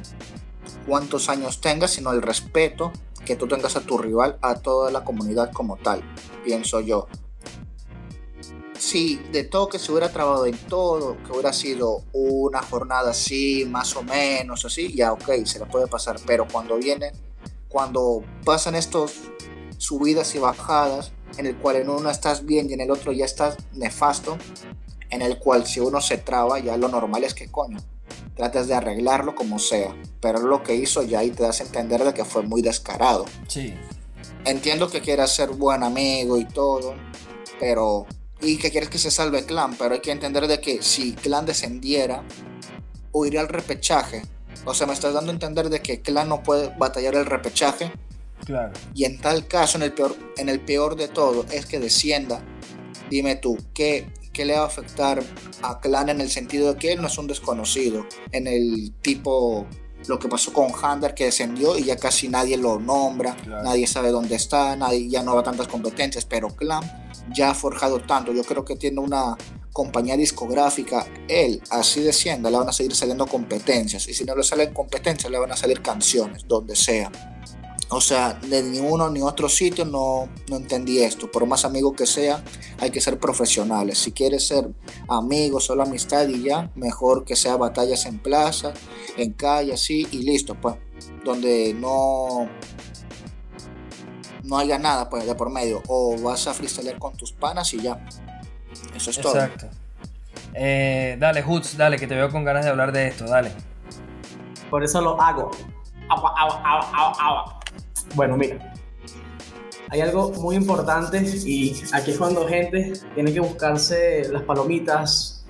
cuántos 0.85 1.27
años 1.29 1.59
tengas 1.59 1.91
sino 1.91 2.13
el 2.13 2.21
respeto 2.21 2.93
que 3.27 3.35
tú 3.35 3.47
tengas 3.47 3.75
a 3.75 3.81
tu 3.81 3.97
rival 3.97 4.37
a 4.41 4.55
toda 4.55 4.89
la 4.89 5.03
comunidad 5.03 5.51
como 5.51 5.75
tal 5.77 6.01
pienso 6.43 6.79
yo. 6.79 7.07
Si 8.79 9.17
de 9.31 9.43
todo 9.43 9.67
que 9.67 9.79
se 9.79 9.91
hubiera 9.91 10.09
trabajado 10.09 10.45
en 10.45 10.57
todo 10.57 11.17
que 11.23 11.31
hubiera 11.33 11.51
sido 11.51 12.03
una 12.13 12.61
jornada 12.61 13.11
así 13.11 13.65
más 13.69 13.95
o 13.95 14.03
menos 14.03 14.63
así 14.63 14.95
ya 14.95 15.11
ok 15.11 15.45
se 15.45 15.59
le 15.59 15.65
puede 15.65 15.87
pasar. 15.87 16.17
Pero 16.25 16.47
cuando 16.49 16.77
viene 16.77 17.11
cuando 17.67 18.23
pasan 18.45 18.75
estos 18.75 19.13
subidas 19.77 20.33
y 20.35 20.39
bajadas 20.39 21.11
en 21.37 21.45
el 21.45 21.57
cual 21.57 21.75
en 21.75 21.89
uno 21.89 22.09
estás 22.09 22.45
bien 22.45 22.69
y 22.69 22.73
en 22.73 22.81
el 22.81 22.91
otro 22.91 23.11
ya 23.11 23.25
estás 23.25 23.57
nefasto, 23.73 24.37
en 25.09 25.21
el 25.21 25.37
cual 25.37 25.65
si 25.67 25.79
uno 25.79 26.01
se 26.01 26.17
traba 26.17 26.59
ya 26.59 26.77
lo 26.77 26.87
normal 26.87 27.23
es 27.23 27.33
que 27.33 27.51
coño, 27.51 27.77
trates 28.37 28.67
de 28.67 28.75
arreglarlo 28.75 29.35
como 29.35 29.59
sea, 29.59 29.95
pero 30.21 30.39
lo 30.39 30.63
que 30.63 30.75
hizo 30.75 31.03
ya 31.03 31.19
ahí 31.19 31.31
te 31.31 31.43
das 31.43 31.59
a 31.59 31.63
entender 31.63 32.03
de 32.03 32.13
que 32.13 32.23
fue 32.23 32.43
muy 32.43 32.61
descarado. 32.61 33.25
Sí. 33.47 33.73
Entiendo 34.45 34.89
que 34.89 35.01
quieras 35.01 35.35
ser 35.35 35.49
buen 35.49 35.83
amigo 35.83 36.37
y 36.37 36.45
todo, 36.45 36.95
pero 37.59 38.05
y 38.39 38.57
que 38.57 38.69
quieres 38.69 38.89
que 38.89 38.99
se 38.99 39.11
salve 39.11 39.45
clan, 39.45 39.75
pero 39.75 39.95
hay 39.95 40.01
que 40.01 40.11
entender 40.11 40.47
de 40.47 40.61
que 40.61 40.81
si 40.81 41.13
clan 41.13 41.45
descendiera, 41.45 42.23
iré 43.25 43.39
al 43.39 43.49
repechaje. 43.49 44.23
O 44.65 44.73
sea, 44.73 44.87
me 44.87 44.93
estás 44.93 45.13
dando 45.13 45.31
a 45.31 45.33
entender 45.33 45.69
de 45.69 45.81
que 45.81 46.01
Clan 46.01 46.29
no 46.29 46.43
puede 46.43 46.73
batallar 46.77 47.15
el 47.15 47.25
repechaje. 47.25 47.91
Claro. 48.45 48.73
Y 48.93 49.05
en 49.05 49.19
tal 49.19 49.47
caso, 49.47 49.77
en 49.77 49.83
el 49.83 49.93
peor, 49.93 50.15
en 50.37 50.49
el 50.49 50.59
peor 50.59 50.95
de 50.95 51.07
todo, 51.07 51.45
es 51.51 51.65
que 51.65 51.79
descienda. 51.79 52.41
Dime 53.09 53.35
tú, 53.35 53.57
¿qué, 53.73 54.11
¿qué 54.37 54.45
le 54.45 54.53
va 54.53 54.61
a 54.61 54.67
afectar 54.67 55.23
a 55.63 55.79
Clan 55.79 56.09
en 56.09 56.21
el 56.21 56.29
sentido 56.29 56.71
de 56.71 56.79
que 56.79 56.93
él 56.93 57.01
no 57.01 57.07
es 57.07 57.17
un 57.17 57.25
desconocido? 57.25 58.05
En 58.31 58.45
el 58.45 58.93
tipo, 59.01 59.65
lo 60.07 60.19
que 60.19 60.27
pasó 60.27 60.53
con 60.53 60.67
Hunter 60.71 61.15
que 61.15 61.25
descendió 61.25 61.75
y 61.75 61.85
ya 61.85 61.95
casi 61.95 62.27
nadie 62.29 62.55
lo 62.55 62.79
nombra, 62.79 63.35
Claro. 63.35 63.63
nadie 63.63 63.87
sabe 63.87 64.11
dónde 64.11 64.35
está, 64.35 64.75
nadie 64.75 65.09
ya 65.09 65.23
no 65.23 65.33
va 65.33 65.41
a 65.41 65.43
tantas 65.43 65.67
competencias, 65.67 66.23
pero 66.25 66.49
Clan 66.55 66.83
ya 67.33 67.49
ha 67.49 67.55
forjado 67.55 67.99
tanto. 67.99 68.31
Yo 68.31 68.43
creo 68.43 68.63
que 68.63 68.75
tiene 68.75 68.99
una 68.99 69.35
compañía 69.73 70.15
discográfica, 70.15 71.07
él 71.27 71.59
así 71.71 72.01
descienda, 72.01 72.51
le 72.51 72.57
van 72.57 72.69
a 72.69 72.73
seguir 72.73 72.93
saliendo 72.95 73.25
competencias. 73.25 74.07
Y 74.07 74.13
si 74.13 74.23
no 74.23 74.35
le 74.35 74.43
salen 74.43 74.71
competencias, 74.71 75.31
le 75.31 75.39
van 75.39 75.51
a 75.51 75.57
salir 75.57 75.81
canciones, 75.81 76.47
donde 76.47 76.75
sea. 76.75 77.11
O 77.89 78.01
sea, 78.01 78.33
de 78.33 78.63
ni 78.63 78.79
uno 78.79 79.09
ni 79.09 79.21
otro 79.21 79.47
sitio 79.47 79.85
no, 79.85 80.27
no 80.49 80.57
entendí 80.57 81.01
esto. 81.01 81.31
Por 81.31 81.45
más 81.45 81.63
amigo 81.63 81.93
que 81.93 82.05
sea, 82.05 82.43
hay 82.79 82.91
que 82.91 82.99
ser 82.99 83.17
profesionales. 83.17 83.97
Si 83.97 84.11
quieres 84.11 84.45
ser 84.45 84.69
amigo, 85.07 85.61
solo 85.61 85.83
amistad 85.83 86.27
y 86.27 86.43
ya, 86.43 86.69
mejor 86.75 87.23
que 87.23 87.37
sea 87.37 87.55
batallas 87.55 88.05
en 88.05 88.19
plaza, 88.19 88.73
en 89.15 89.31
calle, 89.33 89.73
así 89.73 90.05
y 90.11 90.23
listo, 90.23 90.55
pues. 90.55 90.75
Donde 91.23 91.73
no, 91.73 92.49
no 94.43 94.57
haya 94.57 94.77
nada 94.77 95.09
pues 95.09 95.25
de 95.25 95.35
por 95.35 95.49
medio. 95.49 95.81
O 95.87 96.19
vas 96.21 96.47
a 96.47 96.53
freestylear 96.53 96.99
con 96.99 97.15
tus 97.15 97.31
panas 97.31 97.73
y 97.73 97.81
ya. 97.81 98.05
Eso 98.95 99.11
es 99.11 99.21
todo. 99.21 99.33
Exacto. 99.35 99.67
Eh, 100.53 101.15
dale, 101.19 101.41
Hoots, 101.41 101.77
dale, 101.77 101.97
que 101.97 102.07
te 102.07 102.15
veo 102.15 102.29
con 102.31 102.43
ganas 102.43 102.65
de 102.65 102.71
hablar 102.71 102.91
de 102.91 103.07
esto, 103.07 103.25
dale. 103.25 103.53
Por 104.69 104.83
eso 104.83 104.99
lo 104.99 105.21
hago. 105.21 105.51
Agua, 106.09 106.33
agua, 106.37 106.61
agua, 106.65 106.91
agua, 106.93 107.15
agua. 107.19 107.56
Bueno, 108.15 108.37
mira. 108.37 108.73
Hay 109.89 110.01
algo 110.01 110.31
muy 110.33 110.55
importante 110.55 111.21
y 111.45 111.73
aquí 111.93 112.11
es 112.11 112.17
cuando 112.17 112.45
gente 112.45 112.93
tiene 113.13 113.31
que 113.31 113.39
buscarse 113.39 114.27
las 114.29 114.43
palomitas, 114.43 115.45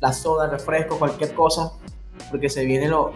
la 0.00 0.12
soda, 0.12 0.44
el 0.44 0.50
refresco, 0.50 0.98
cualquier 0.98 1.32
cosa, 1.32 1.72
porque 2.30 2.50
se 2.50 2.64
viene 2.66 2.88
lo... 2.88 3.12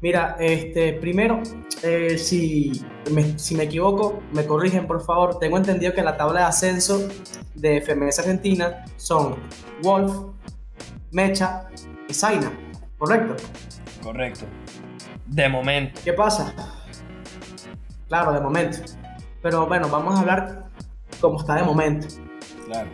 Mira, 0.00 0.36
este, 0.38 0.92
primero, 0.92 1.42
eh, 1.82 2.16
si, 2.18 2.84
me, 3.10 3.36
si 3.38 3.56
me 3.56 3.64
equivoco, 3.64 4.22
me 4.32 4.46
corrigen 4.46 4.86
por 4.86 5.04
favor. 5.04 5.38
Tengo 5.38 5.56
entendido 5.56 5.94
que 5.94 6.02
la 6.02 6.16
tabla 6.16 6.40
de 6.40 6.46
ascenso 6.46 7.08
de 7.54 7.80
FMS 7.80 8.20
Argentina 8.20 8.84
son 8.96 9.36
Wolf, 9.82 10.14
Mecha 11.10 11.68
y 12.08 12.14
Zaina, 12.14 12.52
¿correcto? 12.98 13.34
Correcto. 14.02 14.44
De 15.26 15.48
momento. 15.48 16.00
¿Qué 16.04 16.12
pasa? 16.12 16.54
Claro, 18.08 18.32
de 18.32 18.40
momento. 18.40 18.78
Pero 19.42 19.66
bueno, 19.66 19.88
vamos 19.88 20.16
a 20.16 20.20
hablar 20.20 20.64
como 21.20 21.40
está 21.40 21.56
de 21.56 21.62
momento. 21.62 22.06
Claro. 22.66 22.88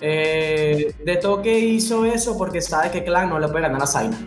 Eh, 0.00 0.94
de 1.04 1.16
toque 1.16 1.58
hizo 1.58 2.04
eso 2.04 2.36
porque 2.38 2.60
sabe 2.60 2.90
que 2.90 3.04
Clan 3.04 3.28
no 3.28 3.38
le 3.38 3.48
puede 3.48 3.62
ganar 3.62 3.82
a 3.82 3.86
Zaina. 3.86 4.18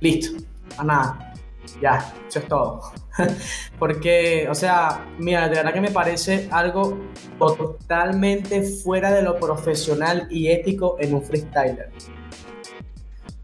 Listo. 0.00 0.42
A 0.76 0.84
nada. 0.84 1.34
Ya, 1.82 2.12
eso 2.26 2.38
es 2.38 2.48
todo. 2.48 2.80
porque, 3.78 4.48
o 4.50 4.54
sea, 4.54 5.06
mira, 5.18 5.48
de 5.48 5.56
verdad 5.56 5.72
que 5.72 5.80
me 5.80 5.90
parece 5.90 6.48
algo 6.50 6.98
totalmente 7.38 8.62
fuera 8.62 9.10
de 9.10 9.22
lo 9.22 9.38
profesional 9.38 10.26
y 10.30 10.48
ético 10.48 10.96
en 10.98 11.14
un 11.14 11.22
freestyler. 11.22 11.90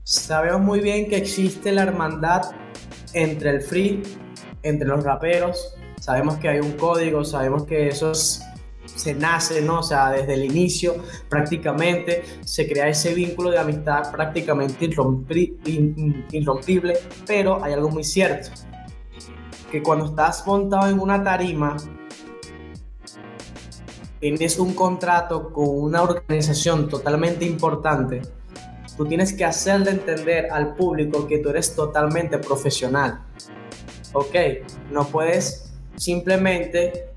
Sabemos 0.05 0.61
muy 0.61 0.81
bien 0.81 1.09
que 1.09 1.17
existe 1.17 1.73
la 1.73 1.83
hermandad 1.83 2.43
entre 3.13 3.51
el 3.51 3.63
free, 3.63 4.03
entre 4.63 4.89
los 4.89 5.03
raperos. 5.05 5.77
Sabemos 6.05 6.37
que 6.37 6.51
hay 6.51 6.61
un 6.61 6.73
código, 6.73 7.25
sabemos 7.25 7.65
que 7.65 7.89
eso 7.89 8.11
es- 8.11 8.43
se 8.85 9.15
nace, 9.15 9.63
¿no? 9.63 9.79
O 9.79 9.83
sea, 9.83 10.11
desde 10.11 10.35
el 10.35 10.45
inicio 10.45 10.97
prácticamente 11.31 12.23
se 12.45 12.69
crea 12.69 12.89
ese 12.89 13.15
vínculo 13.15 13.51
de 13.51 13.59
amistad 13.59 14.13
prácticamente 14.13 14.85
irrompri- 14.87 15.57
irrompible, 16.31 16.99
pero 17.27 17.65
hay 17.65 17.73
algo 17.73 17.89
muy 17.89 18.05
cierto, 18.05 18.51
que 19.73 19.83
cuando 19.83 20.05
estás 20.05 20.47
montado 20.47 20.91
en 20.91 21.01
una 21.01 21.25
tarima, 21.25 21.75
tienes 24.21 24.59
un 24.59 24.75
contrato 24.75 25.55
con 25.55 25.71
una 25.71 26.03
organización 26.03 26.87
totalmente 26.87 27.47
importante, 27.47 28.21
tú 28.95 29.07
tienes 29.07 29.33
que 29.33 29.47
hacerle 29.47 29.93
entender 29.93 30.51
al 30.53 30.75
público 30.75 31.27
que 31.27 31.39
tú 31.39 31.49
eres 31.49 31.75
totalmente 31.75 32.37
profesional. 32.37 33.21
Ok, 34.13 34.35
no 34.93 35.07
puedes 35.09 35.64
simplemente 35.97 37.09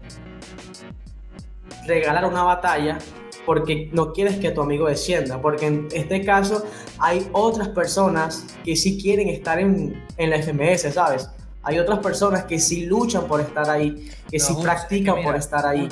regalar 1.86 2.26
una 2.26 2.44
batalla 2.44 2.98
porque 3.46 3.90
no 3.94 4.12
quieres 4.12 4.38
que 4.38 4.52
tu 4.52 4.62
amigo 4.62 4.90
descienda, 4.90 5.42
porque 5.42 5.68
en 5.68 5.88
este 5.94 6.24
caso 6.26 6.66
hay 7.00 7.30
otras 7.32 7.70
personas 7.70 8.46
que 8.66 8.76
sí 8.76 9.02
quieren 9.02 9.30
estar 9.30 9.58
en, 9.58 10.04
en 10.18 10.30
la 10.30 10.42
FMS, 10.42 10.94
¿sabes? 10.94 11.30
Hay 11.64 11.80
otras 11.80 12.00
personas 12.00 12.44
que 12.44 12.60
sí 12.60 12.86
luchan 12.86 13.26
por 13.26 13.40
estar 13.40 13.70
ahí, 13.70 14.10
que 14.30 14.38
No, 14.38 14.46
sí 14.46 14.54
practican 14.62 15.16
mira, 15.16 15.28
por 15.28 15.36
estar 15.38 15.66
ahí. 15.66 15.88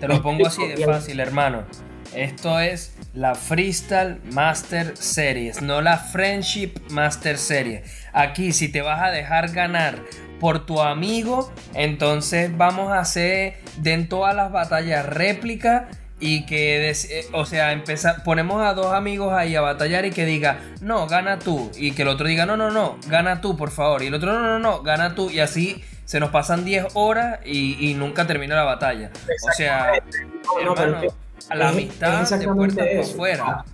Te 0.00 0.08
lo 0.08 0.22
pongo 0.22 0.46
así 0.46 0.66
de 0.66 0.84
fácil, 0.84 1.20
hermano. 1.20 1.64
Esto 2.14 2.60
es 2.60 2.94
la 3.12 3.34
Freestyle 3.34 4.20
Master 4.32 4.96
Series, 4.96 5.60
no 5.60 5.82
la 5.82 5.98
Friendship 5.98 6.72
Master 6.90 7.36
Series. 7.36 7.82
Aquí, 8.12 8.52
si 8.52 8.68
te 8.68 8.82
vas 8.82 9.02
a 9.02 9.10
dejar 9.10 9.50
ganar 9.50 9.98
por 10.44 10.66
tu 10.66 10.82
amigo, 10.82 11.50
entonces 11.72 12.54
vamos 12.54 12.92
a 12.92 12.98
hacer 12.98 13.54
de 13.78 13.94
en 13.94 14.10
todas 14.10 14.36
las 14.36 14.52
batallas 14.52 15.06
réplica 15.06 15.88
y 16.20 16.44
que, 16.44 16.90
eh, 16.90 17.26
o 17.32 17.46
sea, 17.46 17.72
empezar, 17.72 18.22
ponemos 18.24 18.60
a 18.60 18.74
dos 18.74 18.92
amigos 18.92 19.32
ahí 19.32 19.56
a 19.56 19.62
batallar 19.62 20.04
y 20.04 20.10
que 20.10 20.26
diga, 20.26 20.58
no, 20.82 21.06
gana 21.06 21.38
tú. 21.38 21.70
Y 21.78 21.92
que 21.92 22.02
el 22.02 22.08
otro 22.08 22.28
diga, 22.28 22.44
no, 22.44 22.58
no, 22.58 22.70
no, 22.70 22.98
gana 23.08 23.40
tú, 23.40 23.56
por 23.56 23.70
favor. 23.70 24.02
Y 24.02 24.08
el 24.08 24.14
otro, 24.14 24.34
no, 24.34 24.42
no, 24.42 24.58
no, 24.58 24.82
gana 24.82 25.14
tú. 25.14 25.30
Y 25.30 25.40
así 25.40 25.82
se 26.04 26.20
nos 26.20 26.28
pasan 26.28 26.66
10 26.66 26.88
horas 26.92 27.40
y, 27.46 27.88
y 27.88 27.94
nunca 27.94 28.26
termina 28.26 28.54
la 28.54 28.64
batalla. 28.64 29.12
O 29.48 29.52
sea, 29.52 29.92
No, 30.44 30.62
no, 30.62 30.74
pero 30.74 30.88
hermano, 30.88 31.10
a 31.48 31.54
la 31.54 31.68
amistad 31.70 32.22
es 32.22 32.38
de 32.38 32.48
puertas 32.48 32.86
por 33.16 33.28
eso. 33.30 33.64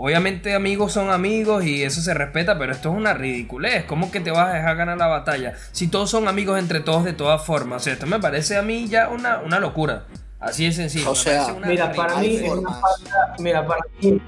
Obviamente 0.00 0.54
amigos 0.54 0.92
son 0.92 1.10
amigos 1.10 1.64
y 1.64 1.82
eso 1.82 2.00
se 2.00 2.14
respeta, 2.14 2.56
pero 2.56 2.70
esto 2.70 2.90
es 2.90 2.94
una 2.94 3.14
ridiculez. 3.14 3.84
¿Cómo 3.84 4.12
que 4.12 4.20
te 4.20 4.30
vas 4.30 4.50
a 4.50 4.52
dejar 4.52 4.76
ganar 4.76 4.96
la 4.96 5.08
batalla? 5.08 5.54
Si 5.72 5.88
todos 5.88 6.08
son 6.08 6.28
amigos 6.28 6.56
entre 6.56 6.78
todos 6.78 7.02
de 7.02 7.12
todas 7.12 7.44
formas. 7.44 7.82
O 7.82 7.84
sea, 7.84 7.94
esto 7.94 8.06
me 8.06 8.20
parece 8.20 8.56
a 8.56 8.62
mí 8.62 8.86
ya 8.86 9.08
una, 9.08 9.40
una 9.40 9.58
locura. 9.58 10.06
Así 10.38 10.66
de 10.66 10.72
sencillo. 10.72 11.10
O 11.10 11.16
sea, 11.16 11.52
Mira, 11.66 11.92
para 11.92 12.16
mí 12.18 12.36
es 12.36 12.48
una 12.48 12.70
falta, 12.70 13.34
mira, 13.40 13.66
para 13.66 13.80
mí, 14.00 14.22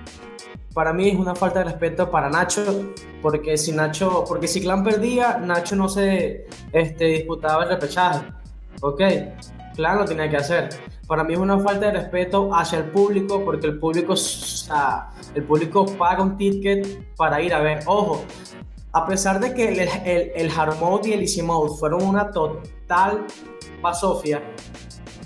para 0.74 0.92
mí 0.92 1.08
es 1.10 1.14
una 1.16 1.36
falta 1.36 1.60
de 1.60 1.66
respeto 1.66 2.10
para 2.10 2.28
Nacho, 2.28 2.92
porque 3.22 3.56
si 3.56 3.70
Nacho, 3.70 4.24
porque 4.26 4.48
si 4.48 4.60
Clan 4.60 4.82
perdía, 4.82 5.38
Nacho 5.38 5.76
no 5.76 5.88
se 5.88 6.48
este, 6.72 7.04
disputaba 7.04 7.62
el 7.62 7.68
repechaje, 7.68 8.26
¿ok? 8.80 9.02
Clan 9.76 9.98
lo 9.98 10.04
tenía 10.04 10.28
que 10.28 10.36
hacer. 10.36 10.70
Para 11.11 11.24
mí 11.24 11.32
es 11.32 11.40
una 11.40 11.58
falta 11.58 11.86
de 11.86 11.92
respeto 12.02 12.54
hacia 12.54 12.78
el 12.78 12.84
público, 12.84 13.44
porque 13.44 13.66
el 13.66 13.80
público, 13.80 14.12
o 14.12 14.16
sea, 14.16 15.08
el 15.34 15.42
público 15.42 15.84
paga 15.98 16.22
un 16.22 16.36
ticket 16.36 17.16
para 17.16 17.42
ir 17.42 17.52
a 17.52 17.58
ver. 17.58 17.80
Ojo, 17.86 18.24
a 18.92 19.06
pesar 19.08 19.40
de 19.40 19.52
que 19.52 19.70
el, 19.72 19.80
el, 19.80 20.30
el 20.36 20.50
hard 20.56 20.78
mode 20.78 21.08
y 21.08 21.12
el 21.14 21.22
easy 21.22 21.42
mode 21.42 21.76
fueron 21.80 22.04
una 22.04 22.30
total 22.30 23.26
basofia, 23.82 24.40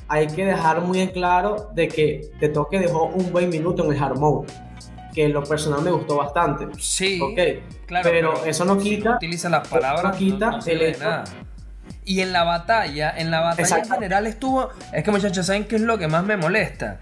hay 0.08 0.26
que 0.26 0.46
dejar 0.46 0.80
muy 0.80 1.00
en 1.02 1.10
claro 1.10 1.68
de 1.74 1.86
que 1.88 2.30
Te 2.40 2.48
Toque 2.48 2.78
dejó 2.78 3.04
un 3.04 3.30
buen 3.30 3.50
minuto 3.50 3.84
en 3.84 3.92
el 3.92 4.02
hard 4.02 4.18
mode, 4.18 4.46
que 5.14 5.24
en 5.26 5.34
lo 5.34 5.44
personal 5.44 5.82
me 5.82 5.90
gustó 5.90 6.16
bastante. 6.16 6.66
Sí, 6.78 7.20
Ok, 7.20 7.84
claro, 7.84 8.08
pero, 8.10 8.44
eso 8.46 8.64
no 8.64 8.80
si 8.80 8.88
quita, 8.96 9.16
utiliza 9.16 9.50
las 9.50 9.68
palabras, 9.68 10.02
no 10.02 10.12
quita 10.18 10.50
no, 10.52 10.56
no 10.56 10.64
el 10.66 10.80
hecho- 10.80 11.00
nada. 11.00 11.24
Y 12.04 12.20
en 12.20 12.32
la 12.32 12.44
batalla, 12.44 13.12
en 13.16 13.30
la 13.30 13.40
batalla 13.40 13.78
en 13.78 13.88
general 13.88 14.26
estuvo. 14.26 14.70
Es 14.92 15.04
que 15.04 15.10
muchachos, 15.10 15.46
¿saben 15.46 15.64
qué 15.64 15.76
es 15.76 15.82
lo 15.82 15.96
que 15.98 16.06
más 16.08 16.24
me 16.24 16.36
molesta? 16.36 17.00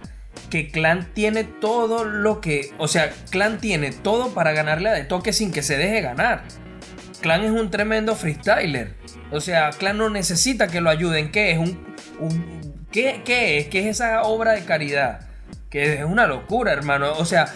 Que 0.49 0.71
Clan 0.71 1.09
tiene 1.13 1.45
todo 1.45 2.05
lo 2.05 2.41
que. 2.41 2.71
O 2.79 2.87
sea, 2.89 3.11
Clan 3.31 3.59
tiene 3.59 3.91
todo 3.91 4.33
para 4.35 4.53
ganarle 4.53 4.89
a 4.91 4.93
De 4.93 5.05
Toque 5.05 5.33
sin 5.33 5.51
que 5.53 5.63
se 5.63 5.77
deje 5.77 6.01
ganar. 6.03 6.43
Clan 7.21 7.43
es 7.45 7.51
un 7.51 7.71
tremendo 7.71 8.15
freestyler. 8.15 8.95
O 9.31 9.41
sea, 9.41 9.71
Clan 9.71 9.99
no 9.99 10.11
necesita 10.11 10.69
que 10.69 10.81
lo 10.81 10.91
ayuden. 10.91 11.31
¿Qué 11.33 11.53
es? 11.53 11.59
Un, 11.59 11.95
un- 12.21 12.87
¿qué, 12.93 13.23
qué 13.25 13.59
es? 13.59 13.69
¿Qué 13.69 13.81
es 13.81 13.87
esa 13.97 14.23
obra 14.23 14.53
de 14.53 14.65
caridad? 14.65 15.21
Que 15.71 15.95
es 15.95 16.05
una 16.05 16.27
locura, 16.27 16.73
hermano. 16.73 17.13
O 17.15 17.25
sea, 17.25 17.47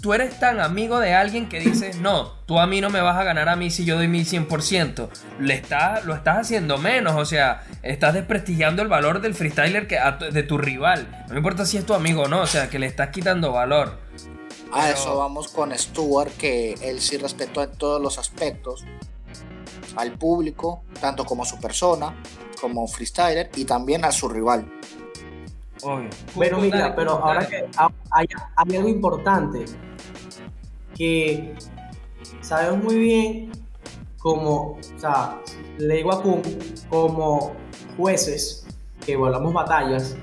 tú 0.00 0.12
eres 0.12 0.38
tan 0.38 0.60
amigo 0.60 0.98
de 0.98 1.14
alguien 1.14 1.48
que 1.48 1.60
dices, 1.60 1.96
no, 1.96 2.34
tú 2.46 2.58
a 2.58 2.66
mí 2.66 2.80
no 2.80 2.90
me 2.90 3.00
vas 3.00 3.16
a 3.16 3.24
ganar 3.24 3.48
a 3.48 3.56
mí 3.56 3.70
si 3.70 3.84
yo 3.84 3.96
doy 3.96 4.08
mi 4.08 4.20
100%. 4.20 5.08
Le 5.40 5.54
estás, 5.54 6.04
lo 6.04 6.14
estás 6.14 6.38
haciendo 6.38 6.78
menos, 6.78 7.14
o 7.16 7.24
sea, 7.24 7.64
estás 7.82 8.14
desprestigiando 8.14 8.82
el 8.82 8.88
valor 8.88 9.20
del 9.20 9.34
freestyler 9.34 9.86
que, 9.86 9.98
a 9.98 10.12
de 10.12 10.42
tu 10.42 10.58
rival. 10.58 11.24
No 11.28 11.34
me 11.34 11.38
importa 11.38 11.64
si 11.64 11.76
es 11.76 11.86
tu 11.86 11.94
amigo 11.94 12.22
o 12.22 12.28
no, 12.28 12.40
o 12.42 12.46
sea, 12.46 12.68
que 12.68 12.78
le 12.78 12.86
estás 12.86 13.08
quitando 13.10 13.52
valor. 13.52 13.98
A 14.72 14.90
eso 14.90 15.16
vamos 15.16 15.48
con 15.48 15.76
Stuart, 15.76 16.30
que 16.36 16.74
él 16.82 17.00
sí 17.00 17.16
respetó 17.16 17.62
en 17.62 17.72
todos 17.72 18.00
los 18.00 18.18
aspectos 18.18 18.84
al 19.96 20.12
público, 20.12 20.84
tanto 21.00 21.24
como 21.24 21.44
su 21.44 21.58
persona, 21.58 22.14
como 22.60 22.86
freestyler 22.86 23.50
y 23.56 23.64
también 23.64 24.04
a 24.04 24.12
su 24.12 24.28
rival. 24.28 24.70
Pero 26.38 26.58
mira, 26.58 26.94
pero 26.94 27.12
ahora 27.12 27.46
que 27.46 27.66
hay, 28.10 28.26
algo 28.56 28.88
importante 28.88 29.64
que 30.94 31.54
sabemos 32.40 32.84
muy 32.84 32.98
bien 32.98 33.52
como, 34.18 34.72
o 34.72 34.98
sea, 34.98 35.40
le 35.78 35.96
digo 35.96 36.12
a 36.12 36.22
Kun, 36.22 36.42
como 36.88 37.52
jueces 37.96 38.66
que 39.04 39.16
volamos 39.16 39.52
batallas, 39.52 40.16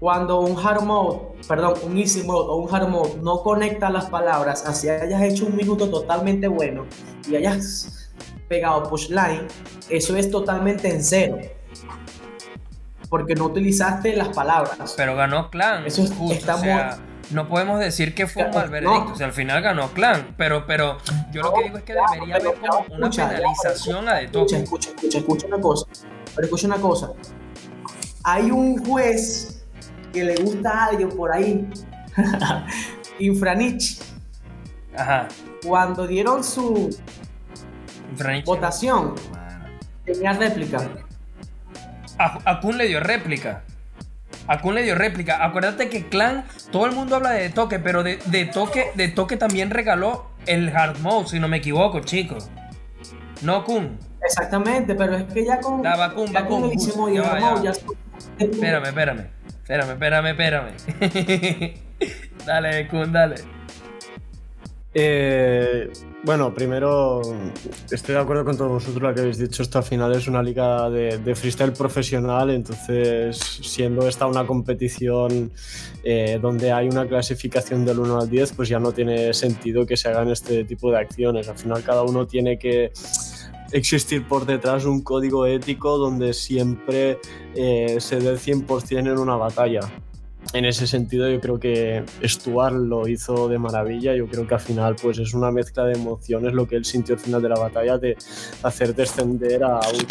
cuando 0.00 0.40
un 0.40 0.58
hard 0.58 0.82
mode, 0.82 1.20
perdón, 1.48 1.74
un 1.84 1.96
easy 1.96 2.22
mode 2.24 2.48
o 2.48 2.56
un 2.56 2.74
hard 2.74 2.88
mode 2.88 3.16
no 3.22 3.42
conecta 3.42 3.90
las 3.90 4.06
palabras, 4.06 4.66
así 4.66 4.88
hayas 4.88 5.22
hecho 5.22 5.46
un 5.46 5.56
minuto 5.56 5.88
totalmente 5.88 6.48
bueno 6.48 6.84
y 7.28 7.36
hayas 7.36 8.10
pegado 8.48 8.88
push 8.88 9.08
line, 9.08 9.46
eso 9.88 10.16
es 10.16 10.30
totalmente 10.30 10.88
en 10.88 11.02
cero. 11.02 11.38
Porque 13.08 13.34
no 13.34 13.44
utilizaste 13.46 14.16
las 14.16 14.28
palabras. 14.28 14.94
Pero 14.96 15.16
ganó 15.16 15.50
Clan. 15.50 15.86
Eso 15.86 16.02
es, 16.02 16.12
justo, 16.12 16.52
no 17.30 17.48
podemos 17.48 17.80
decir 17.80 18.14
que 18.14 18.26
fue 18.26 18.44
un 18.44 18.50
mal 18.52 18.68
veredicto. 18.68 19.12
O 19.12 19.16
sea, 19.16 19.26
al 19.26 19.32
final 19.32 19.62
ganó 19.62 19.88
Clan. 19.92 20.34
Pero, 20.36 20.66
pero 20.66 20.98
yo 21.32 21.42
lo 21.42 21.54
que 21.54 21.64
digo 21.64 21.78
es 21.78 21.84
que 21.84 21.94
debería 21.94 22.36
haber 22.36 22.54
como 22.54 22.96
una 22.96 23.10
penalización 23.10 24.08
a 24.08 24.14
de 24.14 24.24
Escucha, 24.24 24.58
escucha, 24.58 24.90
escucha, 24.90 25.18
escucha 25.18 25.46
una 25.46 25.60
cosa. 25.60 25.86
Pero 26.34 26.44
escucha 26.44 26.66
una 26.66 26.76
cosa. 26.76 27.10
Hay 28.22 28.50
un 28.50 28.84
juez 28.84 29.64
que 30.12 30.24
le 30.24 30.36
gusta 30.36 30.70
a 30.70 30.84
alguien 30.86 31.08
por 31.10 31.32
ahí. 31.32 31.68
Infranich. 33.18 34.00
Ajá. 34.96 35.28
Cuando 35.64 36.06
dieron 36.06 36.44
su 36.44 36.96
votación, 38.44 39.14
tenía 40.04 40.32
réplica. 40.32 41.05
A, 42.18 42.60
Kun 42.60 42.78
le 42.78 42.86
dio 42.86 43.00
réplica. 43.00 43.62
A 44.46 44.60
Kun 44.60 44.74
le 44.74 44.82
dio 44.82 44.94
réplica. 44.94 45.44
Acuérdate 45.44 45.88
que 45.88 46.06
Clan, 46.06 46.44
todo 46.70 46.86
el 46.86 46.92
mundo 46.92 47.16
habla 47.16 47.30
de 47.30 47.50
toque, 47.50 47.78
pero 47.78 48.02
de, 48.02 48.16
toque, 48.52 48.90
de 48.94 49.08
toque 49.08 49.36
también 49.36 49.70
regaló 49.70 50.26
el 50.46 50.74
hard 50.74 51.00
mode, 51.00 51.28
si 51.28 51.40
no 51.40 51.48
me 51.48 51.58
equivoco, 51.58 52.00
chicos. 52.00 52.50
No 53.42 53.64
Kun. 53.64 53.98
Exactamente, 54.24 54.94
pero 54.94 55.16
es 55.16 55.24
que 55.24 55.44
ya 55.44 55.60
con. 55.60 55.82
La 55.82 55.96
va 55.96 56.14
Kun, 56.14 56.34
va 56.34 56.46
Kun. 56.46 56.70
Espérame, 58.38 58.86
espérame. 58.86 59.26
Espérame, 59.62 59.90
espérame, 59.92 60.26
espérame. 60.28 61.74
dale, 62.46 62.88
Kun, 62.88 63.12
dale. 63.12 63.55
Eh, 64.98 65.92
bueno, 66.22 66.54
primero 66.54 67.20
estoy 67.90 68.14
de 68.14 68.20
acuerdo 68.22 68.46
con 68.46 68.56
todos 68.56 68.70
vosotros 68.70 69.02
lo 69.02 69.14
que 69.14 69.20
habéis 69.20 69.36
dicho. 69.36 69.62
Esta 69.62 69.82
final 69.82 70.10
es 70.14 70.26
una 70.26 70.42
liga 70.42 70.88
de, 70.88 71.34
freestyle 71.34 71.74
profesional, 71.74 72.48
entonces 72.48 73.36
siendo 73.36 74.08
esta 74.08 74.26
una 74.26 74.46
competición 74.46 75.52
eh, 76.02 76.38
donde 76.40 76.72
hay 76.72 76.88
una 76.88 77.06
clasificación 77.06 77.84
del 77.84 77.98
1 77.98 78.20
al 78.20 78.30
10, 78.30 78.52
pues 78.52 78.70
ya 78.70 78.78
no 78.78 78.92
tiene 78.92 79.34
sentido 79.34 79.84
que 79.84 79.98
se 79.98 80.08
hagan 80.08 80.30
este 80.30 80.64
tipo 80.64 80.90
de 80.90 80.96
acciones. 80.96 81.50
Al 81.50 81.58
final 81.58 81.82
cada 81.84 82.02
uno 82.02 82.26
tiene 82.26 82.58
que 82.58 82.90
existir 83.72 84.26
por 84.26 84.46
detrás 84.46 84.86
un 84.86 85.02
código 85.02 85.44
ético 85.44 85.98
donde 85.98 86.32
siempre 86.32 87.18
eh, 87.54 87.96
se 88.00 88.18
dé 88.18 88.30
el 88.30 88.38
100% 88.38 88.98
en 88.98 89.18
una 89.18 89.36
batalla 89.36 89.80
en 90.52 90.64
ese 90.64 90.86
sentido 90.86 91.28
yo 91.28 91.40
creo 91.40 91.58
que 91.58 92.04
Stuart 92.24 92.76
lo 92.76 93.08
hizo 93.08 93.48
de 93.48 93.58
maravilla. 93.58 94.14
Yo 94.14 94.26
creo 94.26 94.46
que 94.46 94.54
al 94.54 94.60
final 94.60 94.96
pues 95.00 95.18
es 95.18 95.34
una 95.34 95.50
mezcla 95.50 95.84
de 95.84 95.94
emociones 95.94 96.52
lo 96.52 96.66
que 96.66 96.76
él 96.76 96.84
sintió 96.84 97.14
al 97.14 97.20
final 97.20 97.42
de 97.42 97.48
la 97.48 97.58
batalla 97.58 97.98
de 97.98 98.16
hacer 98.62 98.94
descender 98.94 99.64
a 99.64 99.80
un 99.80 100.06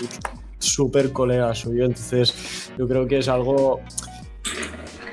super 0.59 1.11
colega 1.11 1.53
suyo. 1.53 1.85
Entonces 1.85 2.71
yo 2.77 2.87
creo 2.87 3.07
que 3.07 3.19
es 3.19 3.27
algo 3.27 3.79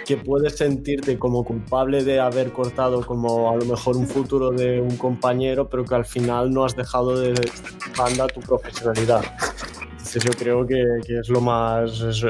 que 0.04 0.16
puedes 0.16 0.56
sentirte 0.56 1.18
como 1.18 1.44
culpable 1.44 2.02
de 2.02 2.20
haber 2.20 2.52
cortado 2.52 3.06
como 3.06 3.50
a 3.50 3.56
lo 3.56 3.64
mejor 3.64 3.96
un 3.96 4.06
futuro 4.06 4.50
de 4.50 4.80
un 4.80 4.96
compañero, 4.96 5.68
pero 5.68 5.84
que 5.84 5.94
al 5.94 6.04
final 6.04 6.50
no 6.50 6.64
has 6.64 6.74
dejado 6.74 7.18
de 7.18 7.34
banda 7.96 8.26
tu 8.26 8.40
profesionalidad. 8.40 9.24
Entonces 9.90 10.24
yo 10.24 10.32
creo 10.32 10.66
que, 10.66 10.82
es 11.20 11.28
lo 11.28 11.40
más, 11.40 12.20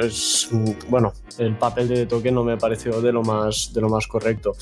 bueno, 0.88 1.12
el 1.39 1.57
papel 1.57 1.89
de 1.89 2.07
toque 2.07 2.30
no 2.30 2.45
me 2.45 2.57
pareció 2.57 3.01
de 3.01 3.12
lo 3.12 3.22
más, 3.22 3.72
de 3.72 3.80
lo 3.80 3.89
más 3.89 4.07
correcto. 4.07 4.53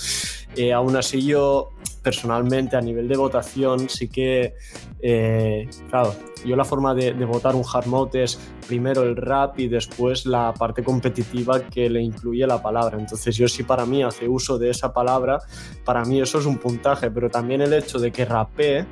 Eh, 0.57 0.73
aún 0.73 0.97
así 0.97 1.23
yo 1.23 1.71
personalmente 2.03 2.77
a 2.77 2.81
nivel 2.81 3.09
de 3.09 3.17
votación 3.17 3.89
sí 3.89 4.09
que, 4.09 4.55
eh, 5.01 5.69
claro, 5.91 6.15
yo 6.45 6.57
la 6.57 6.65
forma 6.65 6.95
de, 6.95 7.13
votar 7.25 7.55
un 7.55 7.65
hard 7.71 7.87
mode 7.87 8.23
es 8.23 8.39
primero 8.67 9.03
el 9.03 9.17
rap 9.17 9.59
y 9.59 9.69
después 9.69 10.27
la 10.27 10.55
parte 10.55 10.83
competitiva 10.83 11.61
que 11.69 11.91
le 11.91 12.01
incluye 12.01 12.47
la 12.47 12.63
palabra. 12.63 12.99
Entonces 12.99 13.37
yo 13.37 13.49
si 13.49 13.63
para 13.63 13.85
mí 13.85 14.03
hace 14.03 14.29
uso 14.29 14.59
de 14.59 14.71
esa 14.71 14.93
palabra, 14.93 15.39
para 15.85 16.05
mí 16.05 16.21
eso 16.21 16.39
es 16.39 16.47
un 16.47 16.59
puntaje, 16.59 17.11
pero 17.11 17.29
también 17.29 17.61
el 17.61 17.73
hecho 17.73 17.99
de 17.99 18.11
que 18.11 18.25
rapee 18.25 18.87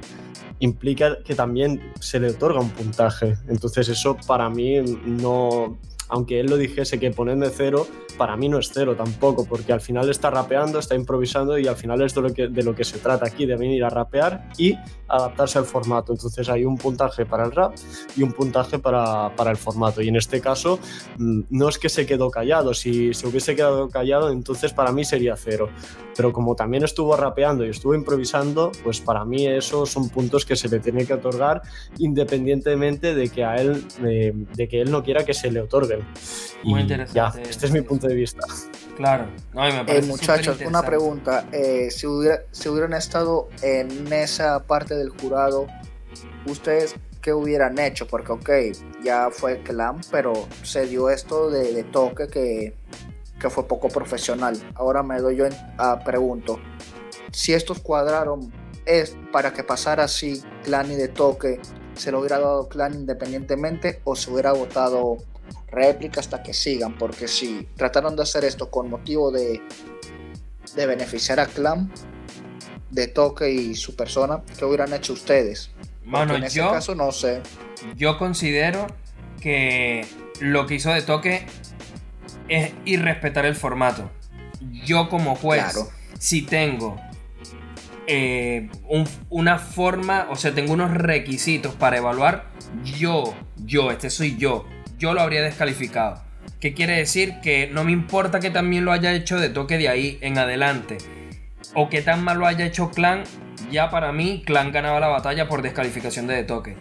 implica 0.60 1.22
que 1.22 1.34
también 1.34 1.92
se 2.00 2.20
le 2.20 2.30
otorga 2.30 2.60
un 2.60 2.70
puntaje. 2.70 3.36
Entonces 3.48 3.88
eso 3.88 4.16
para 4.26 4.50
mí 4.50 4.80
no, 5.06 5.78
aunque 6.08 6.40
él 6.40 6.46
lo 6.46 6.56
dijese 6.56 6.98
que 6.98 7.10
ponerme 7.10 7.48
cero, 7.50 7.86
para 8.16 8.36
mí 8.36 8.48
no 8.48 8.58
es 8.58 8.70
cero 8.72 8.96
tampoco, 8.96 9.44
porque 9.44 9.72
al 9.72 9.80
final 9.80 10.08
está 10.10 10.30
rapeando, 10.30 10.78
está 10.78 10.94
improvisando 10.94 11.58
y 11.58 11.66
al 11.66 11.76
final 11.76 12.02
es 12.02 12.14
de 12.14 12.62
lo 12.62 12.74
que, 12.74 12.84
se 12.84 12.98
trata 12.98 13.26
aquí, 13.26 13.46
de 13.46 13.56
venir 13.56 13.84
a 13.84 13.90
rapear 13.90 14.48
y 14.58 14.74
adaptarse 15.06 15.58
al 15.58 15.64
formato. 15.64 16.12
Entonces 16.12 16.48
hay 16.48 16.64
un 16.64 16.76
puntaje 16.76 17.24
para 17.24 17.44
el 17.44 17.52
rap 17.52 17.74
y 18.16 18.22
un 18.22 18.32
puntaje 18.32 18.78
para, 18.78 19.34
para 19.36 19.50
el 19.50 19.56
formato. 19.56 20.02
Y 20.02 20.08
en 20.08 20.16
este 20.16 20.40
caso 20.40 20.78
mm, 21.18 21.42
no 21.50 21.68
es 21.68 21.78
que 21.78 21.88
se 21.88 22.06
quedó 22.06 22.30
callado, 22.30 22.74
si 22.74 23.14
se 23.14 23.26
hubiese 23.26 23.54
quedado 23.54 23.88
callado 23.88 24.30
entonces 24.30 24.72
para 24.72 24.92
mí 24.92 25.04
sería 25.04 25.36
cero. 25.36 25.68
Pero 26.16 26.32
como 26.32 26.56
también 26.56 26.82
estuvo 26.82 27.16
rapeando 27.16 27.64
y 27.64 27.68
estuvo 27.68 27.94
improvisando, 27.94 28.72
pues 28.82 29.00
para 29.00 29.24
mí 29.24 29.46
esos 29.46 29.90
son 29.90 30.08
puntos 30.08 30.44
que 30.44 30.56
se 30.56 30.68
le 30.68 30.80
tiene 30.80 31.06
que 31.06 31.14
otorgar 31.14 31.62
independientemente 31.98 33.14
de 33.14 33.28
que 33.28 33.44
a 33.44 33.56
él, 33.56 33.84
de, 34.00 34.34
de 34.54 34.68
que 34.68 34.80
él 34.80 34.90
no 34.90 35.04
quiera 35.04 35.24
que 35.24 35.34
se 35.34 35.50
le 35.50 35.60
Muy 36.64 36.80
interesante. 36.80 37.42
este 37.48 37.66
es 37.66 37.72
mi 37.72 37.80
punto 37.82 38.08
de 38.08 38.14
vista. 38.14 38.40
Claro. 38.96 39.28
Eh, 39.86 40.02
muchachos, 40.02 40.60
una 40.66 40.82
pregunta. 40.82 41.46
Eh, 41.52 41.90
si, 41.90 42.06
si 42.50 42.68
hubieran 42.68 42.94
estado 42.94 43.48
en 43.62 44.12
esa 44.12 44.64
parte 44.64 44.94
del 44.94 45.10
jurado, 45.10 45.66
¿ustedes 46.46 46.96
qué 47.22 47.32
hubieran 47.32 47.78
hecho? 47.78 48.06
Porque, 48.06 48.32
ok, 48.32 48.50
ya 49.04 49.28
fue 49.30 49.62
clan, 49.62 50.00
pero 50.10 50.32
se 50.62 50.86
dio 50.86 51.10
esto 51.10 51.50
de, 51.50 51.84
toque 51.84 52.26
que, 52.26 52.74
que, 53.40 53.50
fue 53.50 53.68
poco 53.68 53.88
profesional. 53.88 54.58
Ahora 54.74 55.02
me 55.02 55.20
doy 55.20 55.36
yo 55.36 55.46
a 55.76 56.00
pregunto, 56.00 56.58
si 57.30 57.52
estos 57.52 57.78
cuadraron 57.78 58.52
es 58.84 59.16
para 59.32 59.52
que 59.52 59.62
pasara 59.62 60.04
así 60.04 60.42
clan 60.64 60.90
y 60.90 60.96
de 60.96 61.08
toque, 61.08 61.60
¿se 61.94 62.10
lo 62.10 62.20
hubiera 62.20 62.38
dado 62.38 62.68
clan 62.68 62.94
independientemente 62.94 64.00
o 64.04 64.16
se 64.16 64.30
hubiera 64.30 64.52
votado 64.52 65.18
réplica 65.70 66.20
hasta 66.20 66.42
que 66.42 66.54
sigan, 66.54 66.96
porque 66.96 67.28
si 67.28 67.68
trataron 67.76 68.16
de 68.16 68.22
hacer 68.22 68.44
esto 68.44 68.70
con 68.70 68.88
motivo 68.88 69.30
de, 69.30 69.60
de 70.74 70.86
beneficiar 70.86 71.40
a 71.40 71.46
Clan, 71.46 71.92
de 72.90 73.06
Toque 73.08 73.50
y 73.50 73.74
su 73.74 73.94
persona, 73.94 74.42
¿qué 74.58 74.64
hubieran 74.64 74.92
hecho 74.92 75.12
ustedes? 75.12 75.70
Bueno, 76.04 76.36
en 76.36 76.44
ese 76.44 76.60
caso 76.60 76.94
no 76.94 77.12
sé. 77.12 77.42
Yo 77.96 78.18
considero 78.18 78.86
que 79.40 80.06
lo 80.40 80.66
que 80.66 80.76
hizo 80.76 80.90
de 80.90 81.02
Toque 81.02 81.46
es 82.48 82.72
irrespetar 82.84 83.44
el 83.44 83.54
formato. 83.54 84.10
Yo 84.84 85.08
como 85.08 85.36
juez, 85.36 85.78
si 86.18 86.42
tengo 86.42 86.96
eh, 88.06 88.70
una 89.28 89.58
forma, 89.58 90.28
o 90.30 90.36
sea, 90.36 90.54
tengo 90.54 90.72
unos 90.72 90.92
requisitos 90.92 91.74
para 91.74 91.98
evaluar, 91.98 92.46
yo, 92.82 93.34
yo, 93.56 93.90
este 93.90 94.08
soy 94.08 94.36
yo, 94.36 94.66
yo 94.98 95.14
lo 95.14 95.20
habría 95.20 95.42
descalificado. 95.42 96.22
¿Qué 96.60 96.74
quiere 96.74 96.96
decir? 96.96 97.40
Que 97.40 97.68
no 97.72 97.84
me 97.84 97.92
importa 97.92 98.40
que 98.40 98.50
también 98.50 98.84
lo 98.84 98.92
haya 98.92 99.12
hecho 99.12 99.38
de 99.38 99.48
toque 99.48 99.78
de 99.78 99.88
ahí 99.88 100.18
en 100.20 100.38
adelante. 100.38 100.98
O 101.74 101.88
que 101.88 102.02
tan 102.02 102.24
mal 102.24 102.38
lo 102.38 102.46
haya 102.46 102.66
hecho 102.66 102.90
Clan, 102.90 103.24
ya 103.70 103.90
para 103.90 104.12
mí 104.12 104.42
Clan 104.44 104.72
ganaba 104.72 104.98
la 105.00 105.08
batalla 105.08 105.48
por 105.48 105.62
descalificación 105.62 106.26
de, 106.26 106.34
de 106.34 106.44
toque. 106.44 106.76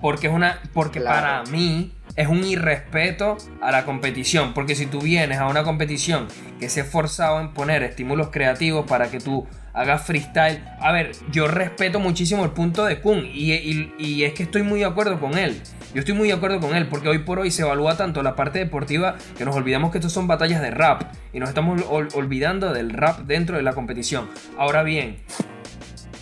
Porque 0.00 0.26
es 0.26 0.32
una. 0.32 0.60
Porque 0.72 1.00
para 1.00 1.44
mí, 1.44 1.92
es 2.16 2.28
un 2.28 2.44
irrespeto 2.44 3.38
a 3.60 3.70
la 3.70 3.84
competición. 3.84 4.54
Porque 4.54 4.74
si 4.74 4.86
tú 4.86 5.00
vienes 5.00 5.38
a 5.38 5.48
una 5.48 5.62
competición 5.62 6.26
que 6.58 6.68
se 6.68 6.80
ha 6.80 6.84
esforzado 6.84 7.40
en 7.40 7.52
poner 7.52 7.82
estímulos 7.82 8.28
creativos 8.30 8.86
para 8.86 9.10
que 9.10 9.18
tú 9.18 9.46
hagas 9.72 10.02
freestyle. 10.02 10.62
A 10.80 10.92
ver, 10.92 11.12
yo 11.30 11.48
respeto 11.48 12.00
muchísimo 12.00 12.44
el 12.44 12.50
punto 12.50 12.84
de 12.84 13.00
Kun 13.00 13.24
y, 13.32 13.52
y, 13.98 14.24
es 14.24 14.32
que 14.34 14.42
estoy 14.42 14.62
muy 14.62 14.80
de 14.80 14.86
acuerdo 14.86 15.20
con 15.20 15.38
él. 15.38 15.60
Yo 15.94 16.00
estoy 16.00 16.14
muy 16.14 16.28
de 16.28 16.34
acuerdo 16.34 16.60
con 16.60 16.76
él 16.76 16.86
porque 16.88 17.08
hoy 17.08 17.18
por 17.18 17.38
hoy 17.38 17.50
se 17.50 17.62
evalúa 17.62 17.96
tanto 17.96 18.22
la 18.22 18.36
parte 18.36 18.58
deportiva 18.58 19.16
que 19.36 19.44
nos 19.44 19.56
olvidamos 19.56 19.90
que 19.90 19.98
estos 19.98 20.12
son 20.12 20.26
batallas 20.26 20.60
de 20.60 20.70
rap 20.70 21.02
y 21.32 21.40
nos 21.40 21.48
estamos 21.48 21.82
olvidando 21.88 22.72
del 22.72 22.90
rap 22.90 23.20
dentro 23.20 23.56
de 23.56 23.62
la 23.62 23.72
competición. 23.72 24.28
Ahora 24.56 24.82
bien, 24.82 25.16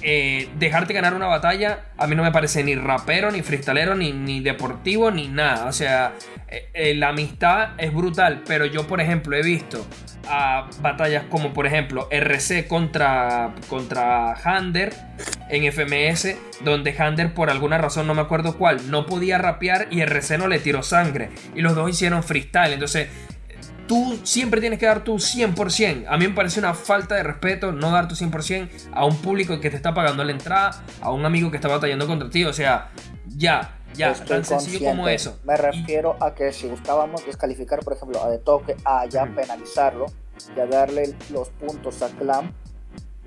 eh, 0.02 0.48
dejarte 0.58 0.92
ganar 0.92 1.14
una 1.14 1.26
batalla 1.26 1.88
a 1.98 2.06
mí 2.06 2.14
no 2.14 2.22
me 2.22 2.30
parece 2.30 2.62
ni 2.62 2.76
rapero, 2.76 3.32
ni 3.32 3.42
freestalero, 3.42 3.96
ni, 3.96 4.12
ni 4.12 4.40
deportivo, 4.40 5.10
ni 5.10 5.26
nada. 5.26 5.66
O 5.66 5.72
sea, 5.72 6.14
eh, 6.48 6.68
eh, 6.72 6.94
la 6.94 7.08
amistad 7.08 7.70
es 7.76 7.92
brutal, 7.92 8.44
pero 8.46 8.66
yo 8.66 8.86
por 8.86 9.00
ejemplo 9.00 9.36
he 9.36 9.42
visto 9.42 9.84
a 10.28 10.68
batallas 10.80 11.24
como 11.24 11.52
por 11.52 11.66
ejemplo 11.66 12.06
RC 12.10 12.68
contra, 12.68 13.54
contra 13.68 14.34
Hander 14.34 14.94
en 15.48 15.64
FMS, 15.72 16.36
donde 16.60 16.94
Hander 16.96 17.34
por 17.34 17.50
alguna 17.50 17.78
razón, 17.78 18.06
no 18.06 18.14
me 18.14 18.20
acuerdo 18.20 18.56
cuál, 18.56 18.90
no 18.90 19.06
podía 19.06 19.38
rapear 19.38 19.88
y 19.90 20.00
RC 20.00 20.38
no 20.38 20.46
le 20.46 20.60
tiró 20.60 20.84
sangre. 20.84 21.30
Y 21.56 21.62
los 21.62 21.74
dos 21.74 21.90
hicieron 21.90 22.22
freestyle. 22.22 22.74
Entonces 22.74 23.08
tú 23.88 24.16
siempre 24.22 24.60
tienes 24.60 24.78
que 24.78 24.86
dar 24.86 25.02
tu 25.02 25.14
100%. 25.14 26.04
A 26.08 26.16
mí 26.16 26.28
me 26.28 26.34
parece 26.34 26.60
una 26.60 26.74
falta 26.74 27.16
de 27.16 27.24
respeto 27.24 27.72
no 27.72 27.90
dar 27.90 28.06
tu 28.06 28.14
100% 28.14 28.68
a 28.92 29.04
un 29.04 29.16
público 29.16 29.58
que 29.58 29.70
te 29.70 29.76
está 29.76 29.92
pagando 29.92 30.22
la 30.22 30.30
entrada, 30.30 30.84
a 31.00 31.10
un 31.10 31.24
amigo 31.24 31.50
que 31.50 31.56
está 31.56 31.66
batallando 31.66 32.06
contra 32.06 32.30
ti. 32.30 32.44
O 32.44 32.52
sea, 32.52 32.90
ya, 33.26 33.78
ya, 33.94 34.12
tan 34.12 34.44
sencillo 34.44 34.90
como 34.90 35.08
eso. 35.08 35.40
Me 35.44 35.56
refiero 35.56 36.16
a 36.20 36.34
que 36.34 36.52
si 36.52 36.68
buscábamos 36.68 37.26
descalificar, 37.26 37.80
por 37.80 37.94
ejemplo, 37.94 38.22
a 38.22 38.28
De 38.28 38.38
Toque, 38.38 38.76
a 38.84 39.06
ya 39.06 39.26
penalizarlo 39.26 40.06
y 40.56 40.60
a 40.60 40.66
darle 40.66 41.16
los 41.32 41.48
puntos 41.48 42.02
a 42.02 42.08
Clam, 42.10 42.52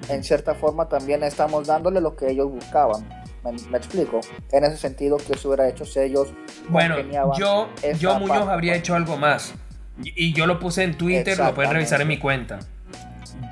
en 0.07 0.23
cierta 0.23 0.55
forma 0.55 0.87
también 0.87 1.23
estamos 1.23 1.67
dándole 1.67 1.99
lo 1.99 2.15
que 2.15 2.29
ellos 2.29 2.49
buscaban. 2.49 3.07
¿Me, 3.43 3.77
explico? 3.77 4.19
En 4.51 4.63
ese 4.63 4.77
sentido, 4.77 5.17
que 5.17 5.35
se 5.35 5.47
hubiera 5.47 5.67
hecho 5.67 5.83
si 5.83 5.99
ellos. 5.99 6.31
Bueno, 6.69 6.97
yo, 7.35 7.69
yo 7.99 8.19
Muñoz 8.19 8.47
habría 8.47 8.75
hecho 8.75 8.93
algo 8.93 9.17
más. 9.17 9.55
Y 10.03 10.33
yo 10.33 10.45
lo 10.45 10.59
puse 10.59 10.83
en 10.83 10.97
Twitter, 10.97 11.37
lo 11.37 11.53
pueden 11.53 11.71
revisar 11.71 12.01
en 12.01 12.07
mi 12.07 12.17
cuenta. 12.17 12.59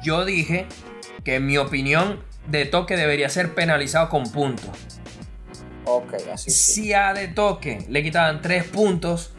Yo 0.04 0.26
dije 0.26 0.66
que 1.24 1.36
en 1.36 1.46
mi 1.46 1.58
opinión 1.58 2.24
de 2.48 2.66
toque 2.66 2.96
debería 2.98 3.30
ser 3.30 3.54
penalizado 3.54 4.10
con 4.10 4.32
puntos. 4.32 4.70
Ok, 5.86 6.14
así. 6.34 6.52
Si 6.52 6.94
a 6.94 7.14
de 7.14 7.28
toque 7.28 7.86
le 7.90 8.04
quitaban 8.04 8.42
3 8.42 8.64
puntos, 8.66 9.34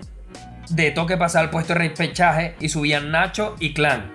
de 0.71 0.91
toque 0.91 1.17
pasaba 1.17 1.45
al 1.45 1.51
puesto 1.51 1.75
de 1.75 1.81
repechaje 1.81 2.55
y 2.61 2.69
subían 2.69 3.11
Nacho 3.11 3.57
y 3.59 3.75
Clan. 3.75 4.13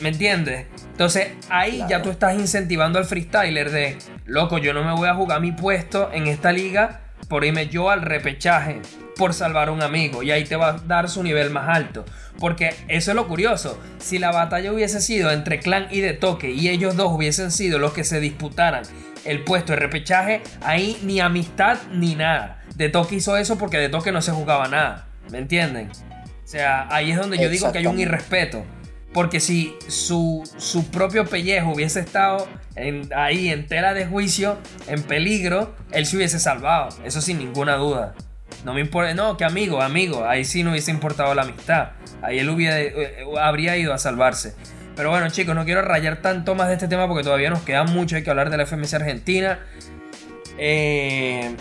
¿Me 0.00 0.10
entiendes? 0.10 0.66
Entonces 0.90 1.32
ahí 1.48 1.82
ya 1.88 2.02
tú 2.02 2.10
estás 2.10 2.34
incentivando 2.34 2.98
al 2.98 3.04
freestyler 3.04 3.70
de, 3.70 3.98
loco, 4.26 4.58
yo 4.58 4.72
no 4.72 4.84
me 4.84 4.92
voy 4.94 5.08
a 5.08 5.14
jugar 5.14 5.40
mi 5.40 5.52
puesto 5.52 6.10
en 6.12 6.26
esta 6.26 6.52
liga 6.52 7.00
por 7.28 7.44
irme 7.44 7.68
yo 7.68 7.90
al 7.90 8.02
repechaje 8.02 8.80
por 9.20 9.34
salvar 9.34 9.68
a 9.68 9.72
un 9.72 9.82
amigo 9.82 10.22
y 10.22 10.30
ahí 10.30 10.44
te 10.44 10.56
va 10.56 10.70
a 10.70 10.72
dar 10.78 11.10
su 11.10 11.22
nivel 11.22 11.50
más 11.50 11.68
alto. 11.68 12.06
Porque 12.38 12.74
eso 12.88 13.10
es 13.10 13.14
lo 13.14 13.28
curioso. 13.28 13.78
Si 13.98 14.18
la 14.18 14.32
batalla 14.32 14.72
hubiese 14.72 15.02
sido 15.02 15.30
entre 15.30 15.60
Clan 15.60 15.88
y 15.90 16.00
de 16.00 16.14
Toque 16.14 16.50
y 16.50 16.70
ellos 16.70 16.96
dos 16.96 17.12
hubiesen 17.12 17.50
sido 17.50 17.78
los 17.78 17.92
que 17.92 18.02
se 18.02 18.18
disputaran 18.18 18.82
el 19.26 19.44
puesto 19.44 19.74
de 19.74 19.76
repechaje, 19.76 20.40
ahí 20.62 20.98
ni 21.02 21.20
amistad 21.20 21.76
ni 21.92 22.14
nada. 22.14 22.62
De 22.76 22.88
Toque 22.88 23.16
hizo 23.16 23.36
eso 23.36 23.58
porque 23.58 23.76
de 23.76 23.90
Toque 23.90 24.10
no 24.10 24.22
se 24.22 24.32
jugaba 24.32 24.68
nada. 24.68 25.06
¿Me 25.30 25.36
entienden? 25.36 25.90
O 25.90 26.46
sea, 26.46 26.88
ahí 26.90 27.10
es 27.10 27.18
donde 27.18 27.36
yo 27.36 27.50
digo 27.50 27.70
que 27.72 27.78
hay 27.78 27.86
un 27.86 28.00
irrespeto. 28.00 28.64
Porque 29.12 29.38
si 29.38 29.74
su, 29.88 30.50
su 30.56 30.90
propio 30.90 31.26
pellejo 31.26 31.72
hubiese 31.72 32.00
estado 32.00 32.48
ahí 33.14 33.50
en 33.50 33.66
tela 33.66 33.92
de 33.92 34.06
juicio, 34.06 34.56
en 34.86 35.02
peligro, 35.02 35.76
él 35.92 36.06
se 36.06 36.16
hubiese 36.16 36.40
salvado. 36.40 36.88
Eso 37.04 37.20
sin 37.20 37.36
ninguna 37.36 37.76
duda. 37.76 38.14
No 38.64 38.74
me 38.74 38.80
importa, 38.80 39.14
no, 39.14 39.36
que 39.36 39.44
amigo, 39.44 39.80
amigo, 39.80 40.26
ahí 40.26 40.44
sí 40.44 40.62
no 40.62 40.70
hubiese 40.70 40.90
importado 40.90 41.34
la 41.34 41.42
amistad. 41.42 41.90
Ahí 42.22 42.38
él 42.38 42.50
hubiera, 42.50 42.78
eh, 42.78 43.24
habría 43.40 43.76
ido 43.76 43.94
a 43.94 43.98
salvarse. 43.98 44.54
Pero 44.96 45.10
bueno, 45.10 45.30
chicos, 45.30 45.54
no 45.54 45.64
quiero 45.64 45.82
rayar 45.82 46.20
tanto 46.20 46.54
más 46.54 46.68
de 46.68 46.74
este 46.74 46.88
tema 46.88 47.08
porque 47.08 47.22
todavía 47.24 47.48
nos 47.48 47.62
queda 47.62 47.84
mucho. 47.84 48.16
Hay 48.16 48.22
que 48.22 48.30
hablar 48.30 48.50
de 48.50 48.58
la 48.58 48.64
FMC 48.64 48.94
Argentina. 48.94 49.60
Eh, 50.58 51.56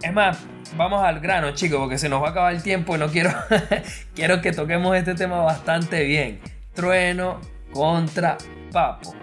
es 0.00 0.12
más, 0.12 0.38
vamos 0.76 1.02
al 1.02 1.20
grano, 1.20 1.52
chicos, 1.52 1.78
porque 1.80 1.98
se 1.98 2.08
nos 2.08 2.22
va 2.22 2.28
a 2.28 2.30
acabar 2.30 2.54
el 2.54 2.62
tiempo 2.62 2.94
y 2.94 2.98
no 2.98 3.08
quiero, 3.08 3.30
quiero 4.14 4.40
que 4.40 4.52
toquemos 4.52 4.96
este 4.96 5.14
tema 5.14 5.38
bastante 5.42 6.04
bien. 6.04 6.40
Trueno 6.74 7.40
contra 7.72 8.38
Papo. 8.70 9.14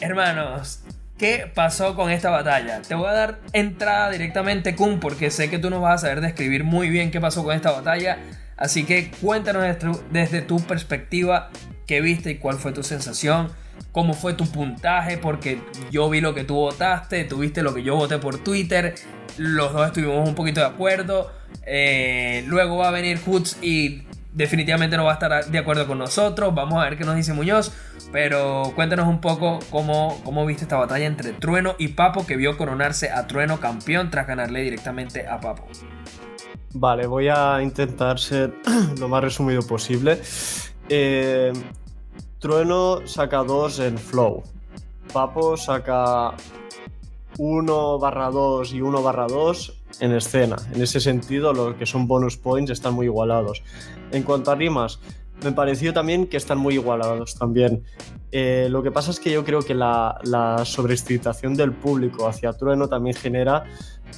Hermanos, 0.00 0.79
¿Qué 1.20 1.50
pasó 1.54 1.94
con 1.96 2.10
esta 2.10 2.30
batalla? 2.30 2.80
Te 2.80 2.94
voy 2.94 3.06
a 3.06 3.12
dar 3.12 3.40
entrada 3.52 4.10
directamente, 4.10 4.74
Kun, 4.74 5.00
porque 5.00 5.30
sé 5.30 5.50
que 5.50 5.58
tú 5.58 5.68
nos 5.68 5.82
vas 5.82 5.96
a 5.96 6.06
saber 6.06 6.22
describir 6.22 6.64
muy 6.64 6.88
bien 6.88 7.10
qué 7.10 7.20
pasó 7.20 7.44
con 7.44 7.54
esta 7.54 7.72
batalla. 7.72 8.16
Así 8.56 8.84
que 8.84 9.10
cuéntanos 9.20 9.62
desde 10.10 10.40
tu 10.40 10.60
perspectiva 10.60 11.50
qué 11.86 12.00
viste 12.00 12.30
y 12.30 12.36
cuál 12.36 12.56
fue 12.56 12.72
tu 12.72 12.82
sensación, 12.82 13.52
cómo 13.92 14.14
fue 14.14 14.32
tu 14.32 14.50
puntaje, 14.50 15.18
porque 15.18 15.60
yo 15.90 16.08
vi 16.08 16.22
lo 16.22 16.34
que 16.34 16.44
tú 16.44 16.54
votaste, 16.54 17.24
tú 17.24 17.40
viste 17.40 17.60
lo 17.60 17.74
que 17.74 17.82
yo 17.82 17.96
voté 17.96 18.16
por 18.16 18.42
Twitter, 18.42 18.94
los 19.36 19.74
dos 19.74 19.88
estuvimos 19.88 20.26
un 20.26 20.34
poquito 20.34 20.60
de 20.60 20.66
acuerdo. 20.68 21.30
Eh, 21.66 22.44
luego 22.46 22.78
va 22.78 22.88
a 22.88 22.92
venir 22.92 23.20
Hoots 23.26 23.58
y 23.60 24.04
definitivamente 24.32 24.96
no 24.96 25.04
va 25.04 25.12
a 25.12 25.14
estar 25.14 25.46
de 25.46 25.58
acuerdo 25.58 25.86
con 25.86 25.98
nosotros. 25.98 26.54
Vamos 26.54 26.80
a 26.80 26.84
ver 26.84 26.96
qué 26.96 27.04
nos 27.04 27.16
dice 27.16 27.32
Muñoz. 27.32 27.72
Pero 28.12 28.72
cuéntanos 28.74 29.06
un 29.06 29.20
poco 29.20 29.60
cómo, 29.70 30.20
cómo 30.24 30.44
viste 30.46 30.64
esta 30.64 30.76
batalla 30.76 31.06
entre 31.06 31.32
Trueno 31.32 31.74
y 31.78 31.88
Papo, 31.88 32.26
que 32.26 32.36
vio 32.36 32.56
coronarse 32.56 33.10
a 33.10 33.26
Trueno 33.26 33.60
campeón 33.60 34.10
tras 34.10 34.26
ganarle 34.26 34.62
directamente 34.62 35.26
a 35.28 35.40
Papo. 35.40 35.66
Vale, 36.72 37.06
voy 37.06 37.28
a 37.28 37.60
intentar 37.62 38.18
ser 38.18 38.54
lo 38.98 39.08
más 39.08 39.22
resumido 39.22 39.62
posible. 39.62 40.20
Eh, 40.88 41.52
Trueno 42.38 43.06
saca 43.06 43.38
2 43.38 43.80
en 43.80 43.98
Flow. 43.98 44.42
Papo 45.12 45.56
saca 45.56 46.34
1 47.38 47.98
barra 47.98 48.30
2 48.30 48.72
y 48.72 48.80
1 48.80 49.02
barra 49.02 49.26
2 49.26 49.82
en 50.00 50.12
escena. 50.12 50.56
En 50.72 50.82
ese 50.82 51.00
sentido, 51.00 51.52
lo 51.52 51.76
que 51.76 51.86
son 51.86 52.06
bonus 52.06 52.36
points 52.36 52.70
están 52.70 52.94
muy 52.94 53.06
igualados. 53.06 53.62
En 54.12 54.22
cuanto 54.22 54.50
a 54.50 54.54
rimas, 54.54 54.98
me 55.42 55.52
pareció 55.52 55.92
también 55.92 56.26
que 56.26 56.36
están 56.36 56.58
muy 56.58 56.74
igualados 56.74 57.34
también. 57.36 57.84
Eh, 58.32 58.68
lo 58.70 58.82
que 58.82 58.90
pasa 58.92 59.10
es 59.10 59.18
que 59.18 59.32
yo 59.32 59.44
creo 59.44 59.60
que 59.60 59.74
la, 59.74 60.18
la 60.24 60.64
sobreexcitación 60.64 61.54
del 61.54 61.72
público 61.72 62.28
hacia 62.28 62.52
Trueno 62.52 62.88
también 62.88 63.16
genera, 63.16 63.64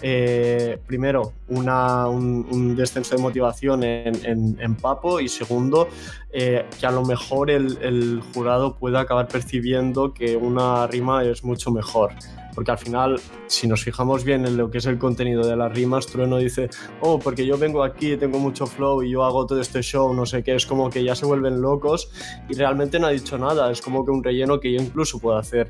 eh, 0.03 0.79
primero, 0.87 1.33
una, 1.49 2.09
un, 2.09 2.77
descenso 2.77 3.17
de 3.17 3.23
motivación 3.23 3.83
en, 3.85 4.57
en, 4.59 4.75
Papo 4.77 5.21
y 5.21 5.29
segundo, 5.29 5.89
eh, 6.31 6.67
que 6.79 6.87
a 6.87 6.91
lo 6.91 7.05
mejor 7.05 7.51
el, 7.51 7.79
el 7.81 8.23
jurado 8.35 8.77
pueda 8.77 9.01
acabar 9.01 9.29
percibiendo 9.29 10.13
que 10.13 10.37
una 10.37 10.87
rima 10.87 11.25
es 11.25 11.45
mucho 11.45 11.71
mejor. 11.71 12.13
Porque 12.55 12.71
al 12.71 12.79
final, 12.79 13.21
si 13.47 13.67
nos 13.67 13.83
fijamos 13.83 14.25
bien 14.25 14.45
en 14.47 14.57
lo 14.57 14.71
que 14.71 14.79
es 14.79 14.87
el 14.87 14.99
contenido 14.99 15.47
de 15.47 15.57
las 15.57 15.73
rimas, 15.73 16.07
Trueno 16.07 16.37
dice, 16.37 16.69
oh, 17.01 17.19
porque 17.19 17.47
yo 17.47 17.57
vengo 17.57 17.83
aquí, 17.83 18.17
tengo 18.17 18.39
mucho 18.39 18.67
flow 18.67 19.03
y 19.03 19.11
yo 19.11 19.25
hago 19.25 19.47
todo 19.47 19.61
este 19.61 19.83
show, 19.83 20.13
no 20.13 20.27
sé 20.27 20.43
qué, 20.43 20.55
es 20.55 20.67
como 20.67 20.91
que 20.91 21.03
ya 21.03 21.15
se 21.15 21.25
vuelven 21.25 21.63
locos 21.63 22.11
y 22.49 22.55
realmente 22.55 22.99
no 22.99 23.07
ha 23.07 23.11
dicho 23.11 23.39
nada, 23.39 23.71
es 23.71 23.81
como 23.81 24.02
que 24.05 24.11
un 24.11 24.23
relleno 24.23 24.61
que 24.61 24.73
yo 24.73 24.83
incluso 24.83 25.19
puedo 25.19 25.37
hacer. 25.37 25.69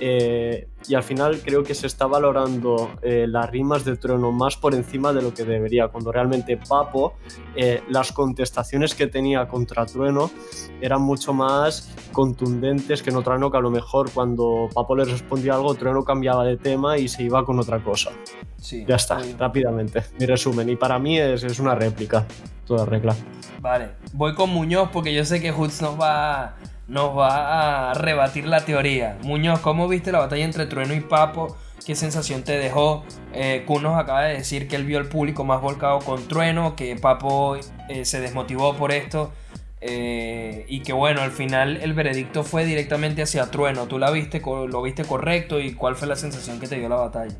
Eh, 0.00 0.68
y 0.88 0.94
al 0.94 1.02
final 1.02 1.40
creo 1.44 1.62
que 1.62 1.74
se 1.74 1.86
está 1.86 2.06
valorando 2.06 2.90
eh, 3.02 3.26
las 3.28 3.48
rimas 3.50 3.84
de 3.84 3.96
Trueno 3.96 4.32
más 4.32 4.56
por 4.56 4.74
encima 4.74 5.12
de 5.12 5.22
lo 5.22 5.32
que 5.32 5.44
debería, 5.44 5.88
cuando 5.88 6.10
realmente 6.10 6.56
Papo, 6.56 7.14
eh, 7.54 7.82
las 7.88 8.12
contestaciones 8.12 8.94
que 8.94 9.06
tenía 9.06 9.46
contra 9.46 9.86
Trueno 9.86 10.30
eran 10.80 11.02
mucho 11.02 11.32
más 11.32 11.94
contundentes 12.12 13.02
que 13.02 13.10
en 13.10 13.22
Trueno, 13.22 13.50
que 13.50 13.58
a 13.58 13.60
lo 13.60 13.70
mejor 13.70 14.10
cuando 14.10 14.68
Papo 14.74 14.96
le 14.96 15.04
respondía 15.04 15.54
algo, 15.54 15.74
Trueno 15.74 16.04
cambiaba 16.04 16.44
de 16.44 16.56
tema 16.56 16.98
y 16.98 17.08
se 17.08 17.22
iba 17.22 17.44
con 17.44 17.58
otra 17.60 17.82
cosa. 17.82 18.10
Sí, 18.62 18.84
ya 18.86 18.96
está, 18.96 19.20
rápidamente. 19.38 20.02
Mi 20.18 20.26
resumen. 20.26 20.68
Y 20.68 20.76
para 20.76 20.98
mí 20.98 21.18
es, 21.18 21.42
es, 21.42 21.58
una 21.58 21.74
réplica, 21.74 22.26
toda 22.66 22.86
regla. 22.86 23.14
Vale, 23.60 23.90
voy 24.12 24.34
con 24.34 24.50
Muñoz 24.50 24.88
porque 24.92 25.12
yo 25.12 25.24
sé 25.24 25.40
que 25.40 25.50
Hoods 25.52 25.82
nos 25.82 26.00
va, 26.00 26.56
nos 26.92 27.16
va 27.16 27.90
a 27.90 27.94
rebatir 27.94 28.46
la 28.46 28.66
teoría. 28.66 29.16
Muñoz, 29.22 29.60
¿cómo 29.60 29.88
viste 29.88 30.12
la 30.12 30.18
batalla 30.18 30.44
entre 30.44 30.66
Trueno 30.66 30.92
y 30.92 31.00
Papo? 31.00 31.56
¿Qué 31.86 31.94
sensación 31.94 32.42
te 32.42 32.58
dejó? 32.58 33.02
Eh, 33.32 33.64
Kun 33.66 33.82
nos 33.82 33.98
acaba 33.98 34.24
de 34.24 34.34
decir 34.34 34.68
que 34.68 34.76
él 34.76 34.84
vio 34.84 34.98
al 34.98 35.06
público 35.06 35.42
más 35.42 35.62
volcado 35.62 36.00
con 36.00 36.28
Trueno, 36.28 36.76
que 36.76 36.94
Papo 36.96 37.56
eh, 37.88 38.04
se 38.04 38.20
desmotivó 38.20 38.76
por 38.76 38.92
esto. 38.92 39.32
Eh, 39.80 40.66
y 40.68 40.82
que 40.82 40.92
bueno, 40.92 41.22
al 41.22 41.30
final 41.30 41.78
el 41.78 41.94
veredicto 41.94 42.44
fue 42.44 42.66
directamente 42.66 43.22
hacia 43.22 43.50
Trueno. 43.50 43.86
¿Tú 43.86 43.98
la 43.98 44.10
viste, 44.10 44.42
lo 44.44 44.82
viste 44.82 45.06
correcto 45.06 45.60
y 45.60 45.72
cuál 45.72 45.96
fue 45.96 46.06
la 46.06 46.16
sensación 46.16 46.60
que 46.60 46.68
te 46.68 46.78
dio 46.78 46.90
la 46.90 46.96
batalla? 46.96 47.34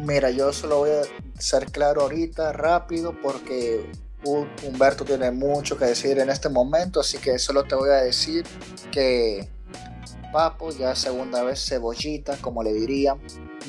Mira, 0.00 0.30
yo 0.30 0.50
solo 0.50 0.78
voy 0.78 0.90
a 0.92 1.40
ser 1.40 1.66
claro 1.66 2.00
ahorita, 2.00 2.52
rápido, 2.54 3.14
porque 3.22 3.84
Humberto 4.24 5.04
tiene 5.04 5.30
mucho 5.30 5.76
que 5.76 5.86
decir 5.86 6.18
en 6.18 6.30
este 6.30 6.48
momento, 6.48 7.00
así 7.00 7.18
que 7.18 7.38
solo 7.38 7.64
te 7.64 7.74
voy 7.74 7.90
a 7.90 8.02
decir 8.02 8.44
que 8.90 9.48
Papo 10.32 10.70
ya 10.70 10.94
segunda 10.94 11.42
vez 11.42 11.64
cebollita, 11.66 12.36
como 12.38 12.62
le 12.62 12.72
dirían, 12.72 13.20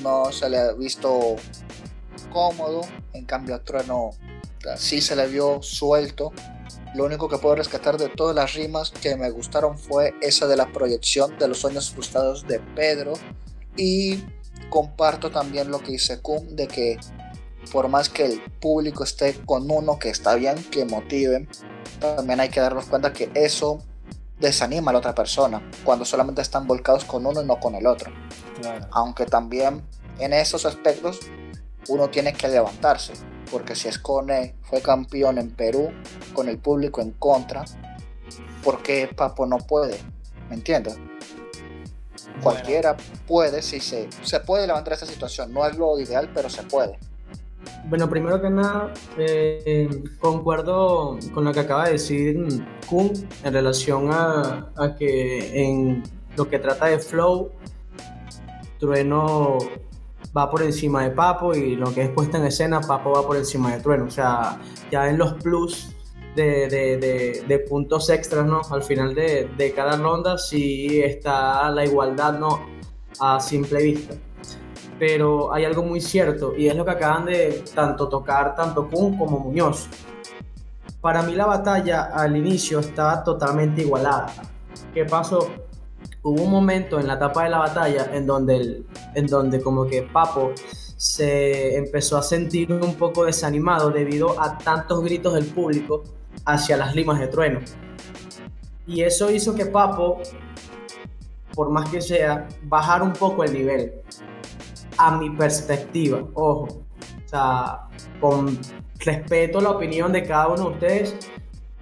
no 0.01 0.31
se 0.31 0.49
le 0.49 0.57
ha 0.57 0.71
visto 0.73 1.35
cómodo, 2.31 2.81
en 3.13 3.25
cambio 3.25 3.55
a 3.55 3.63
Trueno 3.63 4.11
sí 4.77 5.01
se 5.01 5.15
le 5.15 5.27
vio 5.27 5.61
suelto. 5.61 6.31
Lo 6.95 7.05
único 7.05 7.27
que 7.27 7.37
puedo 7.37 7.55
rescatar 7.55 7.97
de 7.97 8.09
todas 8.09 8.35
las 8.35 8.53
rimas 8.53 8.91
que 8.91 9.15
me 9.15 9.29
gustaron 9.31 9.77
fue 9.77 10.13
esa 10.21 10.47
de 10.47 10.55
la 10.55 10.71
proyección 10.71 11.37
de 11.37 11.47
los 11.47 11.59
sueños 11.59 11.91
frustrados 11.91 12.47
de 12.47 12.59
Pedro 12.59 13.13
y 13.75 14.23
comparto 14.69 15.31
también 15.31 15.71
lo 15.71 15.79
que 15.79 15.93
dice 15.93 16.21
Kun 16.21 16.55
de 16.55 16.67
que 16.67 16.99
por 17.71 17.87
más 17.87 18.09
que 18.09 18.25
el 18.25 18.41
público 18.59 19.03
esté 19.03 19.35
con 19.45 19.69
uno 19.69 19.99
que 19.99 20.09
está 20.09 20.35
bien, 20.35 20.61
que 20.71 20.85
motiven, 20.85 21.47
también 21.99 22.39
hay 22.39 22.49
que 22.49 22.59
darnos 22.59 22.85
cuenta 22.85 23.13
que 23.13 23.31
eso 23.33 23.79
desanima 24.39 24.91
a 24.91 24.93
la 24.93 24.99
otra 24.99 25.15
persona 25.15 25.61
cuando 25.85 26.05
solamente 26.05 26.41
están 26.41 26.67
volcados 26.67 27.05
con 27.05 27.25
uno 27.25 27.41
y 27.41 27.45
no 27.45 27.59
con 27.59 27.75
el 27.75 27.87
otro. 27.87 28.11
Aunque 28.91 29.25
también 29.25 29.83
en 30.19 30.33
esos 30.33 30.65
aspectos 30.65 31.19
uno 31.87 32.09
tiene 32.09 32.33
que 32.33 32.47
levantarse, 32.47 33.13
porque 33.51 33.75
si 33.75 33.87
Escone 33.87 34.55
fue 34.63 34.81
campeón 34.81 35.37
en 35.37 35.51
Perú 35.51 35.91
con 36.33 36.49
el 36.49 36.57
público 36.57 37.01
en 37.01 37.11
contra, 37.11 37.65
¿por 38.63 38.81
qué 38.81 39.07
Papo 39.07 39.45
no 39.45 39.57
puede? 39.57 39.99
¿Me 40.49 40.55
entiendes? 40.55 40.97
Cualquiera 42.41 42.97
puede, 43.27 43.61
si 43.61 43.79
se, 43.79 44.09
se 44.21 44.39
puede 44.39 44.67
levantar 44.67 44.93
esta 44.93 45.05
situación. 45.05 45.53
No 45.53 45.65
es 45.65 45.77
lo 45.77 45.99
ideal, 45.99 46.29
pero 46.33 46.49
se 46.49 46.63
puede. 46.63 46.97
Bueno, 47.85 48.09
primero 48.09 48.41
que 48.41 48.49
nada, 48.49 48.93
eh, 49.17 50.03
concuerdo 50.19 51.17
con 51.33 51.43
lo 51.43 51.51
que 51.51 51.59
acaba 51.59 51.85
de 51.85 51.93
decir 51.93 52.65
Kun 52.89 53.11
en 53.43 53.53
relación 53.53 54.09
a, 54.09 54.71
a, 54.77 54.95
que 54.95 55.51
en 55.61 56.01
lo 56.37 56.47
que 56.49 56.59
trata 56.59 56.85
de 56.85 56.99
flow, 56.99 57.51
Trueno 58.79 59.57
va 60.35 60.49
por 60.49 60.63
encima 60.63 61.03
de 61.03 61.11
Papo 61.11 61.53
y 61.53 61.75
lo 61.75 61.93
que 61.93 62.03
es 62.03 62.09
puesta 62.09 62.37
en 62.37 62.45
escena, 62.45 62.79
Papo 62.79 63.11
va 63.11 63.27
por 63.27 63.35
encima 63.35 63.75
de 63.75 63.81
Trueno. 63.81 64.05
O 64.05 64.11
sea, 64.11 64.61
ya 64.89 65.09
en 65.09 65.17
los 65.17 65.33
plus 65.33 65.93
de, 66.35 66.69
de, 66.69 67.43
de, 67.45 67.59
puntos 67.59 68.09
extras, 68.09 68.45
¿no? 68.45 68.61
Al 68.71 68.81
final 68.81 69.13
de, 69.13 69.49
de 69.57 69.73
cada 69.73 69.97
ronda 69.97 70.37
sí 70.37 71.01
está 71.03 71.69
la 71.69 71.85
igualdad, 71.85 72.39
¿no? 72.39 72.65
A 73.19 73.41
simple 73.41 73.83
vista 73.83 74.15
pero 74.99 75.53
hay 75.53 75.65
algo 75.65 75.83
muy 75.83 76.01
cierto 76.01 76.55
y 76.55 76.67
es 76.67 76.75
lo 76.75 76.85
que 76.85 76.91
acaban 76.91 77.25
de 77.25 77.63
tanto 77.73 78.09
tocar 78.09 78.55
tanto 78.55 78.89
Kun 78.89 79.17
como 79.17 79.39
Muñoz. 79.39 79.87
Para 81.01 81.21
mí 81.23 81.33
la 81.33 81.45
batalla 81.45 82.03
al 82.13 82.37
inicio 82.37 82.79
estaba 82.79 83.23
totalmente 83.23 83.81
igualada. 83.81 84.33
¿Qué 84.93 85.05
pasó? 85.05 85.49
Hubo 86.21 86.41
un 86.41 86.49
momento 86.49 86.99
en 86.99 87.07
la 87.07 87.15
etapa 87.15 87.43
de 87.43 87.49
la 87.49 87.57
batalla 87.59 88.09
en 88.13 88.25
donde, 88.25 88.55
el, 88.55 88.87
en 89.13 89.27
donde 89.27 89.61
como 89.61 89.85
que 89.85 90.03
Papo 90.03 90.53
se 90.95 91.75
empezó 91.75 92.17
a 92.17 92.23
sentir 92.23 92.71
un 92.71 92.95
poco 92.95 93.25
desanimado 93.25 93.89
debido 93.89 94.39
a 94.41 94.57
tantos 94.57 95.03
gritos 95.03 95.33
del 95.33 95.45
público 95.45 96.03
hacia 96.45 96.77
las 96.77 96.95
limas 96.95 97.19
de 97.19 97.27
trueno. 97.27 97.59
Y 98.87 99.01
eso 99.01 99.29
hizo 99.29 99.53
que 99.53 99.65
Papo, 99.65 100.21
por 101.53 101.69
más 101.69 101.89
que 101.89 102.01
sea, 102.01 102.47
bajara 102.63 103.03
un 103.03 103.13
poco 103.13 103.43
el 103.43 103.51
nivel 103.51 103.93
a 104.97 105.17
mi 105.17 105.29
perspectiva, 105.29 106.23
ojo, 106.33 106.67
o 107.25 107.27
sea, 107.27 107.87
con 108.19 108.57
respeto 108.99 109.59
la 109.61 109.71
opinión 109.71 110.11
de 110.11 110.23
cada 110.23 110.47
uno 110.47 110.69
de 110.69 110.73
ustedes, 110.73 111.15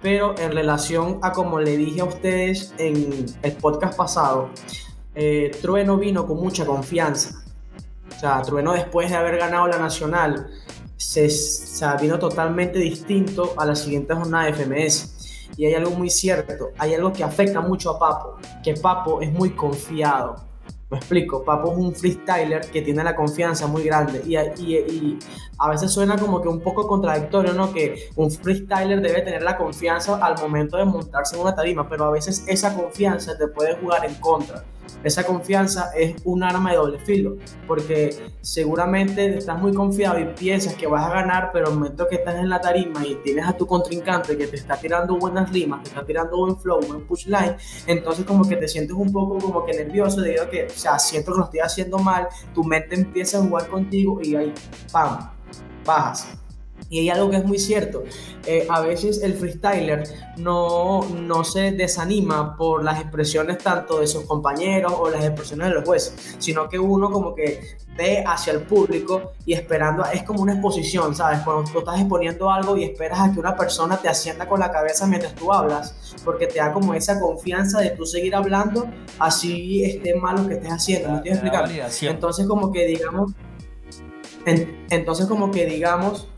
pero 0.00 0.34
en 0.38 0.52
relación 0.52 1.18
a 1.22 1.32
como 1.32 1.60
le 1.60 1.76
dije 1.76 2.00
a 2.00 2.04
ustedes 2.04 2.74
en 2.78 3.26
el 3.42 3.52
podcast 3.52 3.96
pasado, 3.96 4.50
eh, 5.14 5.50
Trueno 5.60 5.96
vino 5.96 6.26
con 6.26 6.38
mucha 6.38 6.66
confianza. 6.66 7.44
O 8.14 8.18
sea, 8.18 8.42
Trueno 8.42 8.72
después 8.72 9.10
de 9.10 9.16
haber 9.16 9.38
ganado 9.38 9.68
la 9.68 9.78
Nacional, 9.78 10.50
se, 10.96 11.28
vino 12.00 12.18
totalmente 12.18 12.78
distinto 12.78 13.54
a 13.56 13.66
la 13.66 13.74
siguiente 13.74 14.14
jornada 14.14 14.46
de 14.46 14.52
FMS. 14.52 15.48
Y 15.56 15.66
hay 15.66 15.74
algo 15.74 15.90
muy 15.90 16.08
cierto, 16.08 16.70
hay 16.78 16.94
algo 16.94 17.12
que 17.12 17.22
afecta 17.22 17.60
mucho 17.60 17.90
a 17.90 17.98
Papo, 17.98 18.38
que 18.64 18.74
Papo 18.74 19.20
es 19.20 19.30
muy 19.30 19.50
confiado. 19.50 20.36
Me 20.92 20.98
explico, 20.98 21.42
Papo 21.42 21.72
es 21.72 21.78
un 21.78 21.94
freestyler 21.94 22.60
que 22.70 22.82
tiene 22.82 23.02
la 23.02 23.16
confianza 23.16 23.66
muy 23.66 23.82
grande 23.82 24.22
y, 24.26 24.36
a 24.36 25.70
veces 25.70 25.90
suena 25.90 26.18
como 26.18 26.42
que 26.42 26.48
un 26.48 26.60
poco 26.60 26.86
contradictorio, 26.86 27.54
¿no? 27.54 27.72
Que 27.72 28.10
un 28.14 28.30
freestyler 28.30 29.00
debe 29.00 29.22
tener 29.22 29.42
la 29.42 29.56
confianza 29.56 30.16
al 30.16 30.38
momento 30.38 30.76
de 30.76 30.84
montarse 30.84 31.34
en 31.34 31.40
una 31.40 31.54
tarima, 31.54 31.88
pero 31.88 32.04
a 32.04 32.10
veces 32.10 32.44
esa 32.46 32.74
confianza 32.74 33.38
te 33.38 33.48
puede 33.48 33.74
jugar 33.76 34.04
en 34.04 34.16
contra 34.16 34.64
esa 35.04 35.24
confianza 35.24 35.90
es 35.96 36.16
un 36.24 36.42
arma 36.42 36.70
de 36.70 36.76
doble 36.76 36.98
filo, 36.98 37.36
porque 37.66 38.32
seguramente 38.40 39.36
estás 39.36 39.60
muy 39.60 39.72
confiado 39.74 40.18
y 40.18 40.24
piensas 40.26 40.74
que 40.74 40.86
vas 40.86 41.04
a 41.04 41.10
ganar, 41.10 41.50
pero 41.52 41.68
el 41.68 41.74
momento 41.74 42.06
que 42.08 42.16
estás 42.16 42.36
en 42.36 42.48
la 42.48 42.60
tarima 42.60 43.04
y 43.04 43.16
tienes 43.16 43.46
a 43.46 43.56
tu 43.56 43.66
contrincante 43.66 44.36
que 44.36 44.46
te 44.46 44.56
está 44.56 44.76
tirando 44.76 45.16
buenas 45.16 45.50
rimas, 45.50 45.82
te 45.82 45.88
está 45.90 46.04
tirando 46.04 46.36
buen 46.36 46.56
flow, 46.58 46.80
buen 46.86 47.06
push 47.06 47.26
line, 47.26 47.56
entonces 47.86 48.24
como 48.24 48.48
que 48.48 48.56
te 48.56 48.68
sientes 48.68 48.96
un 48.96 49.12
poco 49.12 49.38
como 49.38 49.64
que 49.64 49.72
nervioso 49.72 50.20
debido 50.20 50.44
a 50.44 50.48
que, 50.48 50.68
sea, 50.70 50.98
siento 50.98 51.32
que 51.32 51.38
lo 51.38 51.44
estoy 51.44 51.60
haciendo 51.60 51.98
mal, 51.98 52.28
tu 52.54 52.64
mente 52.64 52.94
empieza 52.94 53.38
a 53.38 53.42
jugar 53.42 53.68
contigo 53.68 54.20
y 54.22 54.36
ahí, 54.36 54.54
¡pam!, 54.92 55.30
bajas. 55.84 56.41
Y 56.92 56.98
hay 56.98 57.08
algo 57.08 57.30
que 57.30 57.38
es 57.38 57.44
muy 57.46 57.58
cierto. 57.58 58.04
Eh, 58.44 58.66
a 58.68 58.82
veces 58.82 59.22
el 59.22 59.32
freestyler 59.32 60.04
no, 60.36 61.00
no 61.08 61.42
se 61.42 61.72
desanima 61.72 62.54
por 62.54 62.84
las 62.84 63.00
expresiones 63.00 63.56
tanto 63.56 64.00
de 64.00 64.06
sus 64.06 64.24
compañeros 64.24 64.92
o 64.98 65.08
las 65.08 65.24
expresiones 65.24 65.68
de 65.68 65.74
los 65.74 65.84
jueces, 65.86 66.36
sino 66.38 66.68
que 66.68 66.78
uno 66.78 67.10
como 67.10 67.34
que 67.34 67.78
ve 67.96 68.22
hacia 68.26 68.52
el 68.52 68.60
público 68.64 69.32
y 69.46 69.54
esperando, 69.54 70.04
es 70.04 70.22
como 70.24 70.42
una 70.42 70.52
exposición, 70.52 71.14
¿sabes? 71.14 71.40
Cuando 71.40 71.70
tú 71.70 71.78
estás 71.78 71.98
exponiendo 71.98 72.50
algo 72.50 72.76
y 72.76 72.84
esperas 72.84 73.20
a 73.20 73.32
que 73.32 73.40
una 73.40 73.56
persona 73.56 73.96
te 73.96 74.10
asienta 74.10 74.46
con 74.46 74.60
la 74.60 74.70
cabeza 74.70 75.06
mientras 75.06 75.34
tú 75.34 75.50
hablas, 75.50 76.14
porque 76.26 76.46
te 76.46 76.58
da 76.58 76.74
como 76.74 76.92
esa 76.92 77.18
confianza 77.18 77.80
de 77.80 77.88
tú 77.92 78.04
seguir 78.04 78.34
hablando, 78.34 78.86
así 79.18 79.82
esté 79.82 80.14
mal 80.14 80.42
lo 80.42 80.46
que 80.46 80.54
estés 80.56 80.72
haciendo, 80.72 81.08
¿me 81.08 81.16
estoy 81.16 81.32
explicando? 81.32 81.72
Entonces 82.02 82.46
como 82.46 82.70
que 82.70 82.84
digamos, 82.84 83.32
entonces 84.44 85.24
como 85.24 85.50
que 85.50 85.64
digamos, 85.64 86.28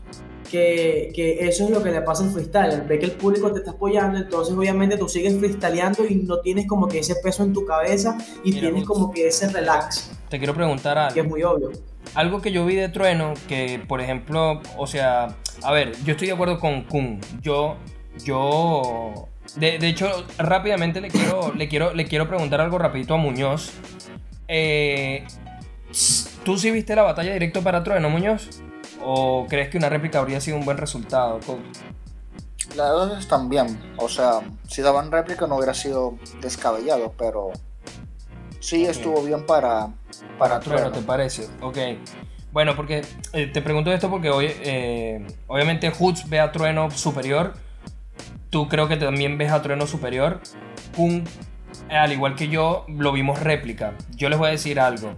que, 0.55 1.11
que, 1.13 1.47
eso 1.47 1.65
es 1.65 1.69
lo 1.69 1.83
que 1.83 1.91
le 1.91 2.01
pasa 2.01 2.23
al 2.23 2.31
freestyle. 2.31 2.83
Ve 2.87 2.97
que 2.97 3.05
el 3.05 3.11
público 3.11 3.51
te 3.51 3.59
está 3.59 3.71
apoyando, 3.71 4.17
entonces 4.17 4.55
obviamente 4.55 4.97
tú 4.97 5.09
sigues 5.09 5.37
freestyleando 5.37 6.05
y 6.05 6.15
no 6.15 6.39
tienes 6.39 6.65
como 6.67 6.87
que 6.87 6.99
ese 6.99 7.15
peso 7.15 7.43
en 7.43 7.53
tu 7.53 7.65
cabeza 7.65 8.17
y 8.43 8.53
tienes 8.53 8.85
como 8.85 9.11
que 9.11 9.27
ese 9.27 9.49
relax. 9.49 10.11
Te 10.29 10.37
quiero 10.37 10.53
preguntar 10.53 10.97
algo. 10.97 11.13
Que 11.13 11.19
es 11.19 11.27
muy 11.27 11.43
obvio. 11.43 11.71
Algo 12.13 12.41
que 12.41 12.51
yo 12.51 12.65
vi 12.65 12.75
de 12.75 12.87
Trueno, 12.87 13.33
que 13.47 13.81
por 13.85 13.99
ejemplo, 13.99 14.61
o 14.77 14.87
sea, 14.87 15.35
a 15.61 15.71
ver, 15.73 15.91
yo 16.05 16.13
estoy 16.13 16.27
de 16.27 16.33
acuerdo 16.33 16.59
con 16.59 16.83
Kun. 16.83 17.19
Yo, 17.41 17.75
yo, 18.23 19.27
de, 19.57 19.77
de 19.77 19.87
hecho, 19.89 20.07
rápidamente 20.37 21.01
le 21.01 21.09
quiero, 21.09 21.53
le, 21.53 21.67
quiero, 21.67 21.93
le 21.93 22.05
quiero 22.05 22.29
preguntar 22.29 22.61
algo 22.61 22.77
rapidito 22.77 23.15
a 23.15 23.17
Muñoz. 23.17 23.73
Eh, 24.47 25.25
¿Tú 26.45 26.57
sí 26.57 26.71
viste 26.71 26.95
la 26.95 27.01
batalla 27.01 27.33
directo 27.33 27.61
para 27.61 27.83
Trueno, 27.83 28.09
Muñoz? 28.09 28.61
¿O 29.07 29.45
crees 29.47 29.69
que 29.69 29.77
una 29.77 29.87
réplica 29.87 30.17
habría 30.17 30.41
sido 30.41 30.57
un 30.57 30.65
buen 30.65 30.77
resultado? 30.77 31.39
Las 32.75 32.89
dos 32.89 33.19
están 33.19 33.49
bien. 33.49 33.79
O 33.97 34.09
sea, 34.09 34.41
si 34.67 34.81
daban 34.81 35.11
réplica 35.11 35.45
no 35.45 35.57
hubiera 35.57 35.75
sido 35.75 36.17
descabellado, 36.41 37.13
pero 37.15 37.51
sí 38.59 38.85
estuvo 38.85 39.21
bien 39.21 39.45
para, 39.45 39.89
para 40.39 40.59
Trueno. 40.59 40.91
¿te 40.91 41.01
parece? 41.01 41.47
Ok. 41.61 41.77
Bueno, 42.51 42.75
porque 42.75 43.03
eh, 43.33 43.45
te 43.45 43.61
pregunto 43.61 43.93
esto 43.93 44.09
porque 44.09 44.31
hoy, 44.31 44.47
eh, 44.49 45.23
obviamente 45.45 45.91
Hoods 45.91 46.27
ve 46.27 46.39
a 46.39 46.51
Trueno 46.51 46.89
superior. 46.89 47.53
Tú 48.49 48.67
creo 48.69 48.87
que 48.87 48.97
también 48.97 49.37
ves 49.37 49.51
a 49.51 49.61
Trueno 49.61 49.85
superior. 49.85 50.41
Kun, 50.95 51.25
al 51.91 52.11
igual 52.11 52.35
que 52.35 52.47
yo, 52.47 52.85
lo 52.87 53.11
vimos 53.11 53.39
réplica. 53.39 53.93
Yo 54.15 54.29
les 54.29 54.39
voy 54.39 54.47
a 54.47 54.51
decir 54.51 54.79
algo. 54.79 55.15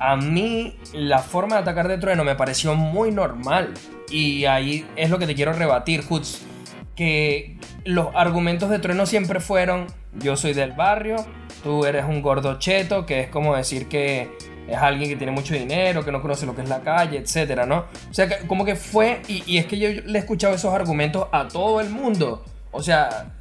A 0.00 0.16
mí 0.16 0.76
la 0.94 1.18
forma 1.18 1.56
de 1.56 1.62
atacar 1.62 1.86
de 1.86 1.98
Trueno 1.98 2.24
me 2.24 2.34
pareció 2.34 2.74
muy 2.74 3.12
normal. 3.12 3.74
Y 4.10 4.46
ahí 4.46 4.86
es 4.96 5.10
lo 5.10 5.18
que 5.18 5.26
te 5.26 5.34
quiero 5.34 5.52
rebatir, 5.52 6.02
Hoods. 6.08 6.42
Que 6.96 7.58
los 7.84 8.08
argumentos 8.14 8.70
de 8.70 8.78
Trueno 8.78 9.06
siempre 9.06 9.40
fueron, 9.40 9.86
yo 10.14 10.36
soy 10.36 10.54
del 10.54 10.72
barrio, 10.72 11.16
tú 11.62 11.84
eres 11.84 12.04
un 12.06 12.22
gordo 12.22 12.58
cheto, 12.58 13.06
que 13.06 13.20
es 13.20 13.28
como 13.28 13.54
decir 13.54 13.88
que 13.88 14.30
es 14.66 14.76
alguien 14.76 15.10
que 15.10 15.16
tiene 15.16 15.32
mucho 15.32 15.54
dinero, 15.54 16.04
que 16.04 16.12
no 16.12 16.22
conoce 16.22 16.46
lo 16.46 16.54
que 16.54 16.62
es 16.62 16.68
la 16.68 16.80
calle, 16.80 17.18
etcétera, 17.18 17.66
¿no? 17.66 17.84
O 18.10 18.14
sea, 18.14 18.46
como 18.46 18.64
que 18.64 18.76
fue, 18.76 19.20
y, 19.28 19.42
y 19.46 19.58
es 19.58 19.66
que 19.66 19.78
yo 19.78 19.88
le 19.88 20.18
he 20.18 20.20
escuchado 20.20 20.54
esos 20.54 20.72
argumentos 20.72 21.28
a 21.32 21.48
todo 21.48 21.80
el 21.80 21.90
mundo. 21.90 22.44
O 22.70 22.82
sea, 22.82 23.32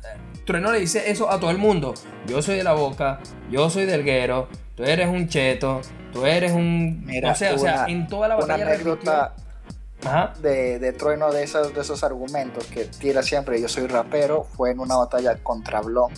Trueno 0.45 0.71
le 0.71 0.79
dice 0.79 1.11
eso 1.11 1.31
a 1.31 1.39
todo 1.39 1.51
el 1.51 1.57
mundo. 1.57 1.93
Yo 2.27 2.41
soy 2.41 2.57
de 2.57 2.63
la 2.63 2.73
boca, 2.73 3.19
yo 3.51 3.69
soy 3.69 3.85
del 3.85 4.03
guero, 4.03 4.49
tú 4.79 4.85
eres 4.85 5.09
un 5.09 5.27
cheto, 5.27 5.81
tú 6.13 6.25
eres 6.25 6.53
un... 6.53 7.03
Mira, 7.05 7.33
o 7.33 7.35
sea, 7.35 7.53
o 7.53 7.57
sea, 7.57 7.85
en 7.89 8.07
toda 8.07 8.29
la 8.29 8.37
una 8.37 8.45
batalla 8.45 8.65
anécdota 8.65 9.35
Ajá. 10.05 10.33
de, 10.41 10.79
de 10.79 10.93
Trueno 10.93 11.33
de 11.33 11.43
esos, 11.43 11.73
de 11.75 11.81
esos 11.81 12.01
argumentos 12.05 12.65
que 12.67 12.85
tira 12.85 13.21
siempre, 13.21 13.59
yo 13.59 13.67
soy 13.67 13.87
rapero, 13.87 14.45
fue 14.55 14.71
en 14.71 14.79
una 14.79 14.95
batalla 14.95 15.35
contra 15.43 15.81
Blon 15.81 16.13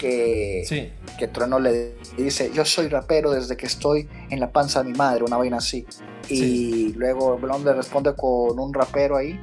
que, 0.00 0.64
Sí. 0.66 0.92
que 1.20 1.28
Trueno 1.28 1.60
le 1.60 1.94
dice, 2.16 2.50
yo 2.52 2.64
soy 2.64 2.88
rapero 2.88 3.30
desde 3.30 3.56
que 3.56 3.66
estoy 3.66 4.08
en 4.28 4.40
la 4.40 4.50
panza 4.50 4.82
de 4.82 4.90
mi 4.90 4.98
madre, 4.98 5.22
una 5.22 5.36
vaina 5.36 5.58
así. 5.58 5.86
Y 6.28 6.36
Sí. 6.36 6.92
luego 6.96 7.38
Blon 7.38 7.64
le 7.64 7.74
responde 7.74 8.16
con 8.16 8.58
un 8.58 8.74
rapero 8.74 9.18
ahí 9.18 9.40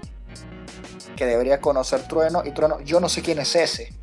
que 1.15 1.25
debería 1.25 1.61
conocer 1.61 2.01
Trueno 2.01 2.43
y 2.45 2.51
Trueno, 2.51 2.81
yo 2.81 2.99
no 2.99 3.07
sé 3.07 3.21
quién 3.21 3.39
es 3.39 3.55
ese. 3.55 3.93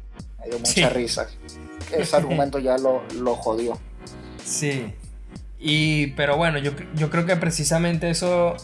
Me 0.41 0.47
dio 0.49 0.59
mucha 0.59 0.73
Sí. 0.73 0.85
risa. 0.87 1.27
Ese 1.93 2.17
argumento 2.17 2.59
ya 2.59 2.79
lo, 2.79 3.03
lo 3.21 3.35
jodió. 3.37 3.79
Sí. 4.45 4.93
Y, 5.59 6.09
pero 6.09 6.37
bueno, 6.37 6.59
yo, 6.59 6.73
yo 6.95 7.11
creo 7.11 7.25
que 7.27 7.37
precisamente 7.37 8.11
eso 8.11 8.57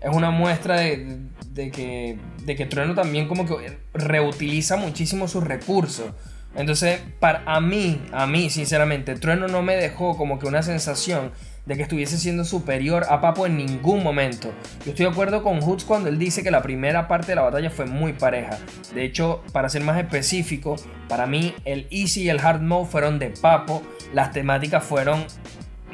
es 0.00 0.14
una 0.14 0.30
muestra 0.30 0.78
de, 0.78 1.18
de 1.50 1.70
que, 1.70 2.18
de 2.44 2.56
que 2.56 2.66
Trueno 2.66 2.94
también 2.94 3.26
como 3.26 3.46
que 3.46 3.78
reutiliza 3.92 4.76
muchísimo 4.76 5.28
sus 5.28 5.44
recursos. 5.44 6.12
Entonces, 6.56 7.00
para 7.18 7.42
a 7.46 7.60
mí, 7.60 8.00
a 8.12 8.26
mí, 8.26 8.50
sinceramente, 8.50 9.16
Trueno 9.16 9.48
no 9.48 9.62
me 9.62 9.74
dejó 9.76 10.16
como 10.16 10.38
que 10.38 10.46
una 10.46 10.62
sensación 10.62 11.32
de 11.66 11.76
que 11.76 11.82
estuviese 11.82 12.18
siendo 12.18 12.44
superior 12.44 13.06
a 13.08 13.20
Papo 13.20 13.46
en 13.46 13.56
ningún 13.56 14.02
momento. 14.02 14.52
Yo 14.84 14.90
estoy 14.90 15.06
de 15.06 15.12
acuerdo 15.12 15.42
con 15.42 15.60
Hoods 15.60 15.84
cuando 15.84 16.08
él 16.08 16.18
dice 16.18 16.42
que 16.42 16.50
la 16.50 16.62
primera 16.62 17.08
parte 17.08 17.28
de 17.28 17.36
la 17.36 17.42
batalla 17.42 17.70
fue 17.70 17.86
muy 17.86 18.12
pareja. 18.12 18.58
De 18.94 19.04
hecho, 19.04 19.42
para 19.52 19.68
ser 19.68 19.82
más 19.82 19.98
específico, 19.98 20.76
para 21.08 21.26
mí 21.26 21.54
el 21.64 21.86
Easy 21.90 22.22
y 22.22 22.28
el 22.28 22.40
Hard 22.40 22.60
Mode 22.60 22.90
fueron 22.90 23.18
de 23.18 23.30
Papo. 23.30 23.82
Las 24.12 24.32
temáticas 24.32 24.84
fueron 24.84 25.24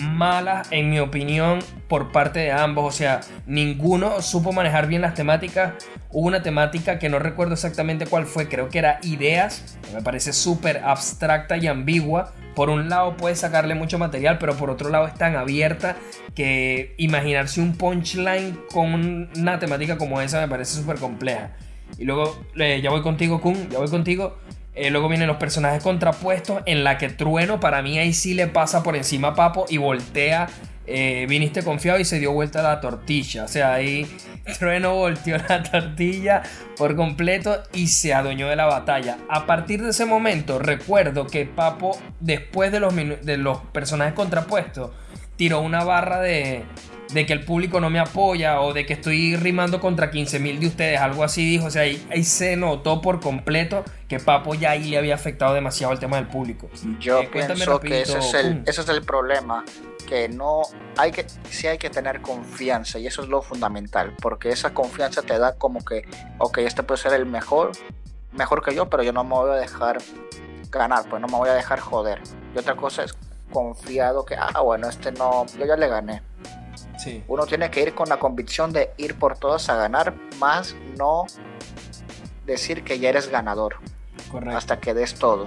malas, 0.01 0.69
en 0.71 0.91
mi 0.91 0.99
opinión, 0.99 1.61
por 1.89 2.13
parte 2.13 2.41
de 2.41 2.53
ambos. 2.53 2.95
O 2.95 2.97
sea, 2.97 3.21
ninguno 3.47 4.23
supo 4.23 4.53
manejar 4.53 4.87
bien 4.87 5.03
las 5.03 5.15
temáticas. 5.15 5.75
Hubo 6.11 6.27
una 6.27 6.43
temática 6.43 6.99
que 6.99 7.09
no 7.09 7.19
recuerdo 7.19 7.55
exactamente 7.55 8.07
cuál 8.07 8.27
fue, 8.27 8.49
creo 8.49 8.69
que 8.69 8.79
era 8.79 8.99
ideas, 9.03 9.79
que 9.87 9.95
me 9.95 10.03
parece 10.03 10.33
súper 10.33 10.79
abstracta 10.79 11.57
y 11.57 11.67
ambigua. 11.67 12.33
Por 12.55 12.69
un 12.69 12.89
lado 12.89 13.17
puedes 13.17 13.39
sacarle 13.39 13.75
mucho 13.75 13.99
material, 13.99 14.39
pero 14.39 14.57
por 14.57 14.71
otro 14.71 14.91
lado 14.91 15.07
es 15.07 15.15
tan 15.15 15.37
abierta 15.37 15.97
que 16.35 16.95
imaginarse 16.99 17.61
un 17.61 17.77
punchline 17.77 18.59
con 18.73 19.31
una 19.37 19.59
temática 19.59 19.97
como 19.97 20.21
esa 20.21 20.41
me 20.41 20.49
parece 20.49 20.77
súper 20.81 20.97
compleja. 20.97 21.53
Y 21.99 22.05
luego, 22.05 22.39
eh, 22.57 22.81
ya 22.83 22.91
voy 22.91 23.03
contigo, 23.03 23.41
Kun, 23.41 23.69
ya 23.69 23.79
voy 23.79 23.89
contigo. 23.89 24.39
Eh, 24.81 24.91
luego 24.91 25.11
vienen 25.11 25.29
los 25.29 25.37
personajes 25.37 25.83
contrapuestos 25.83 26.63
en 26.65 26.85
la 26.85 26.97
que 26.97 27.11
Trueno 27.11 27.61
para 27.61 27.83
mí 27.83 27.99
ahí 27.99 28.15
sí 28.15 28.33
le 28.33 28.47
pasa 28.47 28.83
por 28.83 28.97
encima 28.97 29.29
a 29.29 29.35
Papo 29.35 29.67
y 29.69 29.77
voltea. 29.77 30.49
eh, 30.87 31.27
viniste 31.29 31.63
confiado 31.63 32.01
y 32.01 32.05
se 32.07 32.19
dio 32.19 32.33
vuelta 32.33 32.63
la 32.63 32.81
tortilla. 32.81 33.45
O 33.45 33.49
sea, 33.49 33.75
ahí 33.75 34.07
Trueno 34.59 34.95
volteó 34.95 35.37
la 35.37 35.63
tortilla 35.63 36.43
por 36.79 36.97
completo 36.97 37.63
y 37.75 37.89
se 37.89 38.15
adueñó 38.15 38.49
de 38.49 38.57
la 38.57 38.65
batalla. 38.65 39.19
A 39.29 39.45
partir 39.45 39.83
de 39.83 39.91
ese 39.91 40.07
momento 40.07 40.59
recuerdo 40.59 41.27
que 41.27 41.45
Papo, 41.45 42.01
después 42.19 42.73
de 42.73 42.81
los, 42.81 42.97
de 42.97 43.37
los 43.37 43.59
personajes 43.73 44.15
contrapuestos, 44.15 44.93
tiró 45.37 45.61
una 45.61 45.85
barra 45.85 46.21
de, 46.23 46.65
de 47.13 47.27
que 47.27 47.33
el 47.33 47.45
público 47.45 47.81
no 47.81 47.91
me 47.91 47.99
apoya 47.99 48.61
o 48.61 48.73
de 48.73 48.87
que 48.87 48.93
estoy 48.93 49.37
rimando 49.37 49.81
contra 49.81 50.11
15.000 50.11 50.59
de 50.59 50.67
ustedes, 50.67 51.01
algo 51.01 51.25
así 51.25 51.45
dijo, 51.45 51.67
o 51.67 51.71
sea, 51.71 51.83
ahí, 51.83 52.05
ahí 52.11 52.25
se 52.25 52.57
notó 52.57 53.01
por 53.01 53.21
completo 53.21 53.85
que 54.09 54.19
Papo 54.19 54.55
ya 54.55 54.71
ahí 54.71 54.85
le 54.85 54.99
había 54.99 55.15
afectado 55.15 55.55
demasiado 55.55 55.93
el 55.93 55.99
tema 55.99 56.17
del 56.17 56.27
público. 56.27 56.69
Yo 56.99 57.21
Eh, 57.23 57.29
pienso 57.33 57.81
que 57.81 58.03
ese 58.03 58.19
es, 58.19 58.35
el, 58.35 58.63
ese 58.67 58.81
es 58.81 58.89
el 58.89 59.03
problema, 59.03 59.65
que 60.09 60.29
no 60.29 60.63
hay 60.97 61.13
que, 61.13 61.27
sí 61.49 61.67
hay 61.67 61.79
que 61.79 61.91
tener 61.91 62.21
confianza 62.21 62.99
y 62.99 63.07
eso 63.07 63.23
es 63.23 63.29
lo 63.29 63.43
fundamental, 63.43 64.15
porque 64.21 64.51
esa 64.51 64.75
confianza 64.75 65.23
te 65.23 65.39
da 65.39 65.55
como 65.55 65.85
que, 65.85 66.09
ok, 66.39 66.59
este 66.59 66.83
puede 66.83 67.01
ser 67.01 67.13
el 67.15 67.27
mejor, 67.27 67.73
mejor 68.33 68.65
que 68.65 68.75
yo, 68.75 68.89
pero 68.89 69.03
yo 69.03 69.13
no 69.13 69.25
me 69.25 69.35
voy 69.35 69.51
a 69.51 69.55
dejar 69.55 69.99
ganar, 70.71 71.05
pues 71.09 71.21
no 71.21 71.29
me 71.29 71.37
voy 71.37 71.49
a 71.49 71.55
dejar 71.55 71.81
joder. 71.81 72.21
Y 72.55 72.59
otra 72.59 72.77
cosa 72.77 73.05
es 73.05 73.15
confiado 73.53 74.25
que, 74.25 74.37
ah, 74.37 74.61
bueno, 74.61 74.89
este 74.89 75.13
no, 75.13 75.47
yo 75.59 75.67
ya 75.67 75.77
le 75.77 75.89
gané. 75.89 76.23
Sí, 77.03 77.23
Uno 77.29 77.47
tiene 77.47 77.71
que 77.71 77.83
ir 77.83 77.95
con 77.95 78.09
la 78.09 78.19
convicción 78.19 78.73
de 78.73 78.91
ir 78.99 79.15
por 79.15 79.39
todas 79.39 79.69
a 79.71 79.77
ganar, 79.77 80.15
más 80.39 80.77
no 80.99 81.25
decir 82.47 82.85
que 82.85 82.99
ya 82.99 83.09
eres 83.09 83.29
ganador 83.31 83.77
correcto. 84.31 84.57
hasta 84.57 84.81
que 84.81 84.93
des 84.93 85.15
todo. 85.15 85.47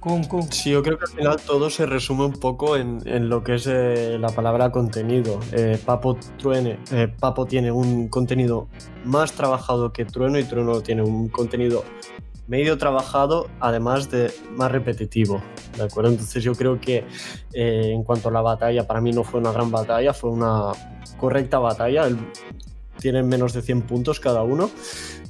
Kun, 0.00 0.24
kun. 0.24 0.50
Sí, 0.50 0.70
yo 0.70 0.82
creo 0.82 0.98
que 0.98 1.04
al 1.04 1.10
final 1.12 1.36
todo 1.46 1.70
se 1.70 1.86
resume 1.86 2.24
un 2.24 2.32
poco 2.32 2.76
en, 2.76 3.00
en 3.04 3.28
lo 3.28 3.44
que 3.44 3.54
es 3.54 3.68
eh, 3.68 4.16
la 4.18 4.30
palabra 4.30 4.72
contenido. 4.72 5.38
Eh, 5.52 5.78
Papo, 5.84 6.16
Truene, 6.38 6.80
eh, 6.90 7.06
Papo 7.20 7.46
tiene 7.46 7.70
un 7.70 8.08
contenido 8.08 8.66
más 9.04 9.32
trabajado 9.32 9.92
que 9.92 10.04
Trueno 10.04 10.40
y 10.40 10.44
Trueno 10.44 10.80
tiene 10.80 11.02
un 11.02 11.28
contenido 11.28 11.84
medio 12.52 12.76
trabajado, 12.76 13.48
además 13.60 14.10
de 14.10 14.30
más 14.56 14.70
repetitivo. 14.70 15.42
¿De 15.74 15.84
acuerdo? 15.84 16.10
Entonces 16.10 16.44
yo 16.44 16.52
creo 16.54 16.78
que 16.78 16.98
eh, 17.54 17.90
en 17.94 18.02
cuanto 18.04 18.28
a 18.28 18.32
la 18.32 18.42
batalla, 18.42 18.86
para 18.86 19.00
mí 19.00 19.10
no 19.10 19.24
fue 19.24 19.40
una 19.40 19.52
gran 19.52 19.70
batalla, 19.70 20.12
fue 20.12 20.28
una 20.30 20.72
correcta 21.18 21.58
batalla. 21.58 22.06
El- 22.06 22.18
tienen 23.00 23.26
menos 23.26 23.52
de 23.54 23.62
100 23.62 23.82
puntos 23.82 24.20
cada 24.20 24.42
uno. 24.42 24.70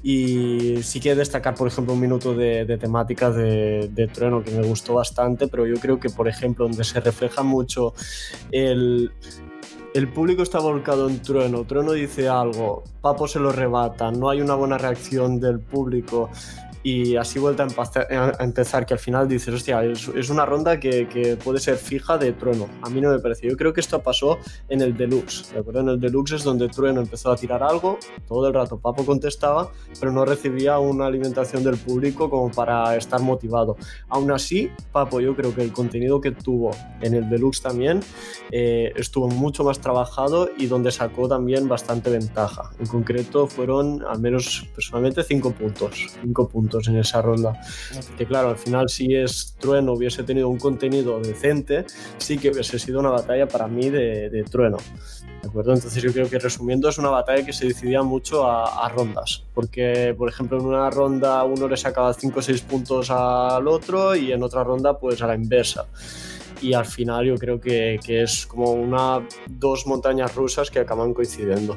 Y 0.02 0.82
sí 0.82 0.98
que 1.00 1.14
destacar, 1.14 1.54
por 1.54 1.68
ejemplo, 1.68 1.94
un 1.94 2.00
minuto 2.00 2.34
de, 2.34 2.64
de 2.64 2.76
temática 2.76 3.30
de, 3.30 3.88
de 3.90 4.08
Trueno 4.08 4.42
que 4.42 4.50
me 4.50 4.66
gustó 4.66 4.94
bastante, 4.94 5.46
pero 5.46 5.64
yo 5.64 5.76
creo 5.76 6.00
que, 6.00 6.10
por 6.10 6.26
ejemplo, 6.28 6.66
donde 6.66 6.82
se 6.82 6.98
refleja 7.00 7.42
mucho 7.44 7.94
el, 8.50 9.12
el 9.94 10.08
público 10.08 10.42
está 10.42 10.58
volcado 10.58 11.08
en 11.08 11.22
Trueno, 11.22 11.64
Trueno 11.64 11.92
dice 11.92 12.28
algo, 12.28 12.82
Papo 13.00 13.28
se 13.28 13.38
lo 13.38 13.52
rebata, 13.52 14.10
no 14.10 14.28
hay 14.28 14.40
una 14.40 14.54
buena 14.56 14.76
reacción 14.76 15.38
del 15.40 15.60
público 15.60 16.28
y 16.82 17.16
así 17.16 17.38
vuelta 17.38 17.64
a, 17.64 18.44
empezar, 18.44 18.86
que 18.86 18.94
al 18.94 19.00
final 19.00 19.28
dices, 19.28 19.54
hostia, 19.54 19.84
es, 19.84 20.08
es 20.08 20.30
una 20.30 20.44
ronda 20.44 20.80
que, 20.80 21.08
que, 21.08 21.36
puede 21.36 21.60
ser 21.60 21.76
fija 21.76 22.18
de 22.18 22.32
Trueno. 22.32 22.68
A 22.82 22.90
mí 22.90 23.00
no 23.00 23.10
me 23.10 23.18
parece. 23.18 23.48
Yo 23.48 23.56
creo 23.56 23.72
que 23.72 23.80
esto 23.80 24.02
pasó 24.02 24.38
en 24.68 24.80
el 24.80 24.96
Deluxe, 24.96 25.52
¿de 25.52 25.60
acuerdo? 25.60 25.80
En 25.80 25.88
el 25.90 26.00
Deluxe 26.00 26.32
es 26.32 26.44
donde 26.44 26.68
Trueno 26.68 27.00
empezó 27.00 27.30
a 27.30 27.36
tirar 27.36 27.62
algo, 27.62 27.98
todo 28.26 28.48
el 28.48 28.54
rato 28.54 28.78
Papo 28.78 29.04
contestaba, 29.06 29.70
pero 30.00 30.10
no 30.12 30.24
recibía 30.24 30.78
una 30.78 31.06
alimentación 31.06 31.62
del 31.62 31.76
público 31.76 32.28
como 32.28 32.50
para 32.50 32.96
estar 32.96 33.20
motivado. 33.20 33.76
Aún 34.08 34.32
así, 34.32 34.70
Papo, 34.90 35.20
yo 35.20 35.36
creo 35.36 35.54
que 35.54 35.62
el 35.62 35.72
contenido 35.72 36.20
que 36.20 36.32
tuvo 36.32 36.72
en 37.00 37.14
el 37.14 37.28
Deluxe 37.28 37.62
también 37.62 38.00
eh, 38.50 38.92
estuvo 38.96 39.28
mucho 39.28 39.62
más 39.62 39.80
trabajado 39.80 40.50
y 40.56 40.66
donde 40.66 40.90
sacó 40.90 41.28
también 41.28 41.68
bastante 41.68 42.10
ventaja. 42.10 42.70
En 42.80 42.86
concreto 42.86 43.46
fueron, 43.46 44.04
al 44.04 44.20
menos 44.20 44.66
personalmente, 44.74 45.22
5 45.22 45.52
puntos. 45.52 46.08
5 46.22 46.48
puntos 46.48 46.71
en 46.80 46.96
esa 46.96 47.22
ronda. 47.22 47.60
Que 48.16 48.26
claro, 48.26 48.50
al 48.50 48.58
final 48.58 48.88
si 48.88 49.14
es 49.14 49.56
Trueno 49.58 49.92
hubiese 49.92 50.22
tenido 50.22 50.48
un 50.48 50.58
contenido 50.58 51.20
decente, 51.20 51.84
sí 52.18 52.38
que 52.38 52.50
hubiese 52.50 52.78
sido 52.78 53.00
una 53.00 53.10
batalla 53.10 53.46
para 53.46 53.68
mí 53.68 53.90
de, 53.90 54.30
de 54.30 54.42
Trueno. 54.44 54.78
¿De 55.42 55.48
acuerdo? 55.48 55.74
Entonces 55.74 56.02
yo 56.02 56.12
creo 56.12 56.30
que 56.30 56.38
resumiendo 56.38 56.88
es 56.88 56.98
una 56.98 57.10
batalla 57.10 57.44
que 57.44 57.52
se 57.52 57.66
decidía 57.66 58.02
mucho 58.02 58.46
a, 58.46 58.86
a, 58.86 58.88
rondas, 58.88 59.44
porque 59.54 60.14
por 60.16 60.28
ejemplo 60.28 60.58
en 60.58 60.66
una 60.66 60.88
ronda 60.88 61.42
uno 61.42 61.66
le 61.66 61.76
sacaba 61.76 62.14
5 62.14 62.38
o 62.38 62.42
6 62.42 62.60
puntos 62.62 63.10
al 63.10 63.66
otro 63.66 64.14
y 64.14 64.32
en 64.32 64.42
otra 64.42 64.62
ronda 64.62 64.98
pues 64.98 65.20
a 65.20 65.26
la 65.26 65.34
inversa. 65.34 65.86
Y 66.60 66.74
al 66.74 66.86
final 66.86 67.26
yo 67.26 67.34
creo 67.34 67.60
que, 67.60 67.98
que 68.04 68.22
es 68.22 68.46
como 68.46 68.70
una 68.72 69.26
dos 69.48 69.84
montañas 69.88 70.32
rusas 70.36 70.70
que 70.70 70.78
acaban 70.78 71.12
coincidiendo. 71.12 71.76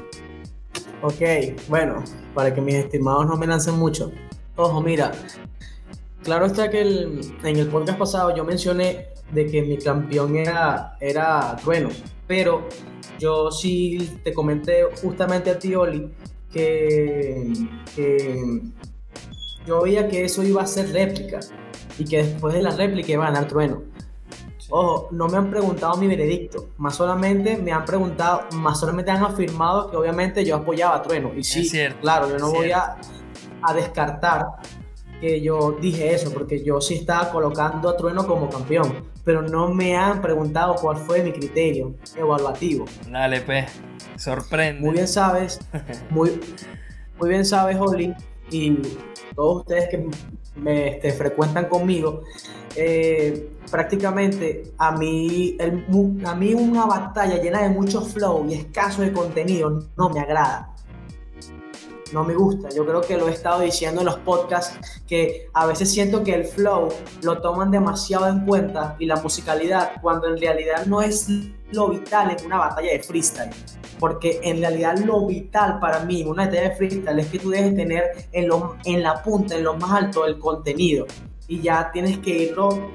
Ok, 1.02 1.20
bueno, 1.68 2.04
para 2.34 2.54
que 2.54 2.60
mis 2.60 2.76
estimados 2.76 3.26
no 3.26 3.36
me 3.36 3.46
lancen 3.46 3.74
mucho. 3.74 4.12
Ojo, 4.56 4.80
mira, 4.80 5.12
claro 6.22 6.46
está 6.46 6.70
que 6.70 6.80
el, 6.80 7.20
en 7.44 7.56
el 7.56 7.68
podcast 7.68 7.98
pasado 7.98 8.34
yo 8.34 8.42
mencioné 8.42 9.08
de 9.32 9.46
que 9.46 9.62
mi 9.62 9.76
campeón 9.76 10.36
era, 10.36 10.96
era 10.98 11.56
Trueno, 11.62 11.90
pero 12.26 12.66
yo 13.18 13.50
sí 13.50 14.18
te 14.24 14.32
comenté 14.32 14.84
justamente 15.02 15.50
a 15.50 15.58
ti, 15.58 15.74
Oli, 15.74 16.10
que, 16.50 17.52
que 17.94 18.42
yo 19.66 19.82
veía 19.82 20.08
que 20.08 20.24
eso 20.24 20.42
iba 20.42 20.62
a 20.62 20.66
ser 20.66 20.90
réplica 20.90 21.40
y 21.98 22.04
que 22.04 22.22
después 22.22 22.54
de 22.54 22.62
la 22.62 22.70
réplica 22.70 23.12
iba 23.12 23.26
a 23.26 23.30
ganar 23.30 23.48
Trueno. 23.48 23.82
Ojo, 24.68 25.08
no 25.12 25.28
me 25.28 25.36
han 25.36 25.50
preguntado 25.50 25.96
mi 25.96 26.08
veredicto, 26.08 26.70
más 26.78 26.96
solamente 26.96 27.56
me 27.58 27.72
han 27.72 27.84
preguntado, 27.84 28.46
más 28.54 28.80
solamente 28.80 29.10
han 29.10 29.22
afirmado 29.22 29.90
que 29.90 29.96
obviamente 29.96 30.44
yo 30.44 30.56
apoyaba 30.56 30.96
a 30.96 31.02
Trueno. 31.02 31.32
Y 31.36 31.44
sí, 31.44 31.64
cierto, 31.64 32.00
claro, 32.00 32.28
yo 32.28 32.38
no 32.38 32.50
voy 32.50 32.72
a, 32.72 32.96
a, 33.62 33.74
descartar 33.74 34.46
que 35.20 35.40
yo 35.40 35.76
dije 35.80 36.14
eso, 36.14 36.32
porque 36.32 36.62
yo 36.62 36.80
sí 36.80 36.94
estaba 36.94 37.30
colocando 37.30 37.88
a 37.88 37.96
Trueno 37.96 38.26
como 38.26 38.50
campeón, 38.50 39.04
pero 39.24 39.42
no 39.42 39.72
me 39.72 39.96
han 39.96 40.20
preguntado 40.20 40.74
cuál 40.76 40.98
fue 40.98 41.22
mi 41.22 41.32
criterio 41.32 41.94
evaluativo. 42.14 42.84
Dale, 43.10 43.40
pues, 43.40 43.66
sorprende. 44.16 44.80
Muy 44.80 44.92
bien 44.92 45.08
sabes, 45.08 45.58
muy, 46.10 46.38
muy 47.18 47.28
bien 47.30 47.44
sabes, 47.44 47.78
Oli, 47.78 48.14
y 48.50 48.78
todos 49.34 49.62
ustedes 49.62 49.88
que 49.88 50.06
me 50.56 50.88
este, 50.88 51.12
frecuentan 51.12 51.66
conmigo, 51.66 52.22
eh, 52.74 53.50
prácticamente 53.70 54.72
a 54.78 54.92
mí, 54.92 55.56
a 56.24 56.34
mí 56.34 56.54
una 56.54 56.86
batalla 56.86 57.40
llena 57.40 57.62
de 57.62 57.70
mucho 57.70 58.02
flow 58.02 58.46
y 58.48 58.54
escaso 58.54 59.02
de 59.02 59.12
contenido 59.12 59.82
no 59.96 60.10
me 60.10 60.20
agrada 60.20 60.75
no 62.12 62.24
me 62.24 62.34
gusta. 62.34 62.68
Yo 62.70 62.84
creo 62.84 63.00
que 63.00 63.16
lo 63.16 63.28
he 63.28 63.32
estado 63.32 63.60
diciendo 63.60 64.00
en 64.00 64.06
los 64.06 64.18
podcasts 64.18 65.02
que 65.06 65.48
a 65.52 65.66
veces 65.66 65.90
siento 65.90 66.22
que 66.22 66.34
el 66.34 66.44
flow 66.44 66.88
lo 67.22 67.40
toman 67.40 67.70
demasiado 67.70 68.28
en 68.28 68.44
cuenta 68.44 68.96
y 68.98 69.06
la 69.06 69.16
musicalidad 69.16 69.92
cuando 70.00 70.28
en 70.28 70.38
realidad 70.38 70.86
no 70.86 71.02
es 71.02 71.28
lo 71.72 71.88
vital 71.88 72.36
en 72.38 72.46
una 72.46 72.58
batalla 72.58 72.92
de 72.92 73.02
freestyle. 73.02 73.50
Porque 73.98 74.40
en 74.42 74.58
realidad 74.58 74.98
lo 74.98 75.26
vital 75.26 75.80
para 75.80 76.00
mí 76.00 76.22
una 76.24 76.46
batalla 76.46 76.70
de 76.70 76.76
freestyle 76.76 77.18
es 77.18 77.26
que 77.26 77.38
tú 77.38 77.50
debes 77.50 77.74
tener 77.74 78.04
en, 78.32 78.48
lo, 78.48 78.76
en 78.84 79.02
la 79.02 79.22
punta, 79.22 79.56
en 79.56 79.64
lo 79.64 79.74
más 79.74 79.90
alto, 79.92 80.26
el 80.26 80.38
contenido. 80.38 81.06
Y 81.48 81.60
ya 81.60 81.90
tienes 81.92 82.18
que 82.18 82.30
irlo 82.30 82.90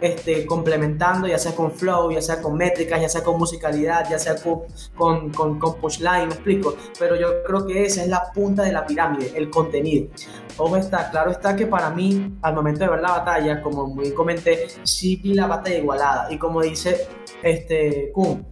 este, 0.00 0.46
complementando, 0.46 1.26
ya 1.26 1.38
sea 1.38 1.54
con 1.54 1.72
flow, 1.72 2.10
ya 2.10 2.22
sea 2.22 2.40
con 2.40 2.56
métricas, 2.56 3.00
ya 3.00 3.08
sea 3.08 3.22
con 3.22 3.38
musicalidad, 3.38 4.08
ya 4.10 4.18
sea 4.18 4.36
con, 4.36 4.62
con, 4.94 5.58
con, 5.58 5.80
me 6.00 6.24
explico. 6.24 6.76
Pero 6.98 7.16
yo 7.16 7.42
creo 7.44 7.66
que 7.66 7.84
esa 7.84 8.02
es 8.02 8.08
la 8.08 8.32
punta 8.32 8.62
de 8.62 8.72
la 8.72 8.86
pirámide, 8.86 9.32
el 9.34 9.50
contenido. 9.50 10.08
Ojo 10.56 10.76
está, 10.76 11.10
claro 11.10 11.30
está 11.30 11.54
que 11.54 11.66
para 11.66 11.90
mí, 11.90 12.38
al 12.42 12.54
momento 12.54 12.80
de 12.80 12.88
ver 12.88 13.00
la 13.00 13.12
batalla, 13.12 13.62
como 13.62 13.86
muy 13.86 14.12
comenté, 14.12 14.66
sí 14.82 15.16
vi 15.16 15.34
la 15.34 15.46
batalla 15.46 15.78
igualada. 15.78 16.32
Y 16.32 16.38
como 16.38 16.62
dice 16.62 17.06
este 17.42 18.10
Kun, 18.12 18.46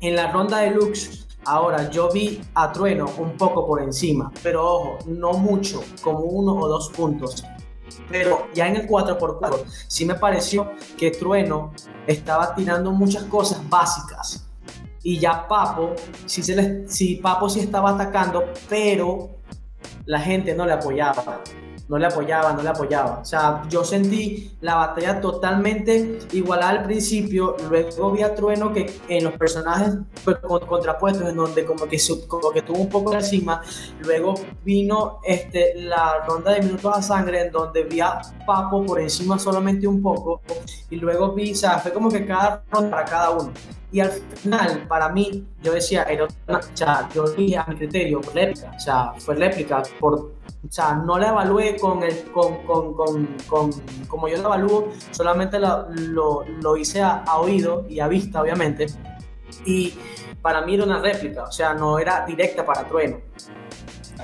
en 0.00 0.16
la 0.16 0.32
ronda 0.32 0.58
de 0.58 0.70
Lux, 0.70 1.22
Ahora, 1.44 1.90
yo 1.90 2.08
vi 2.08 2.40
a 2.54 2.70
Trueno 2.70 3.10
un 3.18 3.36
poco 3.36 3.66
por 3.66 3.82
encima, 3.82 4.30
pero 4.44 4.64
ojo, 4.64 4.98
no 5.06 5.32
mucho, 5.32 5.82
como 6.00 6.20
uno 6.20 6.54
o 6.54 6.68
dos 6.68 6.90
puntos. 6.90 7.44
Pero 8.12 8.48
ya 8.54 8.68
en 8.68 8.76
el 8.76 8.86
4x4 8.86 9.64
sí 9.88 10.04
me 10.04 10.14
pareció 10.14 10.72
que 10.98 11.10
Trueno 11.10 11.72
estaba 12.06 12.54
tirando 12.54 12.92
muchas 12.92 13.24
cosas 13.24 13.68
básicas. 13.68 14.46
Y 15.02 15.18
ya 15.18 15.48
Papo, 15.48 15.94
sí, 16.26 16.42
se 16.42 16.54
le, 16.54 16.88
sí, 16.88 17.16
Papo 17.16 17.48
sí 17.48 17.60
estaba 17.60 17.90
atacando, 17.90 18.44
pero 18.68 19.30
la 20.04 20.20
gente 20.20 20.54
no 20.54 20.66
le 20.66 20.74
apoyaba 20.74 21.42
no 21.88 21.98
le 21.98 22.06
apoyaba, 22.06 22.52
no 22.52 22.62
le 22.62 22.68
apoyaba. 22.68 23.18
O 23.20 23.24
sea, 23.24 23.62
yo 23.68 23.84
sentí 23.84 24.52
la 24.60 24.76
batalla 24.76 25.20
totalmente 25.20 26.18
igualada 26.32 26.70
al 26.70 26.84
principio, 26.84 27.56
luego 27.68 28.12
vi 28.12 28.22
a 28.22 28.34
Trueno 28.34 28.72
que 28.72 28.90
en 29.08 29.24
los 29.24 29.34
personajes 29.34 29.94
pues, 30.24 30.38
contrapuestos, 30.38 31.28
en 31.28 31.36
donde 31.36 31.64
como 31.64 31.86
que, 31.86 31.98
tuvo 32.62 32.78
un 32.78 32.88
poco 32.88 33.10
de 33.10 33.18
encima, 33.18 33.62
luego 34.00 34.34
vino 34.64 35.20
este, 35.24 35.74
la 35.76 36.24
ronda 36.26 36.52
de 36.52 36.62
minutos 36.62 36.92
a 36.96 37.02
sangre, 37.02 37.42
en 37.42 37.52
donde 37.52 37.84
vi 37.84 38.00
a 38.00 38.20
Papo 38.46 38.84
por 38.84 39.00
encima 39.00 39.38
solamente 39.38 39.86
un 39.86 40.02
poco, 40.02 40.40
y 40.90 40.96
luego 40.96 41.32
vi, 41.32 41.52
o 41.52 41.56
sea, 41.56 41.78
fue 41.78 41.92
como 41.92 42.10
que 42.10 42.26
cada 42.26 42.62
ronda 42.70 42.90
para 42.90 43.04
cada 43.04 43.30
uno. 43.30 43.52
Y 43.92 44.00
al 44.00 44.10
final, 44.10 44.86
para 44.88 45.10
mí, 45.10 45.46
yo 45.62 45.74
decía, 45.74 46.04
era, 46.04 46.24
o 46.24 46.60
sea, 46.72 47.08
yo 47.14 47.24
vi 47.36 47.54
a 47.54 47.66
mi 47.68 47.76
criterio, 47.76 48.22
réplica, 48.34 48.72
o 48.74 48.80
sea, 48.80 49.12
fue 49.18 49.34
réplica 49.34 49.82
por 50.00 50.32
o 50.66 50.70
sea, 50.70 50.94
no 50.94 51.18
la 51.18 51.30
evalué 51.30 51.76
con 51.76 52.02
el, 52.02 52.30
con, 52.30 52.64
con, 52.64 52.94
con, 52.94 53.36
con 53.48 53.70
como 54.06 54.28
yo 54.28 54.36
la 54.36 54.44
evalúo, 54.44 54.88
solamente 55.10 55.58
lo, 55.58 55.88
lo, 55.90 56.44
lo 56.62 56.76
hice 56.76 57.02
a, 57.02 57.24
a, 57.24 57.38
oído 57.38 57.84
y 57.88 58.00
a 58.00 58.08
vista, 58.08 58.40
obviamente. 58.40 58.86
Y 59.66 59.94
para 60.40 60.62
mí 60.62 60.74
era 60.74 60.84
una 60.84 61.00
réplica, 61.00 61.44
o 61.44 61.52
sea, 61.52 61.74
no 61.74 61.98
era 61.98 62.24
directa 62.24 62.64
para 62.64 62.86
Trueno. 62.88 63.18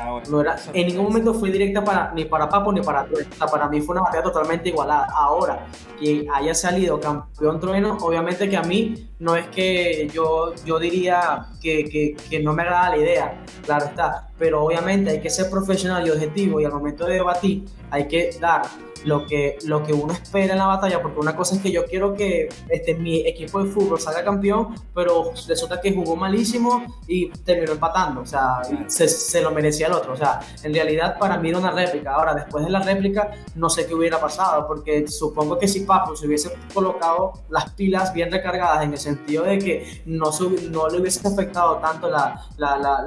Ah, 0.01 0.23
no 0.29 0.41
era, 0.41 0.57
en 0.73 0.87
ningún 0.87 1.05
momento 1.05 1.35
fue 1.35 1.51
directa 1.51 1.83
para, 1.85 2.13
ni 2.15 2.25
para 2.25 2.49
Papo 2.49 2.73
ni 2.73 2.81
para 2.81 3.05
Trueno. 3.05 3.29
O 3.31 3.37
sea, 3.37 3.47
para 3.47 3.69
mí 3.69 3.81
fue 3.81 3.95
una 3.95 4.03
batalla 4.03 4.23
totalmente 4.23 4.69
igualada. 4.69 5.09
Ahora, 5.13 5.67
que 5.99 6.27
haya 6.33 6.55
salido 6.55 7.01
campeón 7.01 7.59
Trueno, 7.61 7.99
obviamente 8.01 8.49
que 8.49 8.57
a 8.57 8.63
mí 8.63 9.11
no 9.19 9.37
es 9.37 9.47
que 9.49 10.09
yo, 10.13 10.55
yo 10.65 10.79
diría 10.79 11.47
que, 11.61 11.85
que, 11.85 12.17
que 12.31 12.41
no 12.41 12.53
me 12.53 12.63
agrada 12.63 12.91
la 12.91 12.97
idea, 12.99 13.45
claro 13.65 13.87
está. 13.87 14.29
Pero 14.39 14.65
obviamente 14.65 15.11
hay 15.11 15.21
que 15.21 15.31
ser 15.31 15.51
profesional 15.51 16.07
y 16.07 16.11
objetivo 16.11 16.61
y 16.61 16.65
al 16.65 16.73
momento 16.73 17.05
de 17.07 17.15
debatir 17.15 17.65
hay 17.91 18.09
que 18.09 18.31
dar 18.41 18.63
lo 19.05 19.27
que, 19.27 19.59
lo 19.65 19.83
que 19.85 19.93
uno 19.93 20.13
espera 20.13 20.53
en 20.53 20.59
la 20.59 20.67
batalla, 20.67 21.01
porque 21.01 21.21
una 21.21 21.37
cosa 21.37 21.57
es 21.57 21.63
que 21.63 21.71
yo 21.71 21.85
quiero 21.87 22.15
que 22.15 22.49
este, 22.69 22.95
mi 22.95 23.27
equipo 23.27 23.63
de 23.63 23.71
fútbol 23.71 24.01
salga 24.01 24.25
campeón, 24.25 24.75
pero 24.95 25.33
resulta 25.47 25.81
que 25.81 25.95
jugó 25.95 26.17
malísimo 26.17 26.83
y 27.07 27.31
terminó 27.31 27.73
empatando, 27.73 28.23
o 28.23 28.27
sea, 28.27 28.61
se, 28.87 29.09
se, 29.09 29.41
lo 29.41 29.51
merecía 29.51 29.87
el 29.87 29.93
otro, 29.93 30.13
o 30.13 30.17
sea, 30.17 30.41
en 30.63 30.75
realidad 30.75 31.19
para 31.19 31.39
mí 31.39 31.51
era 31.51 31.59
una 31.59 31.71
réplica, 31.71 32.15
ahora 32.15 32.35
después 32.35 32.65
de 32.65 32.71
la 32.71 32.81
réplica 32.81 33.31
no 33.55 33.71
sé 33.71 33.87
qué 33.87 33.95
hubiera 33.95 34.21
pasado, 34.21 34.67
porque 34.67 35.07
supongo 35.09 35.59
que 35.59 35.69
si 35.69 35.81
Papo 35.81 36.17
se 36.17 36.27
hubiese 36.27 36.51
colocado 36.75 37.33
las 37.49 37.71
pilas 37.73 38.13
bien 38.13 38.31
recargadas 38.31 38.85
en 38.85 38.93
el 38.93 38.99
sentido 38.99 39.45
de 39.45 39.59
que 39.59 40.03
no, 40.07 40.31
no 40.71 40.89
le 40.89 41.01
hubiese 41.01 41.27
afectado 41.27 41.77
tanto 41.77 42.11
la, 42.11 42.43
la, 42.57 42.77
la, 42.77 43.07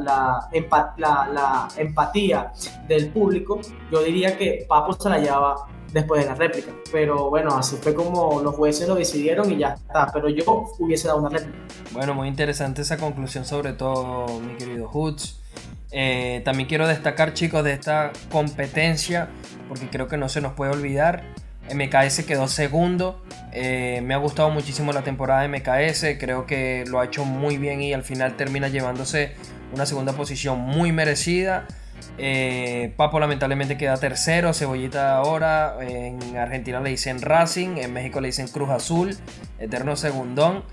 la 0.98 1.68
empatía 1.78 2.52
del 2.88 3.10
público, 3.10 3.60
yo 3.92 4.02
diría 4.02 4.38
que 4.38 4.66
Papo 4.72 4.94
se 4.94 5.10
la 5.10 5.20
llevaba 5.20 5.68
después 5.92 6.24
de 6.24 6.30
la 6.30 6.36
réplica. 6.36 6.72
Pero 6.94 7.30
bueno, 7.30 7.58
así 7.58 7.76
fue 7.76 7.94
como 7.94 8.42
los 8.42 8.56
jueces 8.56 8.88
lo 8.88 8.96
decidieron 8.96 9.52
y 9.52 9.58
ya 9.58 9.74
está. 9.74 10.10
Pero 10.14 10.30
yo 10.30 10.72
hubiese 10.80 11.10
dado 11.10 11.20
una 11.20 11.28
réplica. 11.28 11.58
Bueno, 11.92 12.14
muy 12.14 12.30
interesante 12.30 12.82
esa 12.82 12.96
conclusión, 12.96 13.44
sobre 13.44 13.74
todo, 13.74 14.40
mi 14.40 14.56
querido 14.56 14.88
Hoods. 14.88 15.42
Eh, 15.92 16.42
también 16.46 16.70
quiero 16.70 16.88
destacar, 16.88 17.34
chicos, 17.34 17.66
de 17.66 17.74
esta 17.74 18.14
competencia, 18.32 19.28
porque 19.68 19.90
creo 19.90 20.08
que 20.08 20.16
no 20.16 20.30
se 20.30 20.40
nos 20.40 20.54
puede 20.54 20.72
olvidar. 20.72 21.26
MKS 21.74 22.24
quedó 22.24 22.48
segundo. 22.48 23.22
Eh, 23.52 24.00
me 24.06 24.14
ha 24.14 24.18
gustado 24.18 24.50
muchísimo 24.52 24.94
la 24.94 25.02
temporada 25.02 25.42
de 25.42 25.50
MKS. 25.50 26.18
Creo 26.18 26.46
que 26.46 26.86
lo 26.88 27.02
ha 27.02 27.06
hecho 27.06 27.26
muy 27.26 27.58
bien 27.58 27.82
y 27.82 27.92
al 27.92 28.04
final 28.04 28.38
termina 28.38 28.70
llevándose 28.70 29.36
una 29.74 29.86
segunda 29.86 30.14
posición 30.14 30.62
muy 30.62 30.94
merecida. 30.94 31.68
Eh, 32.18 32.94
Papo 32.98 33.20
lamentablemente 33.20 33.78
queda 33.78 33.98
tercero, 33.98 34.54
Cebollita 34.54 35.16
ahora, 35.16 35.78
en 35.82 36.38
Argentina 36.38 36.80
le 36.80 36.92
dicen 36.92 37.22
Racing, 37.22 37.78
en 37.78 37.94
México 37.94 38.22
le 38.22 38.28
dicen 38.28 38.48
Cruz 38.48 38.70
Azul, 38.70 39.18
Eterno 39.60 39.96
Segundón. 39.96 40.64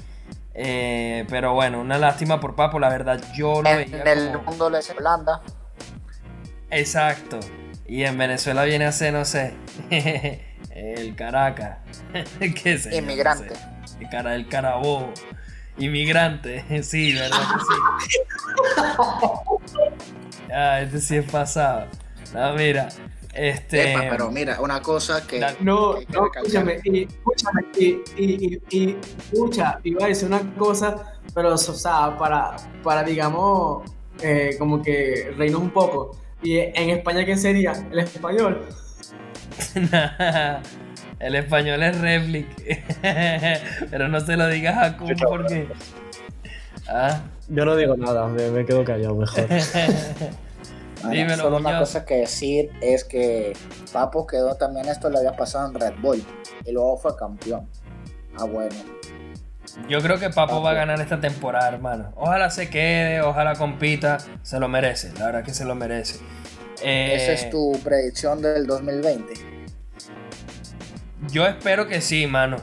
Eh, 0.55 1.25
pero 1.29 1.55
bueno, 1.55 1.81
una 1.81 1.99
lástima 1.99 2.41
por 2.41 2.57
Papo, 2.57 2.79
la 2.79 2.89
verdad 2.89 3.23
yo 3.35 3.63
lo 3.63 3.71
veía. 3.71 4.03
En 4.03 4.09
el 4.09 4.39
mundo 4.41 4.69
le 4.71 4.79
dicen 4.79 4.97
Holanda. 4.99 5.41
Exacto. 6.71 7.39
Y 7.87 8.05
en 8.05 8.19
Venezuela 8.19 8.65
viene 8.65 8.85
a 8.85 8.93
ser, 8.93 9.15
no 9.15 9.25
sé, 9.25 9.55
el 10.71 11.15
Caracas. 11.15 11.79
¿Qué 12.63 12.79
sé 12.79 12.97
Inmigrante. 12.97 13.55
El, 14.01 14.09
cara, 14.11 14.35
el 14.35 14.49
Carabobo. 14.49 15.13
Inmigrante, 15.79 16.83
sí, 16.83 17.15
verdad 17.15 17.39
que 17.39 17.61
sí. 17.61 17.75
Ah, 20.53 20.81
este 20.81 21.01
sí 21.01 21.17
es 21.17 21.31
pasado. 21.31 21.87
No, 22.35 22.55
mira. 22.55 22.89
Este... 23.35 23.95
pero 24.11 24.31
mira, 24.31 24.61
una 24.61 24.81
cosa 24.83 25.25
que. 25.27 25.39
No, 25.61 25.95
no, 26.09 26.27
escúchame, 26.35 26.81
y, 26.85 27.05
escúchame, 27.05 27.63
y, 27.79 28.03
y, 28.17 28.61
y, 28.71 28.97
escucha, 29.33 29.79
iba 29.85 30.05
a 30.05 30.09
decir 30.09 30.27
una 30.27 30.41
cosa, 30.57 31.15
pero, 31.35 31.55
o 31.55 31.59
sea, 31.59 32.17
para, 32.19 32.57
para 32.83 33.05
digamos, 33.05 33.89
eh, 34.23 34.57
como 34.59 34.83
que 34.83 35.33
reírnos 35.37 35.63
un 35.63 35.71
poco. 35.71 36.19
Y 36.43 36.59
en 36.59 36.91
España, 36.91 37.25
¿qué 37.25 37.37
sería? 37.37 37.73
¿El 37.93 38.01
español? 38.01 38.67
el 41.21 41.35
español 41.35 41.83
es 41.83 42.01
Replic. 42.01 42.49
pero 43.91 44.09
no 44.09 44.21
se 44.21 44.37
lo 44.37 44.49
digas 44.49 44.77
a 44.79 44.97
Kun 44.97 45.15
porque. 45.17 45.69
¿Ah? 46.89 47.21
Yo 47.49 47.65
no 47.65 47.77
digo 47.77 47.97
nada, 47.97 48.27
me, 48.29 48.65
quedo 48.67 48.85
callado 48.85 49.15
mejor. 49.15 49.47
Dímelo, 51.11 51.45
solo 51.45 51.57
una 51.59 51.79
cosa 51.79 52.05
que 52.05 52.17
decir 52.17 52.71
es 52.81 53.05
que 53.05 53.53
Papo 53.93 54.27
quedó 54.27 54.57
también, 54.57 54.89
esto 54.89 55.09
le 55.09 55.19
había 55.19 55.33
pasado 55.33 55.69
en 55.69 55.75
Red 55.75 55.95
Bull 56.01 56.23
y 56.65 56.73
luego 56.73 56.97
fue 56.99 57.17
campeón. 57.17 57.69
Ah, 58.37 58.45
bueno. 58.45 58.75
Yo 59.89 60.01
creo 60.01 60.19
que 60.19 60.31
Papo, 60.31 60.61
va 60.61 60.71
a 60.73 60.75
ganar 60.75 61.01
esta 61.01 61.21
temporada, 61.21 61.69
hermano. 61.69 62.13
Ojalá 62.17 62.51
se 62.51 62.69
quede, 62.69 63.21
ojalá 63.23 63.55
compita. 63.55 64.19
Se 64.43 64.59
lo 64.59 64.69
merece, 64.69 65.13
la 65.19 65.27
verdad 65.27 65.45
que 65.45 65.55
se 65.55 65.65
lo 65.65 65.75
merece. 65.75 66.19
¿Esa 66.83 67.33
es 67.33 67.45
eh, 67.45 67.49
tu 67.51 67.73
predicción 67.83 68.43
del 68.43 68.67
2020? 68.67 69.35
Yo 71.31 71.47
espero 71.47 71.87
que 71.87 72.01
sí, 72.01 72.27
mano. 72.27 72.57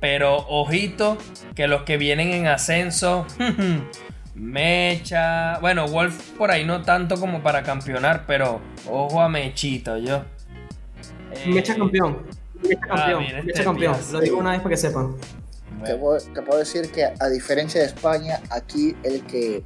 Pero 0.00 0.36
ojito, 0.48 1.16
que 1.54 1.68
los 1.68 1.82
que 1.82 1.96
vienen 1.96 2.32
en 2.32 2.46
ascenso 2.48 3.26
Mecha. 4.34 5.58
Bueno, 5.58 5.86
Wolf 5.88 6.30
por 6.38 6.50
ahí 6.50 6.64
no 6.64 6.82
tanto 6.82 7.16
como 7.16 7.42
para 7.42 7.62
campeonar, 7.62 8.24
pero 8.26 8.60
ojo 8.88 9.20
a 9.20 9.28
Mechito, 9.28 9.98
yo. 9.98 10.24
Mecha 11.46 11.76
campeón. 11.76 12.22
Mecha 12.62 12.80
ah, 12.90 12.96
campeón. 12.96 13.22
Mecha 13.22 13.40
este 13.46 13.64
campeón. 13.64 13.96
Lo 14.12 14.20
digo 14.20 14.38
una 14.38 14.52
vez 14.52 14.60
para 14.60 14.70
que 14.70 14.76
sepan. 14.76 15.16
Te 15.84 15.96
puedo, 15.96 16.58
decir 16.58 16.90
que 16.92 17.04
a 17.04 17.28
diferencia 17.28 17.80
de 17.80 17.86
España, 17.88 18.40
aquí 18.50 18.96
el 19.02 19.24
que 19.26 19.64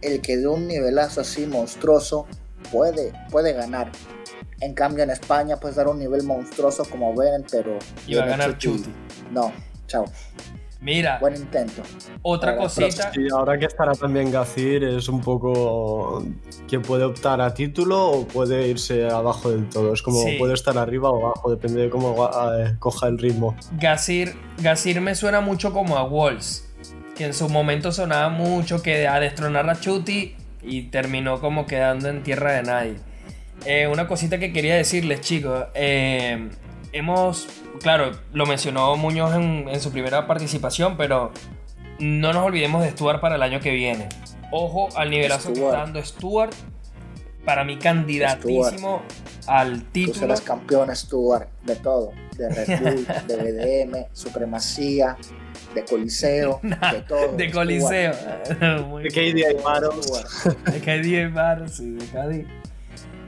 el 0.00 0.20
que 0.20 0.36
de 0.36 0.46
un 0.46 0.66
nivelazo 0.68 1.20
así 1.20 1.46
monstruoso 1.46 2.26
puede, 2.70 3.12
puede 3.30 3.52
ganar. 3.52 3.90
En 4.60 4.74
cambio, 4.74 5.04
en 5.04 5.10
España 5.10 5.56
puedes 5.56 5.76
dar 5.76 5.88
un 5.88 5.98
nivel 5.98 6.22
monstruoso 6.22 6.84
como 6.84 7.14
ven, 7.14 7.44
pero. 7.50 7.78
Y 8.06 8.14
va 8.14 8.24
a 8.24 8.26
ganar 8.26 8.56
Chuti. 8.58 8.90
No, 9.30 9.52
chao. 9.86 10.04
Mira. 10.80 11.18
Buen 11.20 11.36
intento. 11.36 11.82
Otra 12.22 12.56
cosita. 12.56 13.12
Sí, 13.12 13.28
ahora 13.32 13.58
que 13.58 13.66
estará 13.66 13.92
también 13.92 14.30
Gacir, 14.30 14.82
es 14.84 15.08
un 15.08 15.20
poco 15.20 16.24
que 16.68 16.80
puede 16.80 17.04
optar 17.04 17.40
a 17.40 17.52
título 17.52 18.08
o 18.10 18.26
puede 18.26 18.68
irse 18.68 19.08
abajo 19.08 19.50
del 19.50 19.68
todo. 19.68 19.92
Es 19.92 20.02
como 20.02 20.22
puede 20.38 20.54
estar 20.54 20.78
arriba 20.78 21.10
o 21.10 21.26
abajo, 21.26 21.50
depende 21.50 21.82
de 21.82 21.90
cómo 21.90 22.28
eh, 22.56 22.76
coja 22.78 23.08
el 23.08 23.18
ritmo. 23.18 23.54
Gacir, 23.72 24.34
Gacir 24.58 25.00
me 25.00 25.14
suena 25.14 25.40
mucho 25.40 25.72
como 25.72 25.98
a 25.98 26.04
Walls, 26.04 26.68
que 27.16 27.26
en 27.26 27.34
su 27.34 27.48
momento 27.48 27.92
sonaba 27.92 28.30
mucho 28.30 28.82
que 28.82 29.06
a 29.06 29.20
destronar 29.20 29.68
a 29.68 29.78
Chuti 29.78 30.34
y 30.62 30.84
terminó 30.84 31.40
como 31.40 31.66
quedando 31.66 32.08
en 32.08 32.22
tierra 32.22 32.52
de 32.52 32.62
nadie. 32.62 32.96
Eh, 33.66 33.86
una 33.86 34.06
cosita 34.06 34.38
que 34.38 34.52
quería 34.52 34.76
decirles, 34.76 35.20
chicos. 35.20 35.66
Eh, 35.74 36.48
hemos, 36.92 37.46
claro, 37.80 38.12
lo 38.32 38.46
mencionó 38.46 38.96
Muñoz 38.96 39.34
en, 39.34 39.80
su 39.80 39.90
primera 39.90 40.26
participación, 40.26 40.96
pero 40.96 41.32
no 41.98 42.32
nos 42.32 42.44
olvidemos 42.44 42.82
de 42.82 42.90
Stuart 42.90 43.20
para 43.20 43.36
el 43.36 43.42
año 43.42 43.60
que 43.60 43.72
viene. 43.72 44.08
Ojo 44.52 44.88
al 44.96 45.10
nivelazo 45.10 45.52
que 45.52 45.60
está 45.60 45.78
dando 45.78 46.02
Stuart. 46.04 46.54
Para 47.44 47.64
mí, 47.64 47.78
candidatísimo 47.78 49.02
al 49.46 49.84
título. 49.84 50.12
Tú 50.12 50.20
serás 50.20 50.40
campeón, 50.42 50.94
Stuart, 50.94 51.48
de 51.64 51.76
todo: 51.76 52.12
de 52.36 52.48
Red 52.50 52.80
Bull, 52.80 53.06
de 53.26 53.36
BDM, 53.36 54.06
Supremacía, 54.12 55.16
de 55.74 55.84
Coliseo, 55.84 56.60
de 56.62 57.00
todo. 57.08 57.32
De 57.32 57.50
Coliseo. 57.50 58.12
de 58.12 59.08
KD 59.08 59.62
Battles. 59.62 60.48
De 60.64 60.80
KD 60.80 61.34
Battles, 61.34 61.72
sí, 61.76 61.90
de 61.92 62.06
KD. 62.06 62.46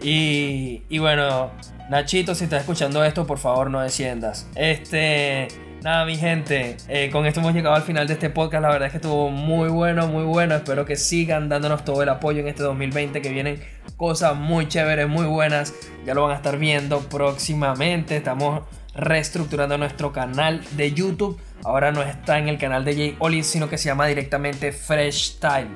Y, 0.04 0.82
y 0.88 0.98
bueno, 0.98 1.52
Nachito, 1.90 2.34
si 2.34 2.44
estás 2.44 2.60
escuchando 2.60 3.04
esto, 3.04 3.26
por 3.26 3.38
favor 3.38 3.70
no 3.70 3.80
desciendas. 3.80 4.46
Este, 4.54 5.48
nada, 5.82 6.04
mi 6.06 6.16
gente, 6.16 6.76
eh, 6.88 7.10
con 7.10 7.26
esto 7.26 7.40
hemos 7.40 7.52
llegado 7.52 7.74
al 7.74 7.82
final 7.82 8.06
de 8.06 8.14
este 8.14 8.30
podcast. 8.30 8.62
La 8.62 8.70
verdad 8.70 8.86
es 8.86 8.92
que 8.92 8.98
estuvo 8.98 9.30
muy 9.30 9.68
bueno, 9.68 10.06
muy 10.06 10.24
bueno. 10.24 10.54
Espero 10.54 10.84
que 10.84 10.96
sigan 10.96 11.48
dándonos 11.48 11.84
todo 11.84 12.02
el 12.02 12.08
apoyo 12.08 12.40
en 12.40 12.48
este 12.48 12.62
2020, 12.62 13.20
que 13.20 13.30
vienen 13.30 13.60
cosas 13.96 14.36
muy 14.36 14.68
chéveres, 14.68 15.08
muy 15.08 15.26
buenas. 15.26 15.74
Ya 16.06 16.14
lo 16.14 16.22
van 16.22 16.32
a 16.32 16.36
estar 16.36 16.58
viendo 16.58 17.00
próximamente. 17.00 18.16
Estamos 18.16 18.62
reestructurando 18.94 19.76
nuestro 19.78 20.12
canal 20.12 20.62
de 20.72 20.92
YouTube. 20.92 21.38
Ahora 21.64 21.92
no 21.92 22.02
está 22.02 22.38
en 22.38 22.48
el 22.48 22.58
canal 22.58 22.84
de 22.84 22.94
Jay 22.94 23.16
Oli, 23.18 23.42
sino 23.42 23.68
que 23.68 23.78
se 23.78 23.86
llama 23.86 24.06
directamente 24.06 24.72
Fresh 24.72 25.34
Style. 25.34 25.68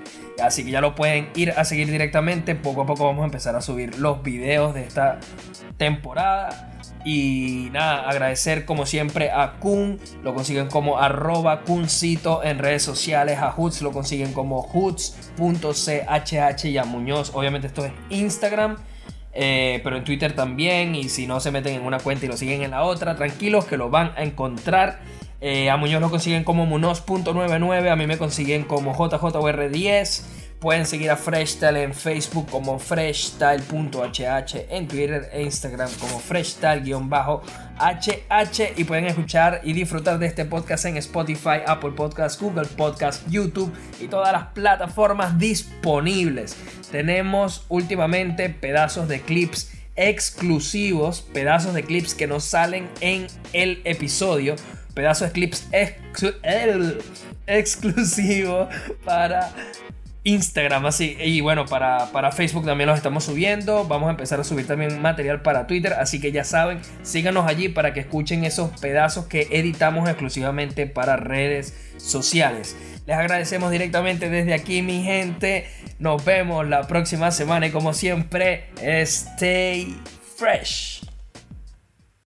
Así 0.43 0.64
que 0.64 0.70
ya 0.70 0.80
lo 0.80 0.95
pueden 0.95 1.28
ir 1.34 1.53
a 1.53 1.64
seguir 1.64 1.91
directamente. 1.91 2.55
Poco 2.55 2.82
a 2.82 2.87
poco 2.87 3.05
vamos 3.05 3.22
a 3.22 3.26
empezar 3.26 3.57
a 3.57 3.61
subir 3.61 3.99
los 3.99 4.22
videos 4.22 4.74
de 4.74 4.84
esta 4.84 5.18
temporada. 5.76 6.72
Y 7.05 7.68
nada, 7.72 8.09
agradecer 8.11 8.64
como 8.64 8.84
siempre 8.84 9.30
a 9.30 9.61
Kun, 9.61 10.01
lo 10.24 10.34
consiguen 10.34 10.66
como 10.66 10.99
arroba 10.99 11.61
Kuncito 11.61 12.43
en 12.43 12.59
redes 12.59 12.82
sociales, 12.82 13.39
a 13.39 13.53
Hoots 13.53 13.80
lo 13.82 13.93
consiguen 13.93 14.32
como 14.32 14.61
hoots.chh 14.61 15.05
y 16.64 16.78
a 16.78 16.84
Muñoz, 16.84 17.30
obviamente 17.32 17.68
esto 17.68 17.84
es 17.84 17.93
Instagram, 18.11 18.78
eh, 19.32 19.80
pero 19.84 19.99
en 19.99 20.03
Twitter 20.03 20.34
también, 20.34 20.97
y 20.97 21.09
si 21.09 21.28
no 21.28 21.39
se 21.39 21.53
meten 21.53 21.76
en 21.76 21.82
una 21.82 22.01
cuenta 22.01 22.26
y 22.26 22.28
lo 22.28 22.37
siguen 22.37 22.62
en 22.62 22.72
la 22.72 22.82
otra, 22.82 23.14
tranquilos 23.14 23.66
que 23.66 23.76
lo 23.76 23.89
van 23.89 24.12
a 24.16 24.24
encontrar. 24.24 24.99
Eh, 25.41 25.70
a 25.70 25.76
Muñoz 25.76 26.01
lo 26.01 26.11
consiguen 26.11 26.45
como 26.45 26.66
Munoz.99, 26.66 27.91
a 27.91 27.97
mí 27.97 28.07
me 28.07 28.18
consiguen 28.18 28.64
como 28.64 28.95
JJR10. 28.95 30.22
Pueden 30.59 30.87
seguir 30.87 31.11
a 31.11 31.16
Freshstyle 31.16 31.76
en 31.76 31.93
Facebook 31.93 32.49
como 32.51 32.78
freshstyle.hh, 32.78 34.66
en 34.70 34.89
Twitter 34.89 35.28
e 35.30 35.43
Instagram 35.43 35.91
como 36.01 36.18
freshstyle-hh 36.18 38.72
y 38.76 38.84
pueden 38.84 39.05
escuchar 39.05 39.61
y 39.64 39.74
disfrutar 39.74 40.18
de 40.18 40.26
este 40.26 40.47
podcast 40.47 40.87
en 40.87 40.97
Spotify, 40.97 41.59
Apple 41.66 41.91
Podcast, 41.91 42.41
Google 42.41 42.66
Podcast, 42.66 43.28
YouTube 43.28 43.70
y 44.01 44.09
todas 44.09 44.32
las 44.32 44.47
plataformas 44.47 45.39
disponibles. 45.39 46.57
Tenemos 46.91 47.66
últimamente 47.68 48.49
pedazos 48.49 49.09
de 49.09 49.20
clips 49.20 49.72
exclusivos, 49.95 51.20
pedazos 51.20 51.74
de 51.74 51.82
clips 51.82 52.14
que 52.14 52.26
nos 52.26 52.45
salen 52.45 52.89
en 53.01 53.26
el 53.53 53.82
episodio, 53.84 54.57
pedazos 54.97 55.28
de 55.28 55.32
clips 55.32 55.68
exclusivos 57.47 58.68
para 59.05 59.53
Instagram, 60.24 60.86
así. 60.86 61.16
Y 61.20 61.42
bueno, 61.42 61.66
para, 61.66 62.11
para, 62.12 62.32
Facebook 62.32 62.64
también 62.64 62.88
los 62.88 62.97
estamos 62.97 63.24
subiendo. 63.24 63.86
Vamos 63.86 64.09
a 64.09 64.11
empezar 64.12 64.40
a 64.40 64.44
subir 64.44 64.66
también 64.66 65.01
material 65.01 65.42
para 65.42 65.66
Twitter. 65.66 65.92
Así 65.92 66.18
que 66.18 66.32
ya 66.32 66.44
saben, 66.44 66.80
síganos 67.03 67.47
allí 67.47 67.68
para 67.68 67.92
que 67.92 68.01
escuchen 68.01 68.44
esos 68.44 68.70
pedazos 68.80 69.26
que 69.26 69.47
editamos 69.51 70.09
exclusivamente 70.09 70.86
para 70.86 71.16
redes 71.16 71.74
sociales. 71.99 72.74
Les 73.07 73.16
agradecemos 73.16 73.70
directamente 73.70 74.30
desde 74.30 74.55
aquí, 74.55 74.80
mi 74.80 75.05
gente. 75.05 75.66
Nos 75.99 76.24
vemos 76.24 76.66
la 76.66 76.88
próxima 76.88 77.30
semana 77.30 77.66
y 77.66 77.70
como 77.70 77.92
siempre, 77.92 78.70
stay 78.82 79.94
fresh. 80.36 80.95